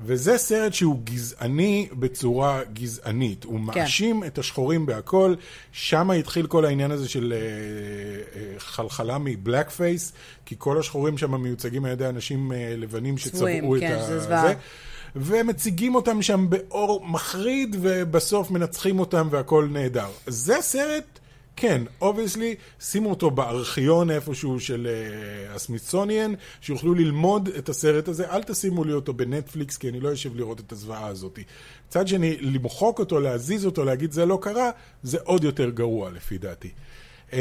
וזה 0.00 0.38
סרט 0.38 0.74
שהוא 0.74 1.00
גזעני 1.04 1.88
בצורה 1.92 2.60
גזענית. 2.72 3.44
הוא 3.44 3.58
כן. 3.58 3.80
מאשים 3.80 4.24
את 4.24 4.38
השחורים 4.38 4.86
בהכל. 4.86 5.34
שם 5.72 6.10
התחיל 6.10 6.46
כל 6.46 6.64
העניין 6.64 6.90
הזה 6.90 7.08
של 7.08 7.32
אה, 7.32 7.38
אה, 7.38 8.58
חלחלה 8.58 9.18
מ 9.18 9.70
blackface, 9.70 10.12
כי 10.46 10.54
כל 10.58 10.78
השחורים 10.78 11.18
שם 11.18 11.42
מיוצגים 11.42 11.84
על 11.84 11.92
ידי 11.92 12.06
אנשים 12.06 12.52
אה, 12.52 12.74
לבנים 12.76 13.18
שצבעו 13.18 13.76
את 13.76 13.80
כן, 13.80 13.98
ה... 14.00 14.06
זה 14.06 14.20
זוועה. 14.20 14.52
ומציגים 15.16 15.94
אותם 15.94 16.22
שם 16.22 16.46
באור 16.48 17.06
מחריד, 17.06 17.76
ובסוף 17.80 18.50
מנצחים 18.50 18.98
אותם 18.98 19.28
והכל 19.30 19.68
נהדר. 19.70 20.08
זה 20.26 20.56
סרט, 20.60 21.18
כן, 21.56 21.82
obviously, 22.00 22.54
שימו 22.80 23.10
אותו 23.10 23.30
בארכיון 23.30 24.10
איפשהו 24.10 24.60
של 24.60 24.88
uh, 24.88 25.54
הסמיתסוניאן, 25.54 26.34
שיוכלו 26.60 26.94
ללמוד 26.94 27.48
את 27.48 27.68
הסרט 27.68 28.08
הזה. 28.08 28.30
אל 28.30 28.42
תשימו 28.42 28.84
לי 28.84 28.92
אותו 28.92 29.12
בנטפליקס, 29.12 29.76
כי 29.76 29.88
אני 29.88 30.00
לא 30.00 30.08
יושב 30.08 30.36
לראות 30.36 30.60
את 30.60 30.72
הזוועה 30.72 31.06
הזאת. 31.06 31.38
מצד 31.88 32.08
שני, 32.08 32.36
למחוק 32.40 32.98
אותו, 32.98 33.20
להזיז 33.20 33.66
אותו, 33.66 33.84
להגיד 33.84 34.12
זה 34.12 34.26
לא 34.26 34.38
קרה, 34.42 34.70
זה 35.02 35.18
עוד 35.24 35.44
יותר 35.44 35.70
גרוע 35.70 36.10
לפי 36.10 36.38
דעתי. 36.38 36.70
Um, 37.30 37.34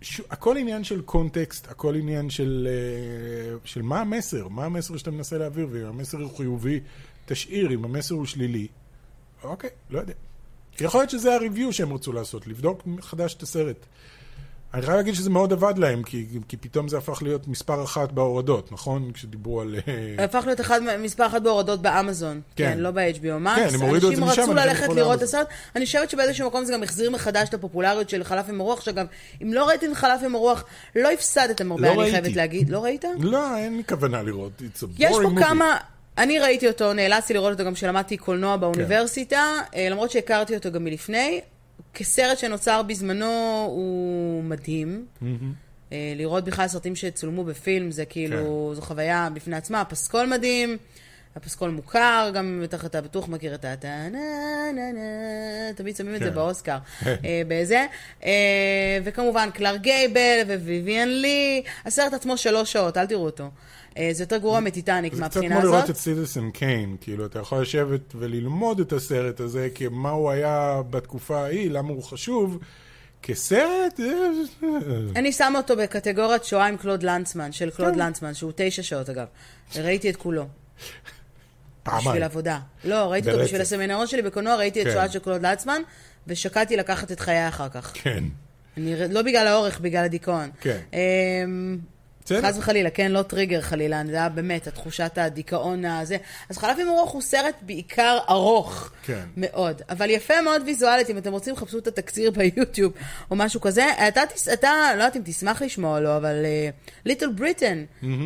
ש... 0.00 0.20
הכל 0.30 0.56
עניין 0.56 0.84
של 0.84 1.02
קונטקסט, 1.02 1.70
הכל 1.70 1.94
עניין 1.94 2.30
של, 2.30 2.68
אה, 2.70 3.56
של 3.64 3.82
מה 3.82 4.00
המסר, 4.00 4.48
מה 4.48 4.64
המסר 4.64 4.96
שאתה 4.96 5.10
מנסה 5.10 5.38
להעביר, 5.38 5.68
ואם 5.70 5.86
המסר 5.86 6.18
הוא 6.18 6.36
חיובי, 6.36 6.80
תשאיר, 7.26 7.72
אם 7.72 7.84
המסר 7.84 8.14
הוא 8.14 8.26
שלילי, 8.26 8.66
אוקיי, 9.44 9.70
לא 9.90 9.98
יודע. 9.98 10.14
יכול 10.80 11.00
להיות 11.00 11.10
שזה 11.10 11.34
הריוויו 11.34 11.72
שהם 11.72 11.92
רצו 11.92 12.12
לעשות, 12.12 12.46
לבדוק 12.46 12.82
מחדש 12.86 13.34
את 13.34 13.42
הסרט. 13.42 13.86
אני 14.74 14.82
חייב 14.82 14.96
להגיד 14.96 15.14
שזה 15.14 15.30
מאוד 15.30 15.52
עבד 15.52 15.78
להם, 15.78 16.02
כי, 16.02 16.26
כי 16.48 16.56
פתאום 16.56 16.88
זה 16.88 16.98
הפך 16.98 17.22
להיות 17.22 17.48
מספר 17.48 17.84
אחת 17.84 18.12
בהורדות, 18.12 18.72
נכון? 18.72 19.10
כשדיברו 19.14 19.60
על... 19.60 19.76
אה, 20.18 20.24
הפך 20.24 20.42
להיות 20.46 20.60
אחד, 20.60 20.80
מספר 20.98 21.26
אחת 21.26 21.42
בהורדות 21.42 21.82
באמזון. 21.82 22.40
כן. 22.56 22.72
כן, 22.72 22.78
לא 22.78 22.90
ב-HBO 22.90 23.46
Max. 23.46 23.56
כן, 23.56 23.68
הם 23.74 23.80
הורידו 23.80 24.10
את 24.10 24.16
זה 24.16 24.22
משם, 24.22 24.28
אנשים 24.28 24.42
רצו 24.42 24.54
ללכת 24.54 24.88
לראות 24.88 25.18
את. 25.18 25.22
הסרט. 25.22 25.46
אני 25.76 25.86
חושבת 25.86 26.10
שבאיזשהו 26.10 26.48
מקום 26.48 26.64
זה 26.64 26.72
גם 26.72 26.82
החזיר 26.82 27.10
מחדש 27.10 27.48
את 27.48 27.54
הפופולריות 27.54 28.08
של 28.08 28.24
חלף 28.24 28.48
עם 28.48 28.60
הרוח. 28.60 28.80
שאגב, 28.80 29.06
אם 29.42 29.52
לא 29.52 29.68
ראיתם 29.68 29.94
חלף 29.94 30.22
עם 30.24 30.34
הרוח, 30.34 30.64
לא 30.96 31.12
הפסדתם 31.12 31.72
הרבה, 31.72 31.82
לא 31.82 31.92
אני 31.92 31.98
ראיתי. 31.98 32.12
חייבת 32.12 32.36
להגיד. 32.36 32.70
לא 32.70 32.84
ראית? 32.84 33.04
לא, 33.18 33.56
אין 33.56 33.76
לי 33.76 33.82
כוונה 33.88 34.22
לראות. 34.22 34.62
יש 34.98 35.12
פה 35.12 35.22
movie. 35.22 35.40
כמה... 35.40 35.76
אני 36.18 36.38
ראיתי 36.38 36.68
אותו, 36.68 36.92
נאלצתי 36.92 37.34
לראות 37.34 37.52
אותו 37.52 37.64
גם 37.64 37.74
כשלמדתי 37.74 38.16
קולנוע 38.16 38.56
באוניברסיטה, 38.56 39.42
אה, 39.74 39.88
למרות 39.90 40.10
שהכרתי 40.10 40.54
אותו 40.54 40.72
גם 40.72 40.84
מלפני. 40.84 41.40
כסרט 41.94 42.38
שנוצר 42.38 42.82
בזמנו 42.82 43.64
הוא 43.70 44.44
מדהים. 44.44 45.06
אה, 45.92 46.12
לראות 46.16 46.44
בכלל 46.44 46.68
סרטים 46.68 46.96
שצולמו 46.96 47.44
בפילם 47.44 47.90
זה 47.90 48.04
כאילו, 48.04 48.68
כן. 48.70 48.74
זו 48.74 48.82
חוויה 48.82 49.28
בפני 49.34 49.56
עצמה. 49.56 49.80
הפסקול 49.80 50.26
מדהים, 50.26 50.76
הפסקול 51.36 51.70
מוכר, 51.70 52.30
גם 52.34 52.60
בטח 52.62 52.84
אתה 52.84 53.00
בטוח 53.00 53.28
מכיר 53.28 53.54
את 53.54 53.64
ה... 53.64 53.74
תמיד 55.76 55.96
שמים 55.96 56.14
את 56.14 56.20
זה 56.20 56.28
כן. 56.28 56.34
באוסקר. 56.34 56.78
אה, 57.06 57.42
בזה. 57.48 57.86
וכמובן 59.04 59.50
קלר 59.54 59.76
גייבל 59.76 60.40
וויvian 60.46 61.06
לי. 61.06 61.62
הסרט 61.84 62.12
עצמו 62.12 62.36
שלוש 62.36 62.72
שעות, 62.72 62.96
אל 62.96 63.06
תראו 63.06 63.24
אותו. 63.24 63.50
אה, 63.98 64.08
זה 64.12 64.22
יותר 64.22 64.36
גרוע 64.36 64.60
מטיטניק 64.60 65.14
זה 65.14 65.22
קצת 65.22 65.36
מהבחינה 65.36 65.54
כמו 65.60 65.64
לראות 65.64 65.84
הזאת. 65.84 65.90
את 65.90 65.96
סיטיסן 65.96 66.50
קיין, 66.50 66.96
כאילו, 67.00 67.26
אתה 67.26 67.38
יכול 67.38 67.62
לשבת 67.62 68.14
וללמוד 68.14 68.80
את 68.80 68.92
הסרט 68.92 69.40
הזה, 69.40 69.68
כי 69.74 69.88
מה 69.90 70.10
הוא 70.10 70.30
היה 70.30 70.82
בתקופה 70.90 71.40
ההיא, 71.40 71.70
למה 71.70 71.88
הוא 71.88 72.02
חשוב, 72.02 72.58
כסרט, 73.22 74.00
אה, 74.00 74.06
אה, 74.64 74.68
אני 75.16 75.32
שמה 75.32 75.58
אותו 75.58 75.76
בקטגוריית 75.76 76.44
שואה 76.44 76.66
עם 76.66 76.76
קלוד 76.76 77.02
לנצמן, 77.02 77.52
של 77.52 77.70
קלוד 77.70 77.94
כן. 77.94 77.98
לנצמן, 77.98 78.34
שהוא 78.34 78.52
תשע 78.56 78.82
שעות 78.82 79.10
אגב. 79.10 79.26
ראיתי 79.76 80.10
את 80.10 80.16
כולו. 80.16 80.42
בשביל 81.86 82.02
פעמיים. 82.02 82.22
עבודה. 82.22 82.58
לא, 82.84 83.12
ראיתי 83.12 83.30
אותו. 83.30 83.44
בשביל 83.44 83.60
הסמינרון 83.60 84.06
שלי 84.06 84.22
בקולנוע, 84.22 84.56
ראיתי 84.56 84.82
את 84.82 84.86
כן. 84.86 84.92
שואה 84.92 85.08
של 85.08 85.18
קלוד 85.18 85.42
לנצמן, 85.42 85.82
ושקלתי 86.26 86.76
לקחת 86.76 87.12
את 87.12 87.20
חיי 87.20 87.48
אחר 87.48 87.68
כך. 87.68 87.92
כן. 87.94 88.24
אני, 88.76 88.94
לא 89.08 89.22
בגלל 89.22 89.46
האורך, 89.46 89.80
בגלל 89.80 90.04
הדיכאון. 90.04 90.50
כן. 90.60 90.78
בסדר. 92.24 92.48
חס 92.48 92.58
וחלילה, 92.58 92.90
כן, 92.90 93.12
לא 93.12 93.22
טריגר 93.22 93.60
חלילה, 93.60 94.02
זה 94.06 94.16
היה 94.16 94.28
באמת, 94.28 94.66
התחושת 94.66 95.18
הדיכאון 95.18 95.84
הזה. 95.84 96.16
אז 96.48 96.58
חלף 96.58 96.78
עם 96.80 96.88
הרוח 96.88 97.12
הוא 97.12 97.22
סרט 97.22 97.54
בעיקר 97.62 98.18
ארוך. 98.30 98.90
כן. 99.04 99.24
מאוד. 99.36 99.82
אבל 99.90 100.10
יפה 100.10 100.34
מאוד 100.44 100.62
ויזואלית, 100.66 101.10
אם 101.10 101.18
אתם 101.18 101.32
רוצים, 101.32 101.56
חפשו 101.56 101.78
את 101.78 101.86
התקציר 101.86 102.30
ביוטיוב 102.30 102.92
או 103.30 103.36
משהו 103.36 103.60
כזה. 103.60 103.86
אתה, 104.08 104.20
תס- 104.34 104.48
אתה 104.52 104.70
לא 104.96 105.02
יודעת 105.02 105.16
אם 105.16 105.22
תשמח 105.24 105.62
לשמוע 105.62 105.98
או 105.98 106.02
לא, 106.04 106.16
אבל 106.16 106.34
Little 107.06 107.32
Britain, 107.32 107.84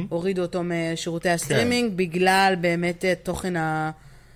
הורידו 0.09 0.43
אותו 0.43 0.61
משירותי 0.65 1.29
הסטרימינג 1.31 1.93
בגלל 1.97 2.55
באמת 2.61 3.05
אה, 3.05 3.15
תוכן 3.23 3.57
ה... 3.57 3.91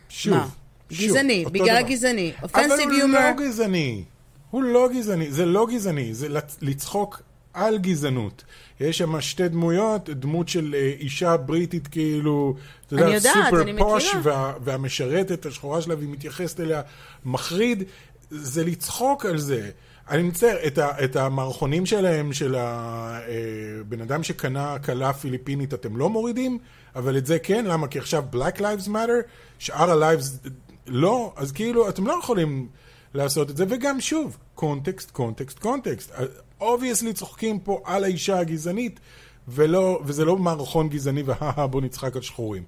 שוב. 0.08 0.34
מה? 0.34 0.46
שוב, 0.90 1.08
גזעני, 1.08 1.44
בגלל. 1.52 1.76
הגזעני. 1.76 2.32
אבל 2.42 2.48
offensive 2.64 2.90
humor. 2.90 3.30
לא 3.30 3.44
גזעני. 3.46 4.04
הוא 4.50 4.62
לא 4.62 4.88
גזעני, 4.94 5.30
זה 5.32 5.46
לא 5.46 5.66
גזעני, 5.72 6.14
זה 6.14 6.28
לצ- 6.28 6.58
לצחוק 6.62 7.22
על 7.54 7.78
גזענות. 7.78 8.44
יש 8.80 8.98
שם 8.98 9.20
שתי 9.20 9.48
דמויות, 9.48 10.10
דמות 10.10 10.48
של 10.48 10.74
אה, 10.74 10.92
אישה 11.00 11.36
בריטית 11.36 11.88
כאילו, 11.88 12.54
אתה 12.86 12.94
יודע, 12.94 13.08
יודעת, 13.08 13.34
סופר 13.34 13.78
posh. 13.78 14.14
וה, 14.22 14.52
והמשרתת 14.60 15.46
השחורה 15.46 15.82
שלה, 15.82 15.94
והיא 15.94 16.08
מתייחסת 16.08 16.60
אליה 16.60 16.82
מחריד, 17.24 17.82
זה 18.30 18.64
לצחוק 18.64 19.26
על 19.26 19.38
זה. 19.38 19.70
אני 20.10 20.22
מצטער, 20.22 20.56
את, 20.66 20.78
ה, 20.78 21.04
את 21.04 21.16
המערכונים 21.16 21.86
שלהם, 21.86 22.32
של 22.32 22.54
הבן 22.58 24.00
אדם 24.00 24.22
שקנה 24.22 24.78
כלה 24.78 25.12
פיליפינית, 25.12 25.74
אתם 25.74 25.96
לא 25.96 26.10
מורידים, 26.10 26.58
אבל 26.96 27.18
את 27.18 27.26
זה 27.26 27.38
כן, 27.38 27.64
למה? 27.64 27.88
כי 27.88 27.98
עכשיו 27.98 28.24
Black 28.32 28.58
Lives 28.58 28.88
Matter, 28.88 29.28
שאר 29.58 29.90
ה-Lives 29.90 30.48
לא, 30.86 31.32
אז 31.36 31.52
כאילו, 31.52 31.88
אתם 31.88 32.06
לא 32.06 32.18
יכולים 32.22 32.68
לעשות 33.14 33.50
את 33.50 33.56
זה, 33.56 33.64
וגם 33.68 34.00
שוב, 34.00 34.38
קונטקסט, 34.54 35.10
קונטקסט, 35.10 35.58
קונטקסט. 35.58 36.12
obviously 36.60 37.12
צוחקים 37.12 37.58
פה 37.58 37.80
על 37.84 38.04
האישה 38.04 38.38
הגזענית, 38.38 39.00
ולא, 39.48 40.00
וזה 40.04 40.24
לא 40.24 40.36
מערכון 40.36 40.88
גזעני, 40.88 41.22
והא 41.22 41.66
בוא 41.66 41.80
נצחק 41.80 42.16
על 42.16 42.22
שחורים. 42.22 42.62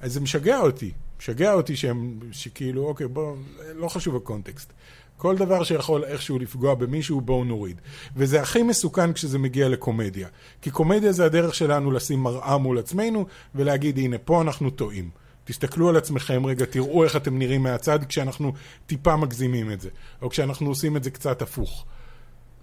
אז 0.00 0.12
זה 0.12 0.20
משגע 0.20 0.60
אותי, 0.60 0.92
משגע 1.20 1.52
אותי 1.52 1.76
שהם, 1.76 2.18
שכאילו, 2.32 2.86
אוקיי, 2.86 3.08
בוא, 3.08 3.36
לא 3.74 3.88
חשוב 3.88 4.16
הקונטקסט. 4.16 4.72
כל 5.16 5.36
דבר 5.36 5.64
שיכול 5.64 6.04
איכשהו 6.04 6.38
לפגוע 6.38 6.74
במישהו, 6.74 7.20
בואו 7.20 7.44
נוריד. 7.44 7.80
וזה 8.16 8.40
הכי 8.40 8.62
מסוכן 8.62 9.12
כשזה 9.12 9.38
מגיע 9.38 9.68
לקומדיה. 9.68 10.28
כי 10.62 10.70
קומדיה 10.70 11.12
זה 11.12 11.24
הדרך 11.24 11.54
שלנו 11.54 11.90
לשים 11.90 12.22
מראה 12.22 12.58
מול 12.58 12.78
עצמנו, 12.78 13.26
ולהגיד, 13.54 13.98
הנה, 13.98 14.18
פה 14.18 14.40
אנחנו 14.42 14.70
טועים. 14.70 15.10
תסתכלו 15.44 15.88
על 15.88 15.96
עצמכם 15.96 16.46
רגע, 16.46 16.64
תראו 16.64 17.04
איך 17.04 17.16
אתם 17.16 17.38
נראים 17.38 17.62
מהצד 17.62 17.98
כשאנחנו 18.04 18.52
טיפה 18.86 19.16
מגזימים 19.16 19.72
את 19.72 19.80
זה. 19.80 19.88
או 20.22 20.30
כשאנחנו 20.30 20.68
עושים 20.68 20.96
את 20.96 21.04
זה 21.04 21.10
קצת 21.10 21.42
הפוך. 21.42 21.84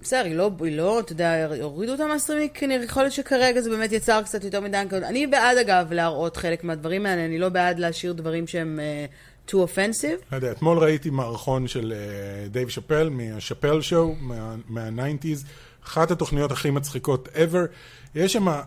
בסדר, 0.02 0.26
היא 0.26 0.36
לא, 0.36 0.52
היא 0.64 0.78
לא, 0.78 1.00
אתה 1.00 1.12
יודע, 1.12 1.48
הורידו 1.62 1.92
אותה 1.92 2.08
מהסטרימינג, 2.08 2.52
כנראה, 2.54 2.84
יכול 2.84 3.04
להיות 3.04 3.14
שכרגע 3.14 3.62
זה 3.62 3.70
באמת 3.70 3.92
יצר 3.92 4.22
קצת 4.24 4.44
יותר 4.44 4.62
מדי. 4.62 4.78
אני 4.94 5.28
בעד, 5.28 5.58
אגב, 5.58 5.94
להראות 5.94 6.38
חלק 6.38 6.64
מהדברים 6.64 7.06
האלה, 7.06 7.26
אני 7.26 7.40
לא 7.40 7.50
בעד 7.50 7.80
להשאיר 7.80 8.14
דברים 8.14 8.48
שהם 8.48 8.80
uh, 8.80 9.52
too 9.52 9.54
offensive. 9.54 10.24
לא 10.32 10.36
יודע, 10.36 10.52
אתמול 10.52 10.78
ראיתי 10.78 11.10
מערכון 11.10 11.68
של 11.68 11.94
אה, 11.96 12.48
דייב 12.48 12.70
שאפל, 12.70 13.10
מה 13.10 13.21
Chappelle's 13.21 13.82
Show, 13.82 14.16
מה-90's, 14.70 15.46
אחת 15.86 16.12
התוכניות 16.12 16.52
הכי 16.52 16.70
מצחיקות 16.70 17.28
ever. 17.34 17.68
יש 18.16 18.34
שם 18.34 18.48
אה, 18.48 18.62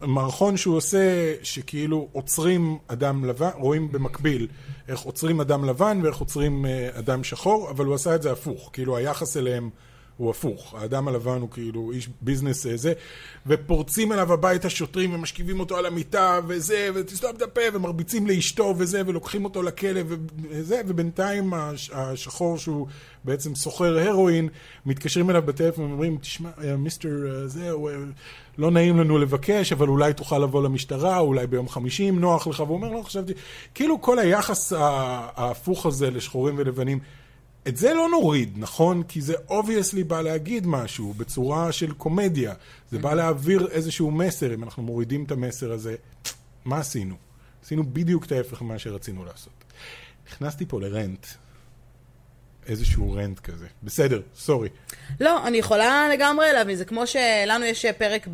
מערכון 0.00 0.56
שהוא 0.56 0.76
עושה, 0.76 1.34
שכאילו 1.42 2.08
עוצרים 2.12 2.78
אדם 2.86 3.24
לבן, 3.24 3.50
רואים 3.54 3.92
במקביל 3.92 4.48
איך 4.88 5.00
עוצרים 5.00 5.40
אדם 5.40 5.64
לבן 5.64 6.00
ואיך 6.02 6.16
עוצרים 6.16 6.66
אה, 6.66 6.88
אדם 6.98 7.24
שחור, 7.24 7.70
אבל 7.70 7.84
הוא 7.84 7.94
עשה 7.94 8.14
את 8.14 8.22
זה 8.22 8.32
הפוך, 8.32 8.70
כאילו 8.72 8.96
היחס 8.96 9.36
אליהם 9.36 9.70
הוא 10.22 10.30
הפוך. 10.30 10.74
האדם 10.78 11.08
הלבן 11.08 11.40
הוא 11.40 11.50
כאילו 11.50 11.90
איש 11.92 12.08
ביזנס 12.20 12.66
אה, 12.66 12.76
זה, 12.76 12.92
ופורצים 13.46 14.12
אליו 14.12 14.32
הביתה 14.32 14.70
שוטרים 14.70 15.14
ומשכיבים 15.14 15.60
אותו 15.60 15.76
על 15.76 15.86
המיטה 15.86 16.40
וזה, 16.46 16.88
ותסתום 16.94 17.30
את 17.36 17.42
הפה, 17.42 17.60
ומרביצים 17.72 18.26
לאשתו 18.26 18.74
וזה, 18.78 19.02
ולוקחים 19.06 19.44
אותו 19.44 19.62
לכלא 19.62 20.00
וזה, 20.50 20.80
ובינתיים 20.86 21.54
הש- 21.54 21.90
השחור 21.92 22.58
שהוא 22.58 22.86
בעצם 23.24 23.54
סוחר 23.54 23.98
הרואין, 23.98 24.48
מתקשרים 24.86 25.30
אליו 25.30 25.42
בטלפון 25.42 25.84
ואומרים, 25.84 26.18
תשמע, 26.20 26.50
אה, 26.64 26.76
mister 26.76 27.08
אה, 27.08 27.48
זה, 27.48 27.70
לא 28.58 28.70
נעים 28.70 28.98
לנו 28.98 29.18
לבקש, 29.18 29.72
אבל 29.72 29.88
אולי 29.88 30.12
תוכל 30.12 30.38
לבוא 30.38 30.62
למשטרה, 30.62 31.18
אולי 31.18 31.46
ביום 31.46 31.68
חמישי 31.68 32.08
אם 32.08 32.18
נוח 32.18 32.46
לך, 32.46 32.60
והוא 32.60 32.74
אומר, 32.76 32.90
לא 32.90 33.02
חשבתי, 33.02 33.32
כאילו 33.74 34.00
כל 34.00 34.18
היחס 34.18 34.72
ההפוך 34.76 35.86
הזה 35.86 36.10
לשחורים 36.10 36.54
ולבנים, 36.58 36.98
את 37.68 37.76
זה 37.76 37.94
לא 37.94 38.08
נוריד, 38.08 38.52
נכון? 38.56 39.02
כי 39.02 39.20
זה 39.20 39.34
obviously 39.48 40.04
בא 40.04 40.20
להגיד 40.20 40.66
משהו 40.66 41.14
בצורה 41.16 41.72
של 41.72 41.92
קומדיה. 41.92 42.54
זה 42.90 42.98
בא 42.98 43.14
להעביר 43.14 43.68
איזשהו 43.70 44.10
מסר. 44.10 44.54
אם 44.54 44.62
אנחנו 44.62 44.82
מורידים 44.82 45.24
את 45.24 45.30
המסר 45.30 45.72
הזה, 45.72 45.94
מה 46.64 46.78
עשינו? 46.78 47.14
עשינו 47.64 47.84
בדיוק 47.92 48.24
את 48.24 48.32
ההפך 48.32 48.62
ממה 48.62 48.78
שרצינו 48.78 49.24
לעשות. 49.24 49.52
נכנסתי 50.28 50.66
פה 50.66 50.80
לרנט. 50.80 51.26
איזשהו 52.68 53.12
רנט 53.12 53.40
כזה. 53.40 53.66
בסדר, 53.82 54.20
סורי. 54.36 54.68
לא, 55.20 55.46
אני 55.46 55.56
יכולה 55.58 56.08
לגמרי 56.12 56.46
להבין, 56.52 56.76
זה 56.76 56.84
כמו 56.84 57.06
שלנו 57.06 57.64
יש 57.64 57.86
פרק 57.98 58.26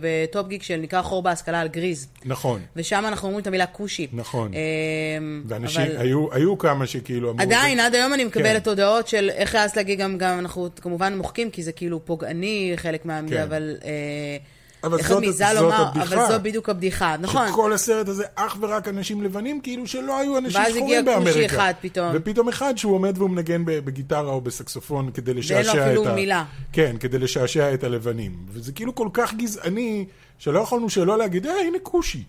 בטופ 0.00 0.48
גיק 0.48 0.62
שנקרא 0.62 1.02
חור 1.02 1.22
בהשכלה 1.22 1.60
על 1.60 1.68
גריז. 1.68 2.08
נכון. 2.24 2.60
ושם 2.76 3.04
אנחנו 3.08 3.26
אומרים 3.28 3.42
את 3.42 3.46
המילה 3.46 3.66
כושי. 3.66 4.06
נכון. 4.12 4.50
אמ, 4.54 5.42
ואנשים, 5.46 5.80
אבל 5.82 5.96
היו, 5.96 6.32
היו 6.32 6.58
כמה 6.58 6.86
שכאילו 6.86 7.30
אמרו... 7.30 7.42
עדיין, 7.42 7.78
זה- 7.78 7.86
עד 7.86 7.94
היום 7.94 8.14
אני 8.14 8.24
מקבלת 8.24 8.64
כן. 8.64 8.70
הודעות 8.70 9.08
של 9.08 9.30
איך 9.34 9.54
העזת 9.54 9.76
להגיד 9.76 9.98
גם, 9.98 10.18
גם 10.18 10.38
אנחנו 10.38 10.68
כמובן 10.80 11.16
מוחקים, 11.18 11.50
כי 11.50 11.62
זה 11.62 11.72
כאילו 11.72 12.04
פוגעני 12.04 12.72
חלק 12.76 13.04
מה... 13.04 13.20
כן. 13.28 13.42
אבל... 13.42 13.76
אה, 13.84 14.36
אבל 14.84 14.98
איך 14.98 15.08
זאת- 15.08 15.18
את 15.18 15.22
מעיזה 15.22 15.44
לומר, 15.54 15.74
הבדיחה. 15.74 16.04
אבל 16.14 16.32
זו 16.32 16.40
בדיוק 16.42 16.68
הבדיחה, 16.68 17.16
נכון. 17.20 17.48
שכל 17.48 17.72
הסרט 17.72 18.08
הזה 18.08 18.24
אך 18.34 18.56
ורק 18.60 18.88
אנשים 18.88 19.22
לבנים, 19.22 19.60
כאילו 19.60 19.86
שלא 19.86 20.18
היו 20.18 20.38
אנשים 20.38 20.60
ואז 20.60 20.68
שחורים 20.74 20.84
הגיע 20.84 21.02
באמריקה. 21.02 21.32
כושי 21.32 21.46
אחד 21.46 21.72
פתאום. 21.80 22.10
ופתאום 22.14 22.48
אחד 22.48 22.78
שהוא 22.78 22.94
עומד 22.94 23.18
והוא 23.18 23.30
מנגן 23.30 23.62
בגיטרה 23.64 24.30
או 24.30 24.40
בסקסופון 24.40 25.10
כדי 25.14 25.34
לשעשע 25.34 25.70
את 25.72 25.76
ה... 25.76 25.78
ואין 25.78 25.94
לו 25.94 26.02
אפילו 26.02 26.14
מילה. 26.14 26.44
כן, 26.72 26.96
כדי 27.00 27.18
לשעשע 27.18 27.74
את 27.74 27.84
הלבנים. 27.84 28.32
וזה 28.48 28.72
כאילו 28.72 28.94
כל 28.94 29.08
כך 29.12 29.34
גזעני, 29.34 30.04
שלא 30.38 30.58
יכולנו 30.60 30.90
שלא 30.90 31.18
להגיד, 31.18 31.46
אה, 31.46 31.52
הנה 31.66 31.78
כושי. 31.82 32.24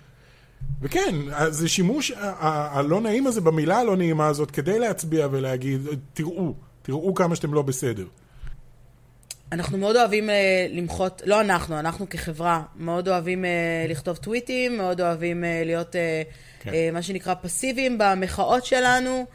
וכן, 0.81 1.15
זה 1.49 1.69
שימוש 1.69 2.11
הלא 2.39 3.01
נעים 3.01 3.27
הזה 3.27 3.41
במילה 3.41 3.77
הלא 3.79 3.95
נעימה 3.95 4.27
הזאת, 4.27 4.51
כדי 4.51 4.79
להצביע 4.79 5.27
ולהגיד, 5.31 5.81
תראו, 6.13 6.53
תראו 6.81 7.13
כמה 7.13 7.35
שאתם 7.35 7.53
לא 7.53 7.61
בסדר. 7.61 8.05
אנחנו 9.55 9.77
מאוד 9.77 9.95
אוהבים 9.95 10.29
אה, 10.29 10.67
למחות, 10.69 11.21
לא 11.25 11.41
אנחנו, 11.41 11.79
אנחנו 11.79 12.09
כחברה, 12.09 12.61
מאוד 12.75 13.09
אוהבים 13.09 13.45
אה, 13.45 13.49
לכתוב 13.89 14.17
טוויטים, 14.17 14.77
מאוד 14.77 15.01
אוהבים 15.01 15.43
אה, 15.43 15.61
להיות 15.65 15.95
אה, 15.95 16.21
כן. 16.59 16.73
אה, 16.73 16.89
מה 16.93 17.01
שנקרא 17.01 17.33
פסיביים 17.41 17.97
במחאות 17.97 18.65
שלנו, 18.65 19.25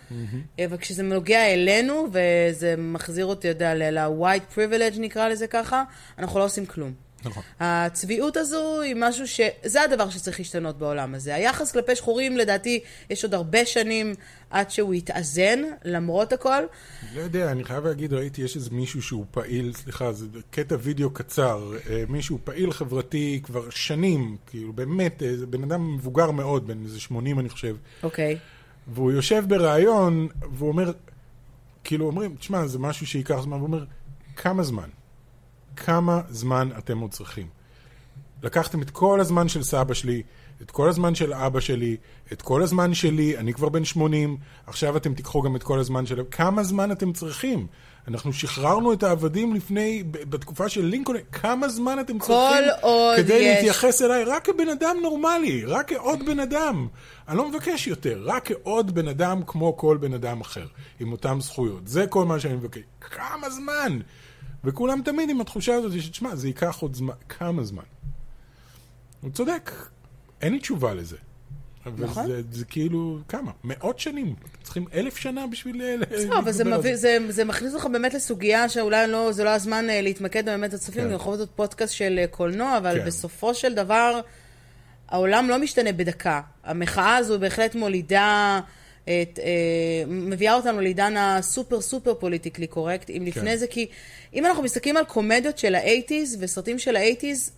אה, 0.58 0.64
וכשזה 0.70 1.02
נוגע 1.02 1.46
אלינו, 1.52 2.06
וזה 2.12 2.74
מחזיר 2.78 3.26
אותי, 3.26 3.48
יודע, 3.48 3.74
ל-white 3.74 4.56
privilege 4.56 4.98
נקרא 4.98 5.28
לזה 5.28 5.46
ככה, 5.46 5.82
אנחנו 6.18 6.38
לא 6.38 6.44
עושים 6.44 6.66
כלום. 6.66 6.92
נכון. 7.24 7.42
הצביעות 7.60 8.36
הזו 8.36 8.80
היא 8.80 8.94
משהו 8.98 9.28
ש... 9.28 9.40
זה 9.64 9.82
הדבר 9.82 10.10
שצריך 10.10 10.38
להשתנות 10.38 10.78
בעולם 10.78 11.14
הזה. 11.14 11.34
היחס 11.34 11.72
כלפי 11.72 11.96
שחורים, 11.96 12.36
לדעתי, 12.36 12.80
יש 13.10 13.24
עוד 13.24 13.34
הרבה 13.34 13.66
שנים 13.66 14.14
עד 14.50 14.70
שהוא 14.70 14.94
יתאזן, 14.94 15.58
למרות 15.84 16.32
הכל. 16.32 16.62
לא 17.14 17.20
יודע, 17.20 17.52
אני 17.52 17.64
חייב 17.64 17.86
להגיד, 17.86 18.12
ראיתי, 18.12 18.42
יש 18.42 18.56
איזה 18.56 18.70
מישהו 18.72 19.02
שהוא 19.02 19.24
פעיל, 19.30 19.72
סליחה, 19.72 20.12
זה 20.12 20.26
קטע 20.50 20.76
וידאו 20.80 21.10
קצר, 21.10 21.72
אה, 21.90 22.04
מישהו 22.08 22.38
פעיל 22.44 22.72
חברתי 22.72 23.40
כבר 23.42 23.70
שנים, 23.70 24.36
כאילו, 24.46 24.72
באמת, 24.72 25.22
אה, 25.22 25.36
זה 25.36 25.46
בן 25.46 25.62
אדם 25.62 25.94
מבוגר 25.94 26.30
מאוד, 26.30 26.66
בן 26.66 26.84
איזה 26.84 27.00
80 27.00 27.40
אני 27.40 27.48
חושב, 27.48 27.76
אוקיי. 28.02 28.38
והוא 28.94 29.12
יושב 29.12 29.44
בריאיון, 29.48 30.28
והוא 30.52 30.68
אומר, 30.68 30.92
כאילו, 31.84 32.06
אומרים, 32.06 32.36
תשמע, 32.36 32.66
זה 32.66 32.78
משהו 32.78 33.06
שייקח 33.06 33.40
זמן, 33.40 33.56
והוא 33.56 33.66
אומר, 33.66 33.84
כמה 34.36 34.62
זמן? 34.62 34.88
כמה 35.84 36.20
זמן 36.28 36.68
אתם 36.78 36.98
עוד 36.98 37.10
צריכים? 37.10 37.46
לקחתם 38.42 38.82
את 38.82 38.90
כל 38.90 39.20
הזמן 39.20 39.48
של 39.48 39.62
סבא 39.62 39.94
שלי, 39.94 40.22
את 40.62 40.70
כל 40.70 40.88
הזמן 40.88 41.14
של 41.14 41.32
אבא 41.34 41.60
שלי, 41.60 41.96
את 42.32 42.42
כל 42.42 42.62
הזמן 42.62 42.94
שלי, 42.94 43.38
אני 43.38 43.54
כבר 43.54 43.68
בן 43.68 43.84
80, 43.84 44.36
עכשיו 44.66 44.96
אתם 44.96 45.14
תיקחו 45.14 45.42
גם 45.42 45.56
את 45.56 45.62
כל 45.62 45.78
הזמן 45.78 46.06
של... 46.06 46.22
כמה 46.30 46.62
זמן 46.62 46.92
אתם 46.92 47.12
צריכים? 47.12 47.66
אנחנו 48.08 48.32
שחררנו 48.32 48.92
את 48.92 49.02
העבדים 49.02 49.54
לפני, 49.54 50.02
בתקופה 50.10 50.68
של 50.68 50.84
לינקולן, 50.84 51.20
כמה 51.32 51.68
זמן 51.68 52.00
אתם 52.00 52.18
צריכים 52.18 52.64
כדי 53.16 53.34
יש- 53.34 53.56
להתייחס 53.56 54.02
אליי? 54.02 54.24
רק 54.24 54.44
כבן 54.44 54.68
אדם 54.68 54.96
נורמלי, 55.02 55.64
רק 55.64 55.88
כעוד 55.92 56.18
בן 56.26 56.40
אדם. 56.40 56.86
אני 57.28 57.36
לא 57.36 57.48
מבקש 57.48 57.86
יותר, 57.86 58.22
רק 58.24 58.48
כעוד 58.48 58.94
בן 58.94 59.08
אדם 59.08 59.40
כמו 59.46 59.76
כל 59.76 59.96
בן 60.00 60.14
אדם 60.14 60.40
אחר, 60.40 60.66
עם 61.00 61.12
אותן 61.12 61.40
זכויות. 61.40 61.88
זה 61.88 62.06
כל 62.06 62.24
מה 62.24 62.40
שאני 62.40 62.54
מבקש. 62.54 62.80
כמה 63.00 63.50
זמן? 63.50 63.98
וכולם 64.64 65.02
תמיד 65.04 65.30
עם 65.30 65.40
התחושה 65.40 65.74
הזאת 65.74 65.92
שתשמע, 66.00 66.36
זה 66.36 66.46
ייקח 66.46 66.78
עוד 66.80 66.94
זמן, 66.94 67.14
כמה 67.28 67.64
זמן? 67.64 67.82
הוא 69.20 69.30
צודק, 69.30 69.70
אין 70.40 70.52
לי 70.52 70.58
תשובה 70.58 70.94
לזה. 70.94 71.16
נכון. 71.98 72.26
זה, 72.26 72.42
זה 72.50 72.64
כאילו, 72.64 73.18
כמה? 73.28 73.50
מאות 73.64 73.98
שנים. 73.98 74.34
צריכים 74.62 74.84
אלף 74.94 75.16
שנה 75.16 75.46
בשביל... 75.46 75.82
לא, 76.28 76.38
אבל 76.38 76.52
זה, 76.52 76.64
מביא, 76.64 76.96
זה, 76.96 77.18
זה 77.28 77.44
מכניס 77.44 77.74
אותך 77.74 77.86
באמת 77.86 78.14
לסוגיה 78.14 78.68
שאולי 78.68 79.06
לא, 79.06 79.32
זה 79.32 79.44
לא 79.44 79.50
הזמן 79.50 79.90
אה, 79.90 80.00
להתמקד 80.00 80.44
באמת 80.44 80.74
בצופים, 80.74 81.02
כן. 81.02 81.08
זה 81.08 81.14
יכול 81.14 81.32
להיות 81.32 81.50
פודקאסט 81.56 81.92
של 81.92 82.18
אה, 82.18 82.26
קולנוע, 82.26 82.76
אבל 82.76 82.98
כן. 82.98 83.06
בסופו 83.06 83.54
של 83.54 83.74
דבר, 83.74 84.20
העולם 85.08 85.48
לא 85.48 85.58
משתנה 85.58 85.92
בדקה. 85.92 86.40
המחאה 86.64 87.16
הזו 87.16 87.38
בהחלט 87.38 87.74
מולידה, 87.74 88.60
את, 89.04 89.38
אה, 89.38 90.04
מביאה 90.06 90.54
אותנו 90.54 90.80
לעידן 90.80 91.16
הסופר 91.16 91.80
סופר 91.80 92.14
פוליטיקלי 92.14 92.66
קורקט, 92.66 93.10
אם 93.10 93.22
לפני 93.26 93.50
כן. 93.50 93.56
זה, 93.56 93.66
כי 93.66 93.86
אם 94.34 94.46
אנחנו 94.46 94.62
מסתכלים 94.62 94.96
על 94.96 95.04
קומדיות 95.04 95.58
של 95.58 95.74
ה 95.74 95.81
eighties 95.81 96.36
וסרטים 96.40 96.78
של 96.78 96.96
ה 96.96 97.02
eighties, 97.02 97.50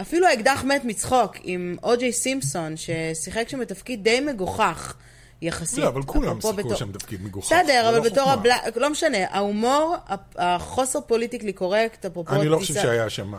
אפילו 0.00 0.26
האקדח 0.26 0.64
מת 0.64 0.84
מצחוק 0.84 1.36
עם 1.42 1.76
או.ג'יי 1.82 2.12
סימפסון, 2.12 2.74
ששיחק 2.76 3.48
שם 3.48 3.60
בתפקיד 3.60 4.04
די 4.04 4.20
מגוחך. 4.20 4.94
יחסית. 5.42 5.78
לא, 5.78 5.88
אבל 5.88 6.02
כולם 6.02 6.40
שיחקו 6.40 6.52
בתור- 6.56 6.74
שם 6.74 6.92
תפקיד 6.92 7.22
מגוחך. 7.22 7.52
בסדר, 7.52 7.88
אבל 7.88 7.98
לא 7.98 8.04
בתור. 8.04 8.30
ה 8.30 8.37
black, 8.37 8.76
לא 8.76 8.90
משנה, 8.90 9.18
ההומור, 9.30 9.96
החוסר 10.36 11.00
פוליטיקלי 11.00 11.52
קורקט, 11.52 12.04
אפרופו... 12.04 12.34
אני 12.34 12.48
לא 12.48 12.58
חושב 12.58 12.74
שהיה 12.74 13.10
שם 13.10 13.32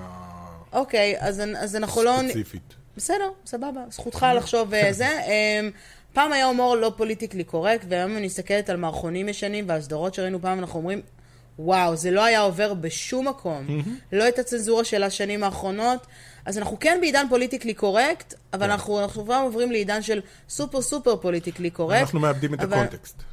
אוקיי, 0.73 1.15
אז, 1.19 1.41
אז 1.57 1.75
אנחנו 1.75 2.03
לא... 2.03 2.19
ספציפית. 2.27 2.73
בסדר, 2.97 3.29
סבבה, 3.45 3.81
זכותך 3.89 4.25
לחשוב 4.35 4.73
אה, 4.73 4.93
זה. 4.93 5.07
פעם 6.15 6.33
היה 6.33 6.45
הומור 6.45 6.75
לא 6.75 6.91
פוליטיקלי 6.97 7.43
קורקט, 7.43 7.85
והיום 7.89 8.17
אני 8.17 8.25
מסתכלת 8.25 8.69
על 8.69 8.77
מערכונים 8.77 9.29
ישנים 9.29 9.65
והסדרות 9.69 10.13
שראינו 10.13 10.41
פעם, 10.41 10.59
אנחנו 10.59 10.79
אומרים, 10.79 11.01
וואו, 11.59 11.95
זה 11.95 12.11
לא 12.11 12.23
היה 12.25 12.39
עובר 12.41 12.73
בשום 12.73 13.27
מקום. 13.27 13.67
לא 14.11 14.27
את 14.27 14.39
הצנזורה 14.39 14.83
של 14.83 15.03
השנים 15.03 15.43
האחרונות. 15.43 16.07
אז 16.45 16.57
אנחנו 16.57 16.79
כן 16.79 16.97
בעידן 17.01 17.25
פוליטיקלי 17.29 17.73
קורקט, 17.73 18.33
אבל 18.53 18.71
אנחנו 18.71 18.99
אנחנו 18.99 19.23
כבר 19.23 19.41
עוברים 19.43 19.71
לעידן 19.71 20.01
של 20.01 20.21
סופר 20.49 20.81
סופר 20.81 21.15
פוליטיקלי 21.15 21.69
קורקט. 21.69 21.99
אנחנו 22.01 22.19
מאבדים 22.19 22.53
את 22.53 22.59
אבל- 22.59 22.73
הקונטקסט. 22.73 23.23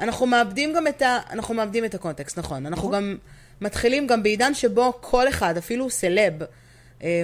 אנחנו 0.00 0.26
מאבדים 0.26 0.72
גם 0.72 0.86
את 0.86 1.02
ה... 1.02 1.18
אנחנו 1.30 1.54
מאבדים 1.54 1.84
את 1.84 1.94
הקונטקסט, 1.94 2.38
נכון. 2.38 2.66
אנחנו 2.66 2.90
גם 2.90 3.16
מתחילים 3.60 4.06
גם 4.06 4.22
בעידן 4.22 4.54
שבו 4.54 4.92
כל 5.00 5.28
אחד, 5.28 5.56
אפילו 5.56 5.90
סלב, 5.90 6.32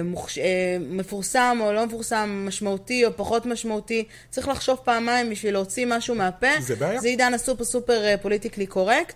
מוכש... 0.03 0.37
אה, 0.37 0.77
מפורסם 0.79 1.57
או 1.61 1.73
לא 1.73 1.85
מפורסם, 1.85 2.45
משמעותי 2.47 3.05
או 3.05 3.09
פחות 3.15 3.45
משמעותי, 3.45 4.03
צריך 4.29 4.47
לחשוב 4.47 4.77
פעמיים 4.83 5.29
בשביל 5.29 5.53
להוציא 5.53 5.85
משהו 5.89 6.15
מהפה. 6.15 6.47
זה 6.59 6.75
בעיה. 6.75 7.01
זה 7.01 7.07
עידן 7.07 7.33
הסופר 7.33 7.63
סופר 7.63 8.05
אה, 8.05 8.17
פוליטיקלי 8.17 8.65
קורקט. 8.65 9.15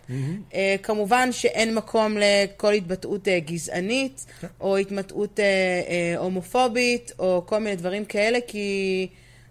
אה, 0.54 0.76
כמובן 0.84 1.32
שאין 1.32 1.76
מקום 1.76 2.18
לכל 2.18 2.74
התבטאות 2.74 3.28
אה, 3.28 3.40
גזענית, 3.40 4.26
כן. 4.42 4.48
או 4.62 4.78
התבטאות 4.78 5.40
אה, 5.40 5.46
אה, 5.46 6.18
הומופובית, 6.18 7.12
או 7.20 7.44
כל 7.46 7.58
מיני 7.58 7.76
דברים 7.76 8.06
כאלה, 8.06 8.40
כי... 8.48 9.08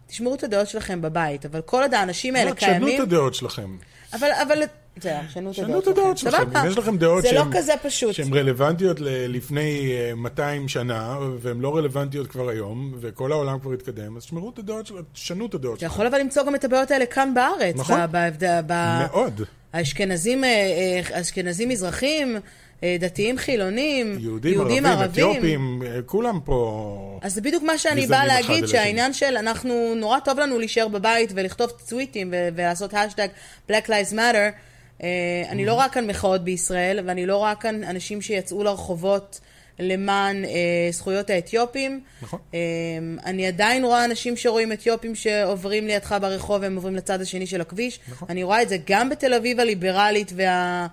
תשמרו 0.07 0.35
את 0.35 0.45
הדעות 0.45 0.69
שלכם 0.69 1.03
בבית, 1.03 1.47
אבל 1.47 1.61
כל 1.61 1.83
עוד 1.83 1.95
האנשים 1.95 2.37
האלה 2.37 2.51
לא, 2.51 2.55
תשנו 2.55 2.69
קיימים... 2.69 3.01
את 3.01 3.07
הדעות 3.07 3.35
שלכם. 3.35 3.77
אבל, 4.13 4.29
אבל, 4.43 4.63
בסדר, 5.01 5.21
שנו 5.29 5.51
את 5.51 5.55
שנו 5.55 5.65
הדעות 5.67 5.83
את 5.83 5.89
הדעות 5.89 6.19
שלכם. 6.19 6.57
אם 6.57 6.67
יש 6.69 6.79
לכם 6.79 6.97
דעות 6.99 7.25
לא 7.25 7.31
שהן- 7.31 7.37
רלוונטיות 8.35 8.97
לפני 9.29 9.93
אה, 9.93 10.15
200 10.15 10.69
שנה, 10.69 11.19
והן 11.41 11.61
לא 11.61 11.77
רלוונטיות 11.77 12.27
כבר 12.27 12.49
היום, 12.49 12.95
וכל 13.01 13.33
העולם 13.33 13.59
כבר 13.59 13.73
התקדם, 13.73 14.17
אז 14.17 14.23
שמרו 14.23 14.51
את 14.51 14.59
הדעות 14.59 14.87
שלכם, 14.87 15.03
תשנו 15.13 15.47
את 15.47 15.55
הדעות 15.55 15.75
אתה 15.79 15.81
שלכם. 15.81 15.95
יכול 15.95 16.07
אבל 16.07 16.19
למצוא 16.21 16.43
גם 16.47 16.55
את 16.55 16.65
הבעיות 16.65 16.91
האלה 16.91 17.07
כאן 17.07 17.35
בארץ. 17.35 17.77
נכון. 17.77 18.01
מאוד. 19.13 19.43
האשכנזים, 19.73 20.45
אה, 20.45 20.49
אה, 21.13 21.21
אשכנזים 21.21 21.69
מזרחים, 21.69 22.37
אה, 22.83 22.97
דתיים 23.01 23.39
חילונים, 23.39 24.17
יהודים, 24.21 24.87
ערבים, 24.87 25.05
אתיופים, 25.31 25.83
אה, 25.87 26.03
כולם 26.07 26.41
פה... 26.45 27.19
אז 27.23 27.35
זה 27.35 27.41
בדיוק 27.41 27.63
מה 27.63 27.79
שאני 27.79 28.07
באה 28.07 28.27
להגיד, 28.27 28.67
שהעניין 28.67 29.13
של 29.13 29.37
אנחנו, 29.37 29.95
נורא 29.97 30.19
טוב 30.19 30.39
לנו 30.39 30.59
להישאר 30.59 30.89
בבית 30.89 31.33
ולכתוב 31.35 31.71
טוויטים 31.89 32.35
ולעשות 32.57 32.95
השטג 32.95 33.29
Black 33.71 33.85
Lives 33.87 34.13
Matter. 34.15 34.53
אה, 35.03 35.43
אני 35.49 35.65
לא 35.65 35.75
רואה 35.75 35.89
כאן 35.89 36.07
מחאות 36.07 36.45
בישראל, 36.45 37.01
ואני 37.05 37.27
לא 37.27 37.37
רואה 37.37 37.55
כאן 37.55 37.85
אנשים 37.85 38.23
שיצאו 38.23 38.65
לרחובות 38.65 39.41
למען 39.79 40.45
אה, 40.45 40.51
זכויות 40.91 41.31
האתיופים. 41.31 42.01
נכון. 42.23 42.39
אה, 42.55 42.59
אני 43.27 43.47
עדיין 43.47 43.85
רואה 43.85 44.05
אנשים 44.05 44.37
שרואים 44.37 44.73
אתיופים 44.73 45.15
שעוברים 45.15 45.87
לידך 45.87 46.17
ברחוב 46.21 46.63
והם 46.63 46.77
עוברים 46.77 46.97
לצד 46.97 47.21
השני 47.21 47.47
של 47.47 47.61
הכביש. 47.61 48.01
נכון. 48.09 48.29
אני 48.31 48.43
רואה 48.43 48.63
את 48.63 48.69
זה 48.69 48.77
גם 48.87 49.09
בתל 49.09 49.35
אביב 49.35 49.61
הליברלית 49.61 50.33
וה... 50.37 50.87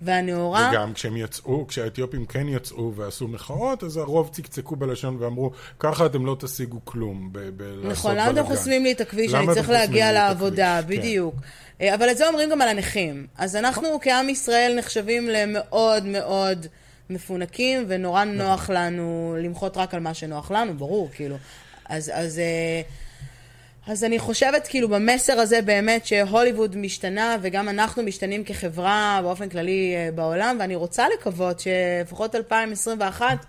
והנאורה. 0.00 0.70
וגם 0.72 0.94
כשהם 0.94 1.16
יצאו, 1.16 1.66
כשהאתיופים 1.66 2.26
כן 2.26 2.48
יצאו 2.48 2.94
ועשו 2.94 3.28
מחאות, 3.28 3.84
אז 3.84 3.96
הרוב 3.96 4.28
צקצקו 4.32 4.76
בלשון 4.76 5.16
ואמרו, 5.20 5.50
ככה 5.78 6.06
אתם 6.06 6.26
לא 6.26 6.36
תשיגו 6.40 6.80
כלום 6.84 7.28
בלעשות 7.32 7.84
נכון, 7.84 8.12
למה 8.12 8.24
אתם 8.24 8.34
בלאגן." 8.34 8.48
חוסמים 8.48 8.84
לי 8.84 8.92
את 8.92 9.00
הכביש? 9.00 9.34
אני 9.34 9.46
צריך 9.54 9.70
להגיע 9.70 10.12
לעבודה? 10.12 10.80
כן. 10.82 10.88
בדיוק. 10.88 11.34
אה, 11.80 11.94
אבל 11.94 12.10
את 12.10 12.16
זה 12.16 12.28
אומרים 12.28 12.50
גם 12.50 12.60
על 12.60 12.68
הנכים. 12.68 13.26
אז 13.38 13.56
אנחנו 13.56 13.98
כעם 14.02 14.28
ישראל 14.28 14.74
נחשבים 14.78 15.28
למאוד 15.28 16.06
מאוד 16.06 16.66
מפונקים, 17.10 17.84
ונורא 17.88 18.24
נכון. 18.24 18.36
נוח 18.36 18.70
לנו 18.70 19.36
למחות 19.42 19.76
רק 19.76 19.94
על 19.94 20.00
מה 20.00 20.14
שנוח 20.14 20.50
לנו, 20.50 20.74
ברור, 20.74 21.08
כאילו. 21.14 21.36
אז, 21.88 22.10
אז, 22.14 22.38
אה, 22.38 22.82
אז 23.90 24.04
אני 24.04 24.18
חושבת, 24.18 24.66
כאילו, 24.68 24.88
במסר 24.88 25.32
הזה 25.32 25.62
באמת 25.62 26.06
שהוליווד 26.06 26.76
משתנה, 26.76 27.36
וגם 27.42 27.68
אנחנו 27.68 28.02
משתנים 28.02 28.44
כחברה 28.44 29.20
באופן 29.22 29.48
כללי 29.48 29.94
אה, 29.96 30.08
בעולם, 30.14 30.56
ואני 30.60 30.74
רוצה 30.74 31.04
לקוות 31.18 31.60
שלפחות 31.60 32.34
2021 32.34 33.46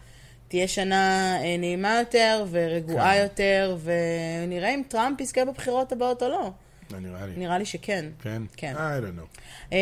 תהיה 0.48 0.68
שנה 0.68 1.02
אה, 1.44 1.58
נעימה 1.58 2.00
יותר 2.00 2.46
ורגועה 2.52 3.14
כן. 3.16 3.22
יותר, 3.24 3.78
ונראה 3.84 4.70
אם 4.70 4.82
טראמפ 4.88 5.22
יזכה 5.22 5.46
בבחירות 5.46 5.92
הבאות 5.92 6.24
או 6.24 6.30
לא. 6.30 6.52
אה, 6.94 7.00
נראה 7.00 7.26
לי. 7.26 7.32
נראה 7.38 7.58
לי 7.58 7.66
שכן. 7.66 8.06
כן? 8.24 8.42
כן. 8.58 8.74
I 8.76 8.78
don't 8.78 9.20
know. 9.20 9.39
אה, 9.74 9.78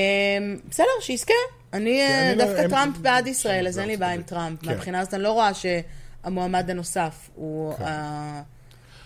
בסדר, 0.69 0.85
שיזכה. 1.01 1.33
אני 1.73 2.01
אני 2.29 2.37
לא- 2.37 2.45
דווקא 2.45 2.61
הם- 2.61 2.69
טראמפ 2.69 2.97
בעד 2.97 3.27
ישראל, 3.27 3.67
אז 3.67 3.73
זה 3.73 3.81
אין 3.81 3.89
לי 3.89 3.97
בעיה 3.97 4.13
עם. 4.13 4.21
טראמפ. 4.21 4.59
כן. 4.61 4.67
מהבחינה 4.67 4.99
הזאת 4.99 5.13
אני 5.13 5.23
לא 5.23 5.31
רואה 5.31 5.51
שהמועמד 5.53 6.69
הנוסף 6.69 7.29
הוא 7.35 7.73
כן. 7.73 7.83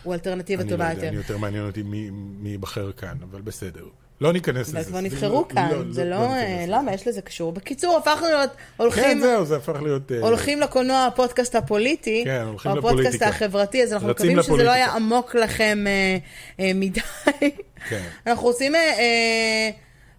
הוא 0.04 0.14
האלטרנטיבה 0.14 0.62
אני 0.64 0.72
לא 0.72 0.76
טובה 0.78 0.89
יותר. 0.93 1.08
אני 1.08 1.16
יותר 1.16 1.38
מעניין 1.38 1.66
אותי 1.66 1.84
מי- 1.84 2.10
ייבחר 2.49 2.91
כאן, 2.91 3.16
אבל 3.32 3.41
בסדר. 3.41 3.84
לא 4.22 4.34
ניכנס 4.34 4.68
לזה. 4.70 4.80
אבל 4.80 4.88
כבר 4.88 5.01
נבחרו 5.01 5.41
לא- 5.49 5.56
כאן, 5.56 5.70
לא- 5.72 5.93
זה 5.93 6.06
לא 6.06 6.16
אה. 6.16 6.66
למה? 6.68 6.93
יש 6.93 7.08
לזה 7.08 7.22
קשור. 7.22 7.51
בקיצור, 7.51 7.97
הפכנו 7.97 8.28
להיות, 8.28 8.49
כן, 8.49 8.58
הולכים... 8.78 9.20
זהו, 9.22 9.45
זה 9.45 9.58
הפך 9.58 9.82
להיות... 9.82 10.12
אה, 10.12 10.20
הולכים 10.20 10.60
לקולנוע 10.62 11.06
הפודקאסט 11.06 11.56
הפוליטי, 11.56 12.22
כן, 12.26 12.43
הולכים 12.47 12.72
או 12.72 12.78
הפודקאסט 12.78 12.99
לפוליטיקה. 13.16 13.28
החברתי, 13.28 13.84
אז 13.84 13.93
אנחנו 13.93 14.08
מקווים 14.10 14.32
שזה 14.32 14.38
לא 14.38 14.43
לפוליטיקה. 14.43 14.74
היה 14.74 14.91
עמוק 14.91 15.36
לכם 15.36 15.84
אה, 16.60 16.72
מדי. 16.76 16.99
כן. 17.89 18.04
אנחנו 18.28 18.43
רוצים 18.43 18.74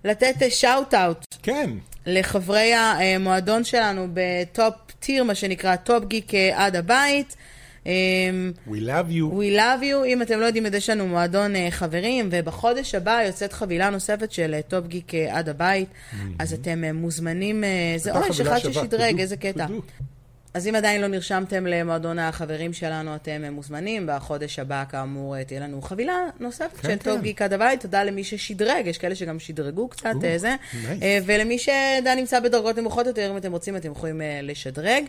לתת 0.05 0.35
shout-out 0.51 1.25
כן, 1.43 1.71
לחברי 2.07 2.73
המועדון 2.75 3.65
שלנו 3.65 4.07
ב 4.15 4.30
top 4.30 4.75
tier, 5.01 5.25
מה 5.25 5.35
שנקרא 5.35 5.77
טופ 5.77 6.05
גיק 6.05 6.33
עד 6.55 6.77
הבית. 6.77 7.37
אמ, 7.87 8.53
We 8.69 8.71
love 8.71 9.11
you. 9.11 9.35
We 9.35 9.57
love 9.59 9.83
you, 9.83 10.07
אם 10.07 10.23
אתם 10.23 10.41
לא 10.41 10.47
יודעים 10.47 10.67
יש 10.75 10.91
לנו 10.91 11.07
מועדון 11.07 11.57
אה, 11.57 11.69
חברים, 11.71 12.29
ובחודש 12.33 12.95
הבא 12.95 13.23
יוצאת 13.27 13.53
חבילה 13.53 13.91
נוספת 13.91 14.33
של 14.33 14.55
אה, 14.55 14.63
טופ 14.63 14.87
גיק 14.87 15.15
אה, 15.15 15.39
עד 15.39 15.49
הבית, 15.49 15.89
אז 16.39 16.53
אתם 16.53 16.85
מוזמנים, 16.95 17.65
זה 17.97 18.13
אוי, 18.13 18.29
אחד 18.43 18.59
ששדרג, 18.59 19.21
איזה 19.21 19.37
קטע. 19.37 19.67
אז 20.55 20.69
אם 20.69 20.75
עדיין 20.75 21.01
לא 21.01 21.07
נרשמתם 21.07 21.67
למועדון 21.67 22.19
החברים 22.19 22.73
שלנו, 22.73 23.15
אתם 23.15 23.45
מוזמנים. 23.51 24.07
בחודש 24.07 24.59
הבא, 24.59 24.85
כאמור, 24.89 25.43
תהיה 25.43 25.61
לנו 25.61 25.83
חבילה 25.83 26.19
נוספת 26.41 26.77
כן, 26.77 26.83
של 26.83 26.89
כן. 26.89 26.97
טופ 26.97 27.21
גיק 27.21 27.43
עד 27.43 27.53
הבית. 27.53 27.81
תודה 27.81 28.05
למי 28.05 28.25
ששדרג, 28.25 28.87
יש 28.87 28.99
כאלה 28.99 29.15
שגם 29.15 29.39
שדרגו 29.39 29.89
קצת 29.89 30.15
או, 30.15 30.25
אה, 30.25 30.39
זה. 30.39 30.55
nice. 30.89 31.03
אה, 31.03 31.19
ולמי 31.27 31.59
שעדיין 31.59 32.19
נמצא 32.19 32.41
בדרגות 32.41 32.79
נמוכות 32.79 33.07
יותר, 33.07 33.31
אם 33.31 33.37
אתם 33.37 33.53
רוצים, 33.53 33.77
אתם 33.77 33.93
יכולים 33.93 34.23
אה, 34.23 34.41
לשדרג. 34.43 35.05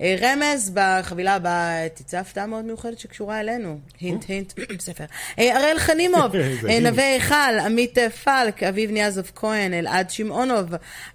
רמז, 0.00 0.70
בחבילה 0.74 1.34
הבאה 1.34 1.88
תצא 1.94 2.18
הפתעה 2.18 2.46
מאוד 2.46 2.64
מיוחדת 2.64 2.98
שקשורה 2.98 3.40
אלינו. 3.40 3.78
hint, 4.00 4.24
hint, 4.28 4.52
ספר. 4.80 5.04
אראל 5.38 5.78
חנימוב. 5.78 6.32
נווה 6.82 7.12
היכל, 7.12 7.58
עמית 7.64 7.98
פלק, 8.24 8.62
אביב 8.62 8.90
ניאזוף 8.90 9.32
כהן, 9.34 9.74
אלעד 9.74 10.10
שמעונוב, 10.10 10.66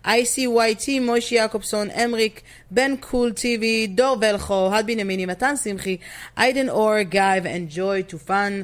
ICYT, 0.06 0.90
מוישי 1.02 1.36
יעקובסון, 1.36 1.90
אמריק, 1.90 2.42
בן 2.72 2.96
קול 3.00 3.32
טיבי, 3.32 3.88
דור 3.88 4.18
ולכו, 4.22 4.70
הד 4.74 4.88
בנימיני, 4.88 5.26
מתן 5.26 5.56
שמחי, 5.64 5.98
איידן 6.38 6.70
אור, 6.70 7.02
גיא 7.02 7.22
ואנג'וי 7.44 8.04
טו 8.04 8.18
פאן, 8.20 8.62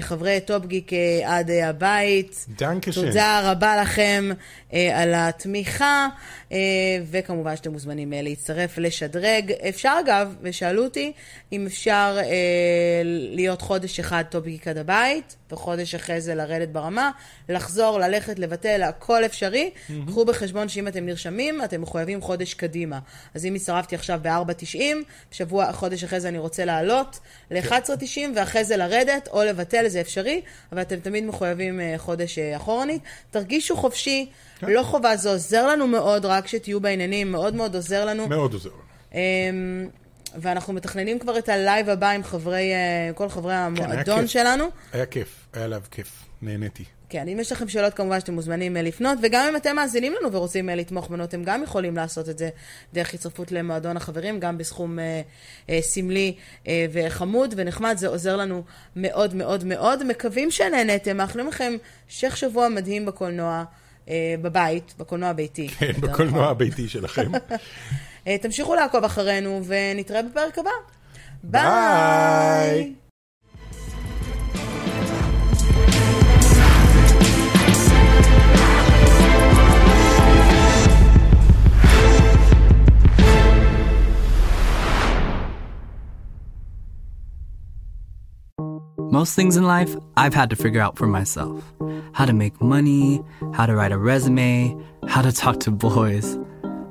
חברי 0.00 0.40
טופ 0.40 0.66
גיק 0.66 0.92
אה, 0.92 1.36
עד 1.36 1.50
אה, 1.50 1.68
הבית. 1.68 2.46
דנקשן. 2.58 3.06
תודה 3.06 3.50
רבה 3.50 3.82
לכם 3.82 4.30
אה, 4.72 5.02
על 5.02 5.12
התמיכה, 5.16 6.08
וכמובן 7.10 7.56
שאתם 7.56 7.72
מוזמנים 7.72 8.12
להצטרף, 8.16 8.78
לשדרג. 8.78 9.52
אפשר 9.68 9.98
אגב, 10.04 10.34
ושאלו 10.42 10.84
אותי, 10.84 11.12
אם 11.52 11.66
אפשר 11.66 12.18
להיות 13.34 13.62
חודש 13.62 14.00
אחד 14.00 14.22
טופ 14.30 14.44
גיק 14.44 14.68
עד 14.68 14.78
הבית, 14.78 15.36
וחודש 15.50 15.94
אחרי 15.94 16.20
זה 16.20 16.34
לרדת 16.34 16.68
ברמה, 16.68 17.10
לחזור, 17.48 17.98
ללכת, 17.98 18.38
לבטל, 18.38 18.82
הכל 18.82 19.24
אפשרי. 19.24 19.70
קחו 20.06 20.24
בחשבון 20.24 20.68
שאם 20.68 20.88
אתם 20.88 21.06
נרשמים, 21.06 21.64
אתם 21.64 21.82
מחויבים 21.82 22.20
חודש 22.20 22.54
קדימה. 22.54 22.98
אז 23.34 23.46
אם 23.46 23.54
הצטרפתי 23.54 23.94
עכשיו 23.94 24.20
ב-4.90, 24.22 24.78
שבוע, 25.30 25.72
חודש 25.72 26.04
אחרי 26.04 26.20
זה 26.20 26.28
אני 26.28 26.38
רוצה 26.38 26.64
לעלות 26.64 27.18
ל-11.90, 27.50 28.20
ואחרי 28.36 28.64
זה 28.64 28.76
לרדת, 28.76 29.28
או 29.32 29.44
לבטל, 29.44 29.88
זה 29.88 30.00
אפשרי, 30.00 30.40
אבל 30.72 30.82
אתם 30.82 31.00
תמיד 31.00 31.24
מחויבים 31.24 31.80
אה, 31.80 31.94
חודש 31.96 32.38
אה, 32.38 32.56
אחורנית. 32.56 33.02
תרגישו 33.30 33.76
חופשי, 33.76 34.26
כן. 34.58 34.66
לא 34.70 34.82
חובה, 34.82 35.16
זה 35.16 35.30
עוזר 35.30 35.66
לנו 35.66 35.86
מאוד, 35.86 36.24
רק 36.24 36.46
שתהיו 36.46 36.80
בעניינים, 36.80 37.32
מאוד 37.32 37.54
מאוד 37.54 37.74
עוזר 37.74 38.04
לנו. 38.04 38.28
מאוד 38.28 38.52
עוזר 38.52 38.70
לנו. 38.70 38.88
אמ, 39.14 39.88
ואנחנו 40.34 40.72
מתכננים 40.72 41.18
כבר 41.18 41.38
את 41.38 41.48
הלייב 41.48 41.88
הבא 41.88 42.10
עם 42.10 42.24
חברי, 42.24 42.72
אה, 42.72 43.10
כל 43.14 43.28
חברי 43.28 43.52
היה 43.52 43.66
המועדון 43.66 44.20
כיף. 44.20 44.30
שלנו. 44.30 44.64
היה 44.92 45.06
כיף, 45.06 45.46
היה 45.52 45.64
עליו 45.64 45.82
כיף, 45.90 46.24
נהניתי. 46.42 46.84
כן, 47.08 47.28
אם 47.28 47.40
יש 47.40 47.52
לכם 47.52 47.68
שאלות 47.68 47.94
כמובן 47.94 48.20
שאתם 48.20 48.34
מוזמנים 48.34 48.76
אה, 48.76 48.82
לפנות, 48.82 49.18
וגם 49.22 49.46
אם 49.48 49.56
אתם 49.56 49.76
מאזינים 49.76 50.14
לנו 50.20 50.32
ורוצים 50.32 50.70
אה, 50.70 50.74
לתמוך 50.74 51.08
בנו, 51.08 51.24
אתם 51.24 51.44
גם 51.44 51.62
יכולים 51.62 51.96
לעשות 51.96 52.28
את 52.28 52.38
זה 52.38 52.48
דרך 52.94 53.14
הצטרפות 53.14 53.52
למועדון 53.52 53.96
החברים, 53.96 54.40
גם 54.40 54.58
בסכום 54.58 54.98
אה, 54.98 55.20
אה, 55.70 55.78
סמלי 55.82 56.34
אה, 56.68 56.86
וחמוד 56.92 57.54
ונחמד, 57.56 57.96
זה 57.98 58.08
עוזר 58.08 58.36
לנו 58.36 58.62
מאוד 58.96 59.34
מאוד 59.34 59.64
מאוד. 59.64 60.04
מקווים 60.04 60.50
שנהנתם, 60.50 61.16
מאחלים 61.16 61.48
לכם 61.48 61.76
המשך 62.06 62.36
שבוע 62.36 62.68
מדהים 62.68 63.06
בקולנוע, 63.06 63.64
אה, 64.08 64.34
בבית, 64.42 64.94
בקולנוע 64.98 65.28
הביתי. 65.28 65.68
כן, 65.68 65.86
יותר 65.86 66.00
בקולנוע 66.00 66.38
נכון. 66.38 66.50
הביתי 66.50 66.88
שלכם. 66.88 67.32
אה, 68.26 68.38
תמשיכו 68.38 68.74
לעקוב 68.74 69.04
אחרינו 69.04 69.60
ונתראה 69.66 70.22
בפרק 70.22 70.58
הבא. 70.58 70.70
ביי! 71.42 72.92
Most 89.18 89.34
things 89.34 89.56
in 89.56 89.64
life 89.64 89.96
I've 90.16 90.32
had 90.32 90.48
to 90.50 90.54
figure 90.54 90.80
out 90.80 90.96
for 90.96 91.08
myself 91.08 91.64
how 92.12 92.24
to 92.24 92.32
make 92.32 92.60
money, 92.60 93.20
how 93.52 93.66
to 93.66 93.74
write 93.74 93.90
a 93.90 93.98
resume, 93.98 94.80
how 95.08 95.22
to 95.22 95.32
talk 95.32 95.58
to 95.60 95.72
boys. 95.72 96.38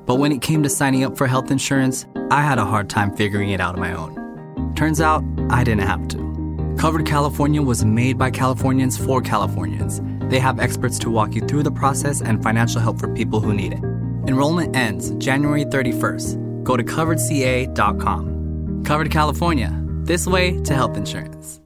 But 0.04 0.16
when 0.16 0.30
it 0.30 0.42
came 0.42 0.62
to 0.62 0.68
signing 0.68 1.04
up 1.04 1.16
for 1.16 1.26
health 1.26 1.50
insurance, 1.50 2.04
I 2.30 2.42
had 2.42 2.58
a 2.58 2.66
hard 2.66 2.90
time 2.90 3.16
figuring 3.16 3.48
it 3.48 3.62
out 3.62 3.76
on 3.76 3.80
my 3.80 3.94
own. 3.94 4.74
Turns 4.74 5.00
out 5.00 5.24
I 5.48 5.64
didn't 5.64 5.86
have 5.86 6.06
to. 6.08 6.76
Covered 6.78 7.06
California 7.06 7.62
was 7.62 7.82
made 7.82 8.18
by 8.18 8.30
Californians 8.30 8.98
for 8.98 9.22
Californians. 9.22 10.02
They 10.30 10.38
have 10.38 10.60
experts 10.60 10.98
to 10.98 11.08
walk 11.08 11.34
you 11.34 11.40
through 11.40 11.62
the 11.62 11.72
process 11.72 12.20
and 12.20 12.42
financial 12.42 12.82
help 12.82 13.00
for 13.00 13.08
people 13.14 13.40
who 13.40 13.54
need 13.54 13.72
it. 13.72 13.82
Enrollment 14.26 14.76
ends 14.76 15.12
January 15.12 15.64
31st. 15.64 16.62
Go 16.62 16.76
to 16.76 16.84
coveredca.com. 16.84 18.84
Covered 18.84 19.10
California, 19.10 19.74
this 20.02 20.26
way 20.26 20.60
to 20.64 20.74
health 20.74 20.94
insurance. 20.94 21.62